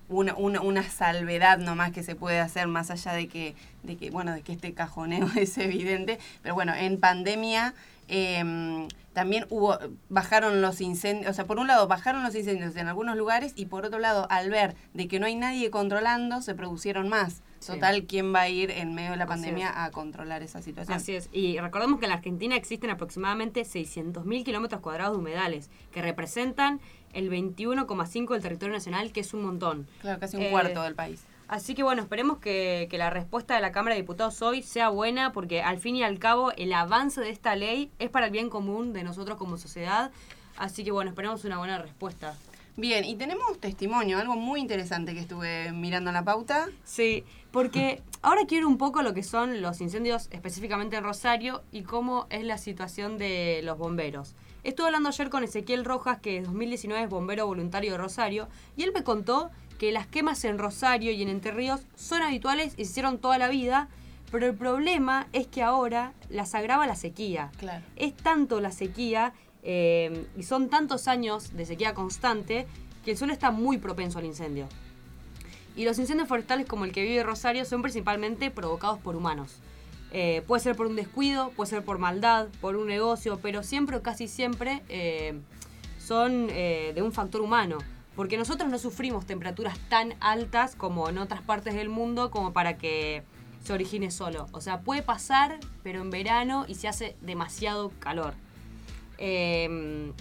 una, 0.10 0.36
una, 0.36 0.62
una, 0.62 0.84
salvedad 0.84 1.60
nomás 1.60 1.92
que 1.92 2.02
se 2.02 2.16
puede 2.16 2.40
hacer 2.40 2.68
más 2.68 2.90
allá 2.90 3.14
de 3.14 3.28
que, 3.28 3.56
de 3.84 3.98
que, 3.98 4.10
bueno, 4.10 4.34
de 4.34 4.42
que 4.42 4.54
este 4.54 4.74
cajoneo 4.74 5.28
es 5.36 5.58
evidente, 5.60 6.18
pero 6.42 6.56
bueno, 6.56 6.74
en 6.74 7.00
pandemia 7.00 7.76
eh, 8.08 8.88
también 9.18 9.48
hubo, 9.50 9.80
bajaron 10.10 10.62
los 10.62 10.80
incendios, 10.80 11.32
o 11.32 11.34
sea, 11.34 11.46
por 11.46 11.58
un 11.58 11.66
lado 11.66 11.88
bajaron 11.88 12.22
los 12.22 12.36
incendios 12.36 12.76
en 12.76 12.88
algunos 12.88 13.18
lugares 13.18 13.54
y 13.56 13.66
por 13.66 13.84
otro 13.84 13.98
lado, 13.98 14.28
al 14.30 14.52
ver 14.52 14.76
de 14.94 15.08
que 15.08 15.20
no 15.20 15.26
hay 15.26 15.36
nadie 15.36 15.72
controlando, 15.72 16.44
se 16.44 16.54
produjeron 16.54 17.10
más. 17.10 17.42
Total, 17.66 18.04
¿quién 18.04 18.32
va 18.32 18.42
a 18.42 18.50
ir 18.50 18.70
en 18.70 18.94
medio 18.94 19.10
de 19.10 19.18
la 19.18 19.26
pandemia 19.26 19.84
a 19.84 19.90
controlar 19.90 20.44
esa 20.44 20.62
situación? 20.62 20.96
Así 20.96 21.16
es. 21.16 21.30
Y 21.32 21.58
recordemos 21.58 21.98
que 21.98 22.06
en 22.06 22.10
la 22.10 22.18
Argentina 22.18 22.56
existen 22.56 22.92
aproximadamente 22.92 23.62
600.000 23.62 24.46
kilómetros 24.46 24.82
cuadrados 24.82 25.14
de 25.14 25.20
humedales, 25.22 25.72
que 25.92 26.04
representan 26.04 26.80
el 27.14 27.32
21,5 27.32 28.34
del 28.34 28.44
territorio 28.44 28.76
nacional, 28.76 29.12
que 29.12 29.22
es 29.22 29.34
un 29.34 29.42
montón. 29.42 29.88
Claro, 30.02 30.20
casi 30.20 30.38
un 30.38 30.44
eh, 30.44 30.52
cuarto 30.52 30.84
del 30.84 30.94
país. 30.94 31.24
Así 31.48 31.76
que 31.76 31.84
bueno, 31.84 32.02
esperemos 32.02 32.40
que, 32.40 32.88
que, 32.90 32.98
la 32.98 33.10
respuesta 33.10 33.56
de 33.56 33.62
la 33.62 33.72
Cámara 33.72 33.96
de 33.96 34.02
Diputados 34.02 34.42
hoy 34.42 34.62
sea 34.62 34.90
buena, 34.90 35.32
porque 35.32 35.62
al 35.62 35.80
fin 35.80 35.96
y 35.96 36.04
al 36.04 36.20
cabo 36.20 36.52
el 36.54 36.74
avance 36.74 37.22
de 37.22 37.30
esta 37.30 37.56
ley 37.56 37.90
es 38.00 38.10
para 38.10 38.26
el 38.26 38.32
bien 38.32 38.50
común 38.50 38.92
de 38.92 39.04
nosotros 39.04 39.38
como 39.38 39.58
sociedad. 39.58 40.12
Así 40.58 40.84
que 40.84 40.92
bueno, 40.92 41.10
esperemos 41.10 41.46
una 41.46 41.58
buena 41.58 41.78
respuesta. 41.78 42.36
Bien, 42.80 43.06
y 43.06 43.16
tenemos 43.16 43.60
testimonio, 43.60 44.20
algo 44.20 44.36
muy 44.36 44.60
interesante 44.60 45.16
que 45.16 45.20
estuve 45.22 45.72
mirando 45.72 46.12
en 46.12 46.14
la 46.14 46.24
pauta. 46.24 46.68
Sí, 46.84 47.24
porque 47.52 48.04
ahora 48.22 48.42
quiero 48.48 48.68
un 48.68 48.78
poco 48.78 49.02
lo 49.02 49.16
que 49.16 49.24
son 49.24 49.64
los 49.64 49.82
incendios 49.82 50.28
específicamente 50.30 50.96
en 50.96 51.04
Rosario 51.04 51.64
y 51.72 51.82
cómo 51.82 52.28
es 52.30 52.44
la 52.44 52.60
situación 52.60 53.18
de 53.18 53.62
los 53.64 53.80
bomberos. 53.80 54.36
Estuve 54.64 54.88
hablando 54.88 55.10
ayer 55.10 55.32
con 55.32 55.44
Ezequiel 55.44 55.86
Rojas, 55.86 56.20
que 56.20 56.38
en 56.38 56.44
2019 56.44 57.06
es 57.06 57.10
bombero 57.10 57.48
voluntario 57.48 57.94
de 57.94 57.98
Rosario, 57.98 58.48
y 58.76 58.84
él 58.84 58.92
me 58.94 59.04
contó 59.04 59.50
que 59.78 59.92
las 59.92 60.08
quemas 60.08 60.44
en 60.44 60.58
Rosario 60.58 61.12
y 61.12 61.22
en 61.22 61.30
Entre 61.30 61.52
Ríos 61.52 61.82
son 61.96 62.22
habituales 62.22 62.74
y 62.78 62.86
se 62.86 62.92
hicieron 62.92 63.20
toda 63.20 63.38
la 63.38 63.48
vida, 63.48 63.88
pero 64.32 64.48
el 64.48 64.56
problema 64.56 65.28
es 65.34 65.48
que 65.48 65.62
ahora 65.62 66.14
las 66.30 66.56
agrava 66.56 66.88
la 66.88 66.96
sequía. 66.96 67.52
Claro. 67.58 67.84
Es 67.96 68.16
tanto 68.16 68.60
la 68.60 68.72
sequía 68.72 69.34
eh, 69.64 70.26
y 70.36 70.44
son 70.44 70.70
tantos 70.70 71.08
años 71.08 71.56
de 71.56 71.66
sequía 71.66 71.94
constante 71.94 72.68
que 73.06 73.12
el 73.12 73.18
suelo 73.18 73.34
está 73.34 73.52
muy 73.52 73.78
propenso 73.78 74.20
al 74.20 74.26
incendio. 74.26 74.68
Y 75.76 75.86
los 75.86 76.00
incendios 76.00 76.28
forestales 76.28 76.66
como 76.66 76.86
el 76.86 76.92
que 76.92 77.04
vive 77.04 77.22
Rosario 77.24 77.64
son 77.64 77.84
principalmente 77.84 78.50
provocados 78.50 79.00
por 79.00 79.16
humanos. 79.16 79.58
Eh, 80.12 80.42
puede 80.48 80.64
ser 80.64 80.76
por 80.76 80.88
un 80.88 80.96
descuido, 80.96 81.52
puede 81.52 81.70
ser 81.70 81.84
por 81.84 82.00
maldad, 82.00 82.48
por 82.62 82.76
un 82.78 82.88
negocio, 82.88 83.40
pero 83.42 83.62
siempre 83.62 83.98
o 83.98 84.02
casi 84.02 84.28
siempre 84.28 84.82
eh, 84.90 85.40
son 86.00 86.48
de 86.48 87.02
un 87.04 87.12
factor 87.12 87.42
humano 87.42 87.78
porque 88.18 88.36
nosotros 88.36 88.70
no 88.70 88.80
sufrimos 88.80 89.26
temperaturas 89.28 89.78
tan 89.90 90.16
altas 90.20 90.76
como 90.76 91.08
en 91.08 91.20
otras 91.20 91.42
partes 91.44 91.76
del 91.76 91.88
mundo 91.88 92.32
como 92.32 92.52
para 92.52 92.78
que 92.78 93.24
se 93.64 93.72
origine 93.72 94.10
solo. 94.10 94.48
O 94.52 94.60
sea, 94.60 94.82
puede 94.82 95.04
pasar, 95.04 95.60
pero 95.84 96.02
en 96.02 96.10
verano 96.10 96.66
y 96.68 96.76
se 96.76 96.88
hace 96.88 97.16
demasiado 97.22 97.92
calor. 98.00 98.34
Eh, 99.20 100.12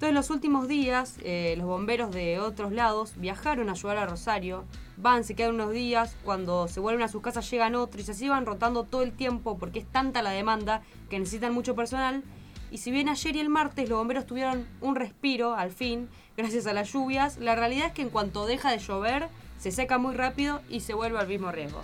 entonces, 0.00 0.14
los 0.14 0.30
últimos 0.30 0.66
días, 0.66 1.16
eh, 1.24 1.56
los 1.58 1.66
bomberos 1.66 2.10
de 2.10 2.38
otros 2.38 2.72
lados 2.72 3.14
viajaron 3.16 3.68
a 3.68 3.72
ayudar 3.72 3.98
a 3.98 4.06
Rosario. 4.06 4.64
Van, 4.96 5.24
se 5.24 5.34
quedan 5.34 5.56
unos 5.56 5.72
días, 5.72 6.16
cuando 6.24 6.68
se 6.68 6.80
vuelven 6.80 7.02
a 7.02 7.08
sus 7.08 7.20
casas 7.20 7.50
llegan 7.50 7.74
otros 7.74 8.04
y 8.04 8.06
se 8.06 8.12
así 8.12 8.26
van 8.26 8.46
rotando 8.46 8.84
todo 8.84 9.02
el 9.02 9.12
tiempo 9.12 9.58
porque 9.58 9.80
es 9.80 9.86
tanta 9.86 10.22
la 10.22 10.30
demanda 10.30 10.82
que 11.10 11.18
necesitan 11.18 11.52
mucho 11.52 11.74
personal. 11.74 12.22
Y 12.70 12.78
si 12.78 12.90
bien 12.90 13.08
ayer 13.08 13.36
y 13.36 13.40
el 13.40 13.48
martes 13.48 13.88
los 13.88 13.98
bomberos 13.98 14.26
tuvieron 14.26 14.66
un 14.80 14.94
respiro, 14.94 15.54
al 15.54 15.70
fin, 15.70 16.08
gracias 16.36 16.66
a 16.66 16.72
las 16.72 16.92
lluvias, 16.92 17.38
la 17.38 17.56
realidad 17.56 17.88
es 17.88 17.92
que 17.92 18.02
en 18.02 18.10
cuanto 18.10 18.46
deja 18.46 18.70
de 18.70 18.78
llover, 18.78 19.28
se 19.58 19.72
seca 19.72 19.98
muy 19.98 20.14
rápido 20.14 20.60
y 20.68 20.80
se 20.80 20.94
vuelve 20.94 21.18
al 21.18 21.28
mismo 21.28 21.50
riesgo. 21.50 21.82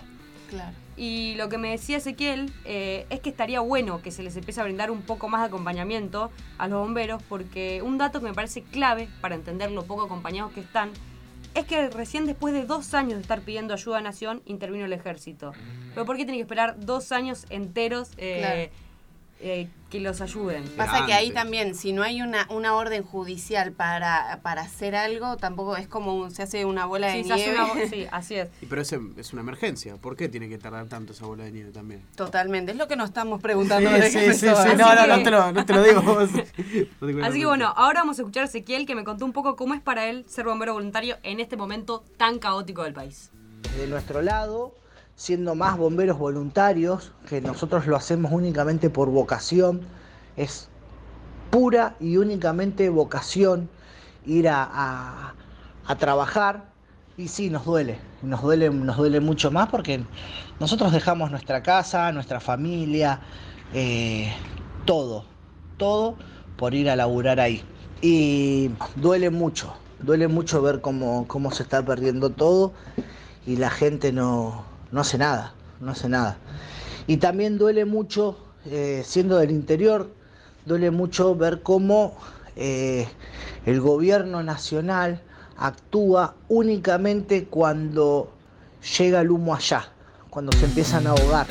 Claro. 0.49 0.75
Y 0.95 1.35
lo 1.35 1.49
que 1.49 1.57
me 1.57 1.69
decía 1.71 1.97
Ezequiel 1.97 2.51
eh, 2.65 3.05
es 3.09 3.19
que 3.19 3.29
estaría 3.29 3.59
bueno 3.59 4.01
que 4.01 4.11
se 4.11 4.23
les 4.23 4.35
empiece 4.35 4.61
a 4.61 4.63
brindar 4.63 4.89
un 4.89 5.01
poco 5.01 5.27
más 5.27 5.41
de 5.41 5.47
acompañamiento 5.47 6.31
a 6.57 6.67
los 6.67 6.79
bomberos, 6.79 7.21
porque 7.29 7.81
un 7.83 7.97
dato 7.97 8.19
que 8.19 8.27
me 8.27 8.33
parece 8.33 8.63
clave 8.63 9.09
para 9.21 9.35
entender 9.35 9.71
lo 9.71 9.83
poco 9.83 10.03
acompañados 10.03 10.53
que 10.53 10.61
están, 10.61 10.91
es 11.53 11.65
que 11.65 11.89
recién 11.89 12.25
después 12.25 12.53
de 12.53 12.65
dos 12.65 12.93
años 12.93 13.15
de 13.15 13.21
estar 13.21 13.41
pidiendo 13.41 13.73
ayuda 13.73 13.97
a 13.97 14.01
Nación, 14.01 14.41
intervino 14.45 14.85
el 14.85 14.93
ejército. 14.93 15.53
Pero 15.93 16.05
¿por 16.05 16.15
qué 16.15 16.23
tiene 16.23 16.37
que 16.37 16.43
esperar 16.43 16.79
dos 16.79 17.11
años 17.11 17.45
enteros? 17.49 18.11
Eh, 18.17 18.71
eh, 19.39 19.67
que 19.89 19.99
los 19.99 20.19
ayuden. 20.19 20.63
Pasa 20.75 21.05
que 21.05 21.13
ahí 21.13 21.31
también, 21.31 21.75
si 21.75 21.93
no 21.93 22.03
hay 22.03 22.21
una, 22.21 22.47
una 22.49 22.75
orden 22.75 23.03
judicial 23.03 23.71
para, 23.71 24.39
para 24.41 24.63
hacer 24.63 24.95
algo, 24.95 25.37
tampoco 25.37 25.77
es 25.77 25.87
como 25.87 26.29
se 26.29 26.43
hace 26.43 26.65
una 26.65 26.85
bola 26.85 27.07
de 27.07 27.23
nieve. 27.23 27.87
sí, 27.89 28.07
así 28.11 28.35
es. 28.35 28.49
pero 28.67 28.81
es, 28.81 28.91
es, 28.91 29.33
una 29.33 29.41
emergencia. 29.41 29.95
¿Por 29.97 30.17
qué 30.17 30.27
tiene 30.27 30.49
que 30.49 30.57
tardar 30.57 30.87
tanto 30.87 31.13
esa 31.13 31.25
bola 31.25 31.45
de 31.45 31.51
nieve 31.51 31.71
también? 31.71 32.01
Totalmente, 32.15 32.71
es 32.71 32.77
lo 32.77 32.87
que 32.87 32.95
nos 32.95 33.09
estamos 33.09 33.41
preguntando. 33.41 33.89
Sí, 34.01 34.11
sí, 34.11 34.33
sí, 34.33 34.45
No, 34.45 34.95
no, 34.95 35.07
no, 35.07 35.23
te 35.23 35.31
lo, 35.31 35.51
no 35.51 35.65
te 35.65 35.73
lo 35.73 35.83
digo. 35.83 36.19
así 37.23 37.39
que 37.39 37.45
bueno, 37.45 37.71
ahora 37.75 38.01
vamos 38.01 38.19
a 38.19 38.23
escuchar 38.23 38.43
a 38.43 38.45
Ezequiel 38.47 38.85
que 38.85 38.95
me 38.95 39.03
contó 39.03 39.23
un 39.23 39.33
poco 39.33 39.55
cómo 39.55 39.73
es 39.73 39.81
para 39.81 40.09
él 40.09 40.25
ser 40.27 40.45
bombero 40.45 40.73
voluntario 40.73 41.17
en 41.23 41.39
este 41.39 41.55
momento 41.55 42.03
tan 42.17 42.39
caótico 42.39 42.83
del 42.83 42.93
país. 42.93 43.31
De 43.77 43.87
nuestro 43.87 44.21
lado 44.21 44.73
siendo 45.17 45.55
más 45.55 45.77
bomberos 45.77 46.19
voluntarios, 46.19 47.11
que 47.27 47.41
nosotros 47.41 47.87
lo 47.87 47.95
hacemos 47.97 48.31
únicamente 48.31 48.91
por 48.91 49.09
vocación, 49.09 49.81
es 50.37 50.69
pura 51.49 51.95
y 51.99 52.17
únicamente 52.17 52.87
vocación 52.89 53.67
ir 54.27 54.47
a, 54.47 55.33
trabajar 55.97 56.65
y 57.17 57.29
sí, 57.29 57.49
nos 57.49 57.65
duele, 57.65 57.97
nos 58.21 58.43
duele, 58.43 58.69
nos 58.69 58.97
duele 58.97 59.19
mucho 59.19 59.49
más 59.49 59.69
porque 59.69 60.03
nosotros 60.59 60.91
dejamos 60.91 61.31
nuestra 61.31 61.63
casa, 61.63 62.11
nuestra 62.11 62.39
familia, 62.39 63.21
eh, 63.73 64.31
todo, 64.85 65.25
todo 65.77 66.15
por 66.57 66.75
ir 66.75 66.91
a 66.91 66.95
laburar 66.95 67.39
ahí. 67.39 67.63
Y 68.01 68.69
duele 68.95 69.31
mucho, 69.31 69.73
duele 69.99 70.27
mucho 70.27 70.61
ver 70.61 70.81
cómo, 70.81 71.27
cómo 71.27 71.51
se 71.51 71.63
está 71.63 71.83
perdiendo 71.83 72.29
todo 72.29 72.73
y 73.47 73.55
la 73.55 73.71
gente 73.71 74.11
no, 74.11 74.65
no 74.91 75.01
hace 75.01 75.17
nada, 75.17 75.53
no 75.79 75.91
hace 75.91 76.09
nada. 76.09 76.37
Y 77.07 77.17
también 77.17 77.57
duele 77.57 77.85
mucho, 77.85 78.37
eh, 78.65 79.03
siendo 79.05 79.37
del 79.37 79.51
interior, 79.51 80.11
duele 80.65 80.91
mucho 80.91 81.35
ver 81.35 81.61
cómo 81.61 82.17
eh, 82.55 83.07
el 83.65 83.79
gobierno 83.81 84.43
nacional 84.43 85.21
actúa 85.57 86.35
únicamente 86.49 87.45
cuando 87.45 88.31
llega 88.97 89.21
el 89.21 89.31
humo 89.31 89.55
allá, 89.55 89.89
cuando 90.29 90.51
se 90.57 90.65
empiezan 90.65 91.07
a 91.07 91.11
ahogar. 91.11 91.47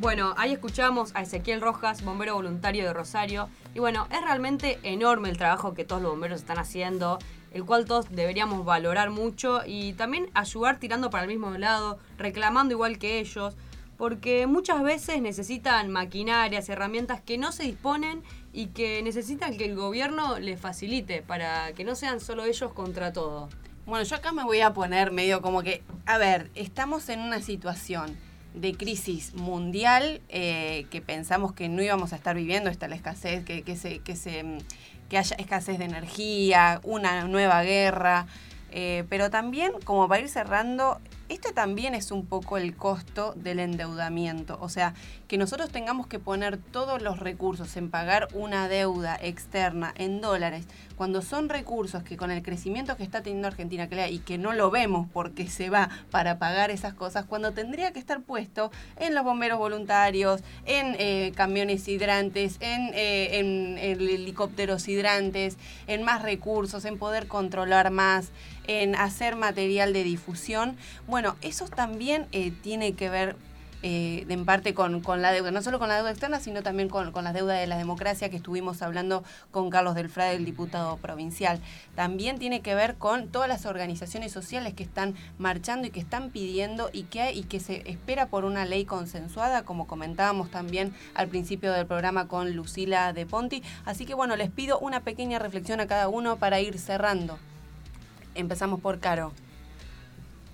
Bueno, 0.00 0.32
ahí 0.36 0.52
escuchamos 0.52 1.10
a 1.14 1.22
Ezequiel 1.22 1.60
Rojas, 1.60 2.04
bombero 2.04 2.34
voluntario 2.34 2.84
de 2.84 2.92
Rosario. 2.92 3.48
Y 3.74 3.80
bueno, 3.80 4.06
es 4.12 4.22
realmente 4.22 4.78
enorme 4.84 5.28
el 5.28 5.36
trabajo 5.36 5.74
que 5.74 5.84
todos 5.84 6.00
los 6.00 6.12
bomberos 6.12 6.40
están 6.40 6.58
haciendo 6.58 7.18
el 7.52 7.64
cual 7.64 7.84
todos 7.84 8.10
deberíamos 8.10 8.64
valorar 8.64 9.10
mucho 9.10 9.60
y 9.66 9.92
también 9.94 10.30
ayudar 10.34 10.78
tirando 10.78 11.10
para 11.10 11.24
el 11.24 11.28
mismo 11.28 11.50
lado, 11.52 11.98
reclamando 12.16 12.74
igual 12.74 12.98
que 12.98 13.18
ellos, 13.20 13.56
porque 13.96 14.46
muchas 14.46 14.82
veces 14.82 15.20
necesitan 15.20 15.90
maquinarias, 15.90 16.68
herramientas 16.68 17.20
que 17.20 17.36
no 17.36 17.50
se 17.50 17.64
disponen 17.64 18.22
y 18.52 18.66
que 18.66 19.02
necesitan 19.02 19.56
que 19.56 19.64
el 19.64 19.74
gobierno 19.74 20.38
les 20.38 20.60
facilite 20.60 21.22
para 21.22 21.72
que 21.72 21.84
no 21.84 21.94
sean 21.94 22.20
solo 22.20 22.44
ellos 22.44 22.72
contra 22.72 23.12
todo. 23.12 23.48
Bueno, 23.86 24.04
yo 24.04 24.16
acá 24.16 24.32
me 24.32 24.44
voy 24.44 24.60
a 24.60 24.72
poner 24.72 25.10
medio 25.10 25.42
como 25.42 25.62
que, 25.62 25.82
a 26.06 26.18
ver, 26.18 26.50
estamos 26.54 27.08
en 27.08 27.20
una 27.20 27.40
situación 27.40 28.16
de 28.54 28.74
crisis 28.74 29.34
mundial 29.34 30.20
eh, 30.28 30.86
que 30.90 31.00
pensamos 31.00 31.52
que 31.52 31.68
no 31.68 31.82
íbamos 31.82 32.12
a 32.12 32.16
estar 32.16 32.36
viviendo, 32.36 32.70
está 32.70 32.88
la 32.88 32.96
escasez, 32.96 33.44
que, 33.44 33.62
que 33.62 33.76
se, 33.76 33.98
que 34.00 34.16
se 34.16 34.44
que 35.08 35.18
haya 35.18 35.36
escasez 35.36 35.78
de 35.78 35.84
energía, 35.84 36.80
una 36.84 37.24
nueva 37.24 37.62
guerra, 37.62 38.26
eh, 38.70 39.04
pero 39.08 39.30
también 39.30 39.72
como 39.84 40.08
para 40.08 40.20
ir 40.20 40.28
cerrando, 40.28 41.00
este 41.28 41.52
también 41.52 41.94
es 41.94 42.10
un 42.10 42.26
poco 42.26 42.58
el 42.58 42.76
costo 42.76 43.32
del 43.36 43.60
endeudamiento, 43.60 44.58
o 44.60 44.68
sea, 44.68 44.94
que 45.28 45.36
nosotros 45.36 45.70
tengamos 45.70 46.06
que 46.06 46.18
poner 46.18 46.56
todos 46.56 47.02
los 47.02 47.20
recursos 47.20 47.76
en 47.76 47.90
pagar 47.90 48.28
una 48.32 48.66
deuda 48.66 49.18
externa 49.20 49.92
en 49.96 50.22
dólares, 50.22 50.64
cuando 50.96 51.20
son 51.20 51.50
recursos 51.50 52.02
que 52.02 52.16
con 52.16 52.30
el 52.30 52.42
crecimiento 52.42 52.96
que 52.96 53.04
está 53.04 53.22
teniendo 53.22 53.46
Argentina 53.46 53.88
y 54.08 54.18
que 54.20 54.38
no 54.38 54.54
lo 54.54 54.70
vemos 54.70 55.06
porque 55.12 55.46
se 55.46 55.68
va 55.68 55.90
para 56.10 56.38
pagar 56.38 56.70
esas 56.70 56.94
cosas, 56.94 57.26
cuando 57.26 57.52
tendría 57.52 57.92
que 57.92 57.98
estar 57.98 58.22
puesto 58.22 58.72
en 58.96 59.14
los 59.14 59.22
bomberos 59.22 59.58
voluntarios, 59.58 60.42
en 60.64 60.96
eh, 60.98 61.32
camiones 61.36 61.86
hidrantes, 61.86 62.56
en, 62.60 62.90
eh, 62.94 63.38
helicópteros 63.92 64.88
hidrantes, 64.88 65.58
en 65.86 66.02
más 66.02 66.22
recursos, 66.22 66.86
en 66.86 66.98
poder 66.98 67.28
controlar 67.28 67.90
más 67.90 68.30
en 68.66 68.94
hacer 68.94 69.34
material 69.34 69.92
de 69.92 70.04
difusión. 70.04 70.76
Bueno, 71.06 71.36
eso 71.40 71.66
también 71.68 72.26
eh, 72.32 72.52
tiene 72.62 72.92
que 72.92 73.08
ver 73.08 73.36
eh, 73.82 74.26
en 74.28 74.44
parte 74.44 74.74
con, 74.74 75.02
la 75.22 75.30
deuda, 75.30 75.52
no 75.52 75.62
solo 75.62 75.78
con 75.78 75.88
la 75.88 75.96
deuda 75.96 76.10
externa, 76.10 76.40
sino 76.40 76.62
también 76.62 76.88
con, 76.88 77.12
con 77.12 77.22
la 77.22 77.32
deuda 77.32 77.54
de 77.54 77.66
la 77.68 77.76
democracia 77.76 78.28
que 78.28 78.36
estuvimos 78.36 78.82
hablando 78.82 79.22
con 79.52 79.70
Carlos 79.70 79.94
Delfrade, 79.94 80.34
el 80.34 80.44
diputado 80.44 80.96
provincial. 80.96 81.60
También 81.94 82.38
tiene 82.38 82.60
que 82.60 82.74
ver 82.74 82.96
con 82.96 83.28
todas 83.28 83.48
las 83.48 83.66
organizaciones 83.66 84.32
sociales 84.32 84.74
que 84.74 84.82
están 84.82 85.14
marchando 85.38 85.86
y 85.86 85.90
que 85.90 86.00
están 86.00 86.30
pidiendo 86.30 86.90
y 86.92 87.04
que, 87.04 87.32
y 87.32 87.44
que 87.44 87.60
se 87.60 87.88
espera 87.88 88.26
por 88.26 88.44
una 88.44 88.64
ley 88.64 88.84
consensuada, 88.84 89.62
como 89.62 89.86
comentábamos 89.86 90.50
también 90.50 90.92
al 91.14 91.28
principio 91.28 91.72
del 91.72 91.86
programa 91.86 92.26
con 92.26 92.56
Lucila 92.56 93.12
de 93.12 93.26
Ponti. 93.26 93.62
Así 93.84 94.06
que 94.06 94.14
bueno, 94.14 94.34
les 94.34 94.50
pido 94.50 94.78
una 94.80 95.00
pequeña 95.00 95.38
reflexión 95.38 95.80
a 95.80 95.86
cada 95.86 96.08
uno 96.08 96.36
para 96.36 96.60
ir 96.60 96.78
cerrando. 96.78 97.38
Empezamos 98.34 98.80
por 98.80 98.98
Caro. 98.98 99.32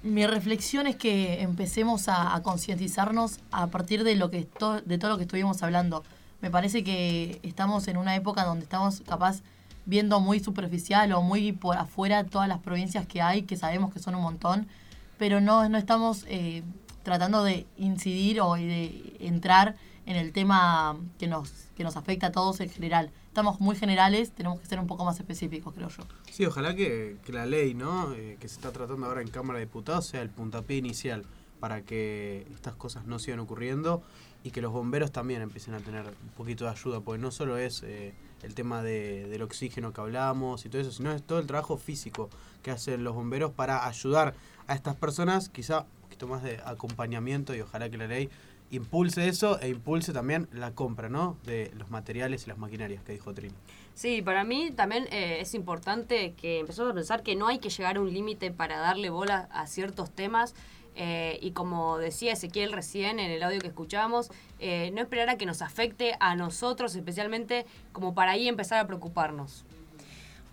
Mi 0.04 0.26
reflexión 0.26 0.86
es 0.86 0.96
que 0.96 1.40
empecemos 1.40 2.08
a, 2.08 2.38
concientizarnos 2.42 3.40
a 3.50 3.68
partir 3.68 4.04
de, 4.04 4.16
lo 4.16 4.30
que 4.30 4.46
de 4.84 4.98
todo 4.98 5.10
lo 5.10 5.16
que 5.16 5.22
estuvimos 5.22 5.62
hablando. 5.62 6.04
Me 6.42 6.50
parece 6.50 6.84
que 6.84 7.40
estamos 7.42 7.88
en 7.88 7.96
una 7.96 8.14
época 8.14 8.44
donde 8.44 8.64
estamos 8.64 9.00
capaz 9.00 9.40
viendo 9.86 10.20
muy 10.20 10.40
superficial 10.40 11.10
o 11.14 11.22
muy 11.22 11.52
por 11.52 11.78
afuera 11.78 12.22
todas 12.24 12.48
las 12.48 12.58
provincias 12.58 13.06
que 13.06 13.22
hay, 13.22 13.44
que 13.44 13.56
sabemos 13.56 13.94
que 13.94 13.98
son 13.98 14.14
un 14.14 14.20
montón, 14.20 14.68
pero 15.16 15.40
no, 15.40 15.66
no 15.70 15.78
estamos 15.78 16.26
eh, 16.28 16.62
tratando 17.02 17.42
de 17.42 17.66
incidir 17.78 18.42
o 18.42 18.56
de 18.56 19.16
entrar 19.20 19.74
en 20.04 20.16
el 20.16 20.32
tema 20.32 20.98
que 21.18 21.28
nos, 21.28 21.50
que 21.78 21.82
nos 21.82 21.96
afecta 21.96 22.26
a 22.26 22.32
todos 22.32 22.60
en 22.60 22.68
general 22.68 23.10
estamos 23.34 23.58
muy 23.58 23.74
generales, 23.74 24.30
tenemos 24.30 24.60
que 24.60 24.66
ser 24.66 24.78
un 24.78 24.86
poco 24.86 25.04
más 25.04 25.18
específicos, 25.18 25.74
creo 25.74 25.88
yo. 25.88 26.04
Sí, 26.30 26.46
ojalá 26.46 26.76
que, 26.76 27.16
la 27.26 27.46
ley 27.46 27.74
¿no? 27.74 28.12
Eh, 28.12 28.36
que 28.38 28.46
se 28.46 28.54
está 28.54 28.70
tratando 28.70 29.04
ahora 29.06 29.22
en 29.22 29.28
Cámara 29.28 29.58
de 29.58 29.64
Diputados 29.64 30.06
sea 30.06 30.22
el 30.22 30.30
puntapié 30.30 30.76
inicial 30.76 31.24
para 31.58 31.82
que 31.82 32.46
estas 32.54 32.76
cosas 32.76 33.06
no 33.06 33.18
sigan 33.18 33.40
ocurriendo 33.40 34.04
y 34.44 34.52
que 34.52 34.62
los 34.62 34.70
bomberos 34.70 35.10
también 35.10 35.42
empiecen 35.42 35.74
a 35.74 35.80
tener 35.80 36.04
un 36.06 36.28
poquito 36.36 36.66
de 36.66 36.70
ayuda, 36.70 37.00
porque 37.00 37.20
no 37.20 37.32
solo 37.32 37.58
es 37.58 37.82
eh, 37.82 38.14
el 38.44 38.54
tema 38.54 38.84
de, 38.84 39.26
del 39.28 39.42
oxígeno 39.42 39.92
que 39.92 40.00
hablamos 40.00 40.64
y 40.64 40.68
todo 40.68 40.80
eso, 40.80 40.92
sino 40.92 41.10
es 41.10 41.20
todo 41.24 41.40
el 41.40 41.48
trabajo 41.48 41.76
físico 41.76 42.30
que 42.62 42.70
hacen 42.70 43.02
los 43.02 43.16
bomberos 43.16 43.50
para 43.50 43.84
ayudar 43.88 44.36
a 44.68 44.76
estas 44.76 44.94
personas, 44.94 45.48
quizá 45.48 45.80
un 45.80 46.02
poquito 46.02 46.28
más 46.28 46.44
de 46.44 46.60
acompañamiento 46.64 47.52
y 47.52 47.62
ojalá 47.62 47.90
que 47.90 47.98
la 47.98 48.06
ley 48.06 48.30
impulse 48.70 49.28
eso 49.28 49.60
e 49.60 49.68
impulse 49.68 50.12
también 50.12 50.48
la 50.52 50.72
compra, 50.72 51.08
¿no? 51.08 51.36
De 51.44 51.70
los 51.76 51.90
materiales 51.90 52.44
y 52.46 52.48
las 52.48 52.58
maquinarias 52.58 53.02
que 53.02 53.12
dijo 53.12 53.32
Trini. 53.34 53.54
Sí, 53.94 54.22
para 54.22 54.42
mí 54.44 54.72
también 54.72 55.06
eh, 55.12 55.38
es 55.40 55.54
importante 55.54 56.34
que 56.34 56.58
empezamos 56.58 56.92
a 56.92 56.94
pensar 56.94 57.22
que 57.22 57.36
no 57.36 57.46
hay 57.46 57.58
que 57.58 57.70
llegar 57.70 57.96
a 57.96 58.00
un 58.00 58.12
límite 58.12 58.50
para 58.50 58.78
darle 58.78 59.10
bola 59.10 59.48
a 59.52 59.66
ciertos 59.66 60.10
temas. 60.10 60.54
Eh, 60.96 61.38
y 61.42 61.50
como 61.50 61.98
decía 61.98 62.32
Ezequiel 62.32 62.72
recién 62.72 63.18
en 63.18 63.30
el 63.30 63.42
audio 63.42 63.60
que 63.60 63.66
escuchamos, 63.66 64.30
eh, 64.60 64.90
no 64.94 65.00
esperar 65.00 65.28
a 65.28 65.36
que 65.36 65.46
nos 65.46 65.60
afecte 65.60 66.14
a 66.20 66.36
nosotros 66.36 66.94
especialmente 66.94 67.66
como 67.92 68.14
para 68.14 68.32
ahí 68.32 68.48
empezar 68.48 68.78
a 68.78 68.86
preocuparnos. 68.86 69.64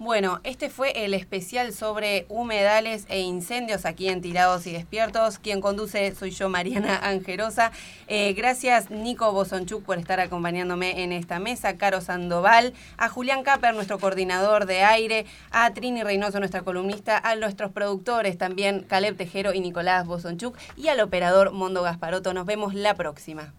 Bueno, 0.03 0.39
este 0.43 0.71
fue 0.71 1.05
el 1.05 1.13
especial 1.13 1.73
sobre 1.73 2.25
humedales 2.27 3.05
e 3.07 3.19
incendios 3.19 3.85
aquí 3.85 4.09
en 4.09 4.19
Tirados 4.19 4.65
y 4.65 4.71
Despiertos. 4.71 5.37
Quien 5.37 5.61
conduce 5.61 6.15
soy 6.15 6.31
yo, 6.31 6.49
Mariana 6.49 6.97
Angerosa. 7.03 7.71
Eh, 8.07 8.33
gracias, 8.33 8.89
Nico 8.89 9.31
Bosonchuk, 9.31 9.83
por 9.83 9.99
estar 9.99 10.19
acompañándome 10.19 11.03
en 11.03 11.11
esta 11.11 11.37
mesa. 11.37 11.77
Caro 11.77 12.01
Sandoval, 12.01 12.73
a 12.97 13.09
Julián 13.09 13.43
Caper, 13.43 13.75
nuestro 13.75 13.99
coordinador 13.99 14.65
de 14.65 14.81
aire, 14.81 15.27
a 15.51 15.71
Trini 15.71 16.01
Reynoso, 16.01 16.39
nuestra 16.39 16.63
columnista, 16.63 17.19
a 17.19 17.35
nuestros 17.35 17.71
productores 17.71 18.39
también, 18.39 18.83
Caleb 18.89 19.17
Tejero 19.17 19.53
y 19.53 19.59
Nicolás 19.59 20.07
Bosonchuk, 20.07 20.57
y 20.77 20.87
al 20.87 20.99
operador 20.99 21.51
Mondo 21.51 21.83
Gasparoto. 21.83 22.33
Nos 22.33 22.47
vemos 22.47 22.73
la 22.73 22.95
próxima. 22.95 23.53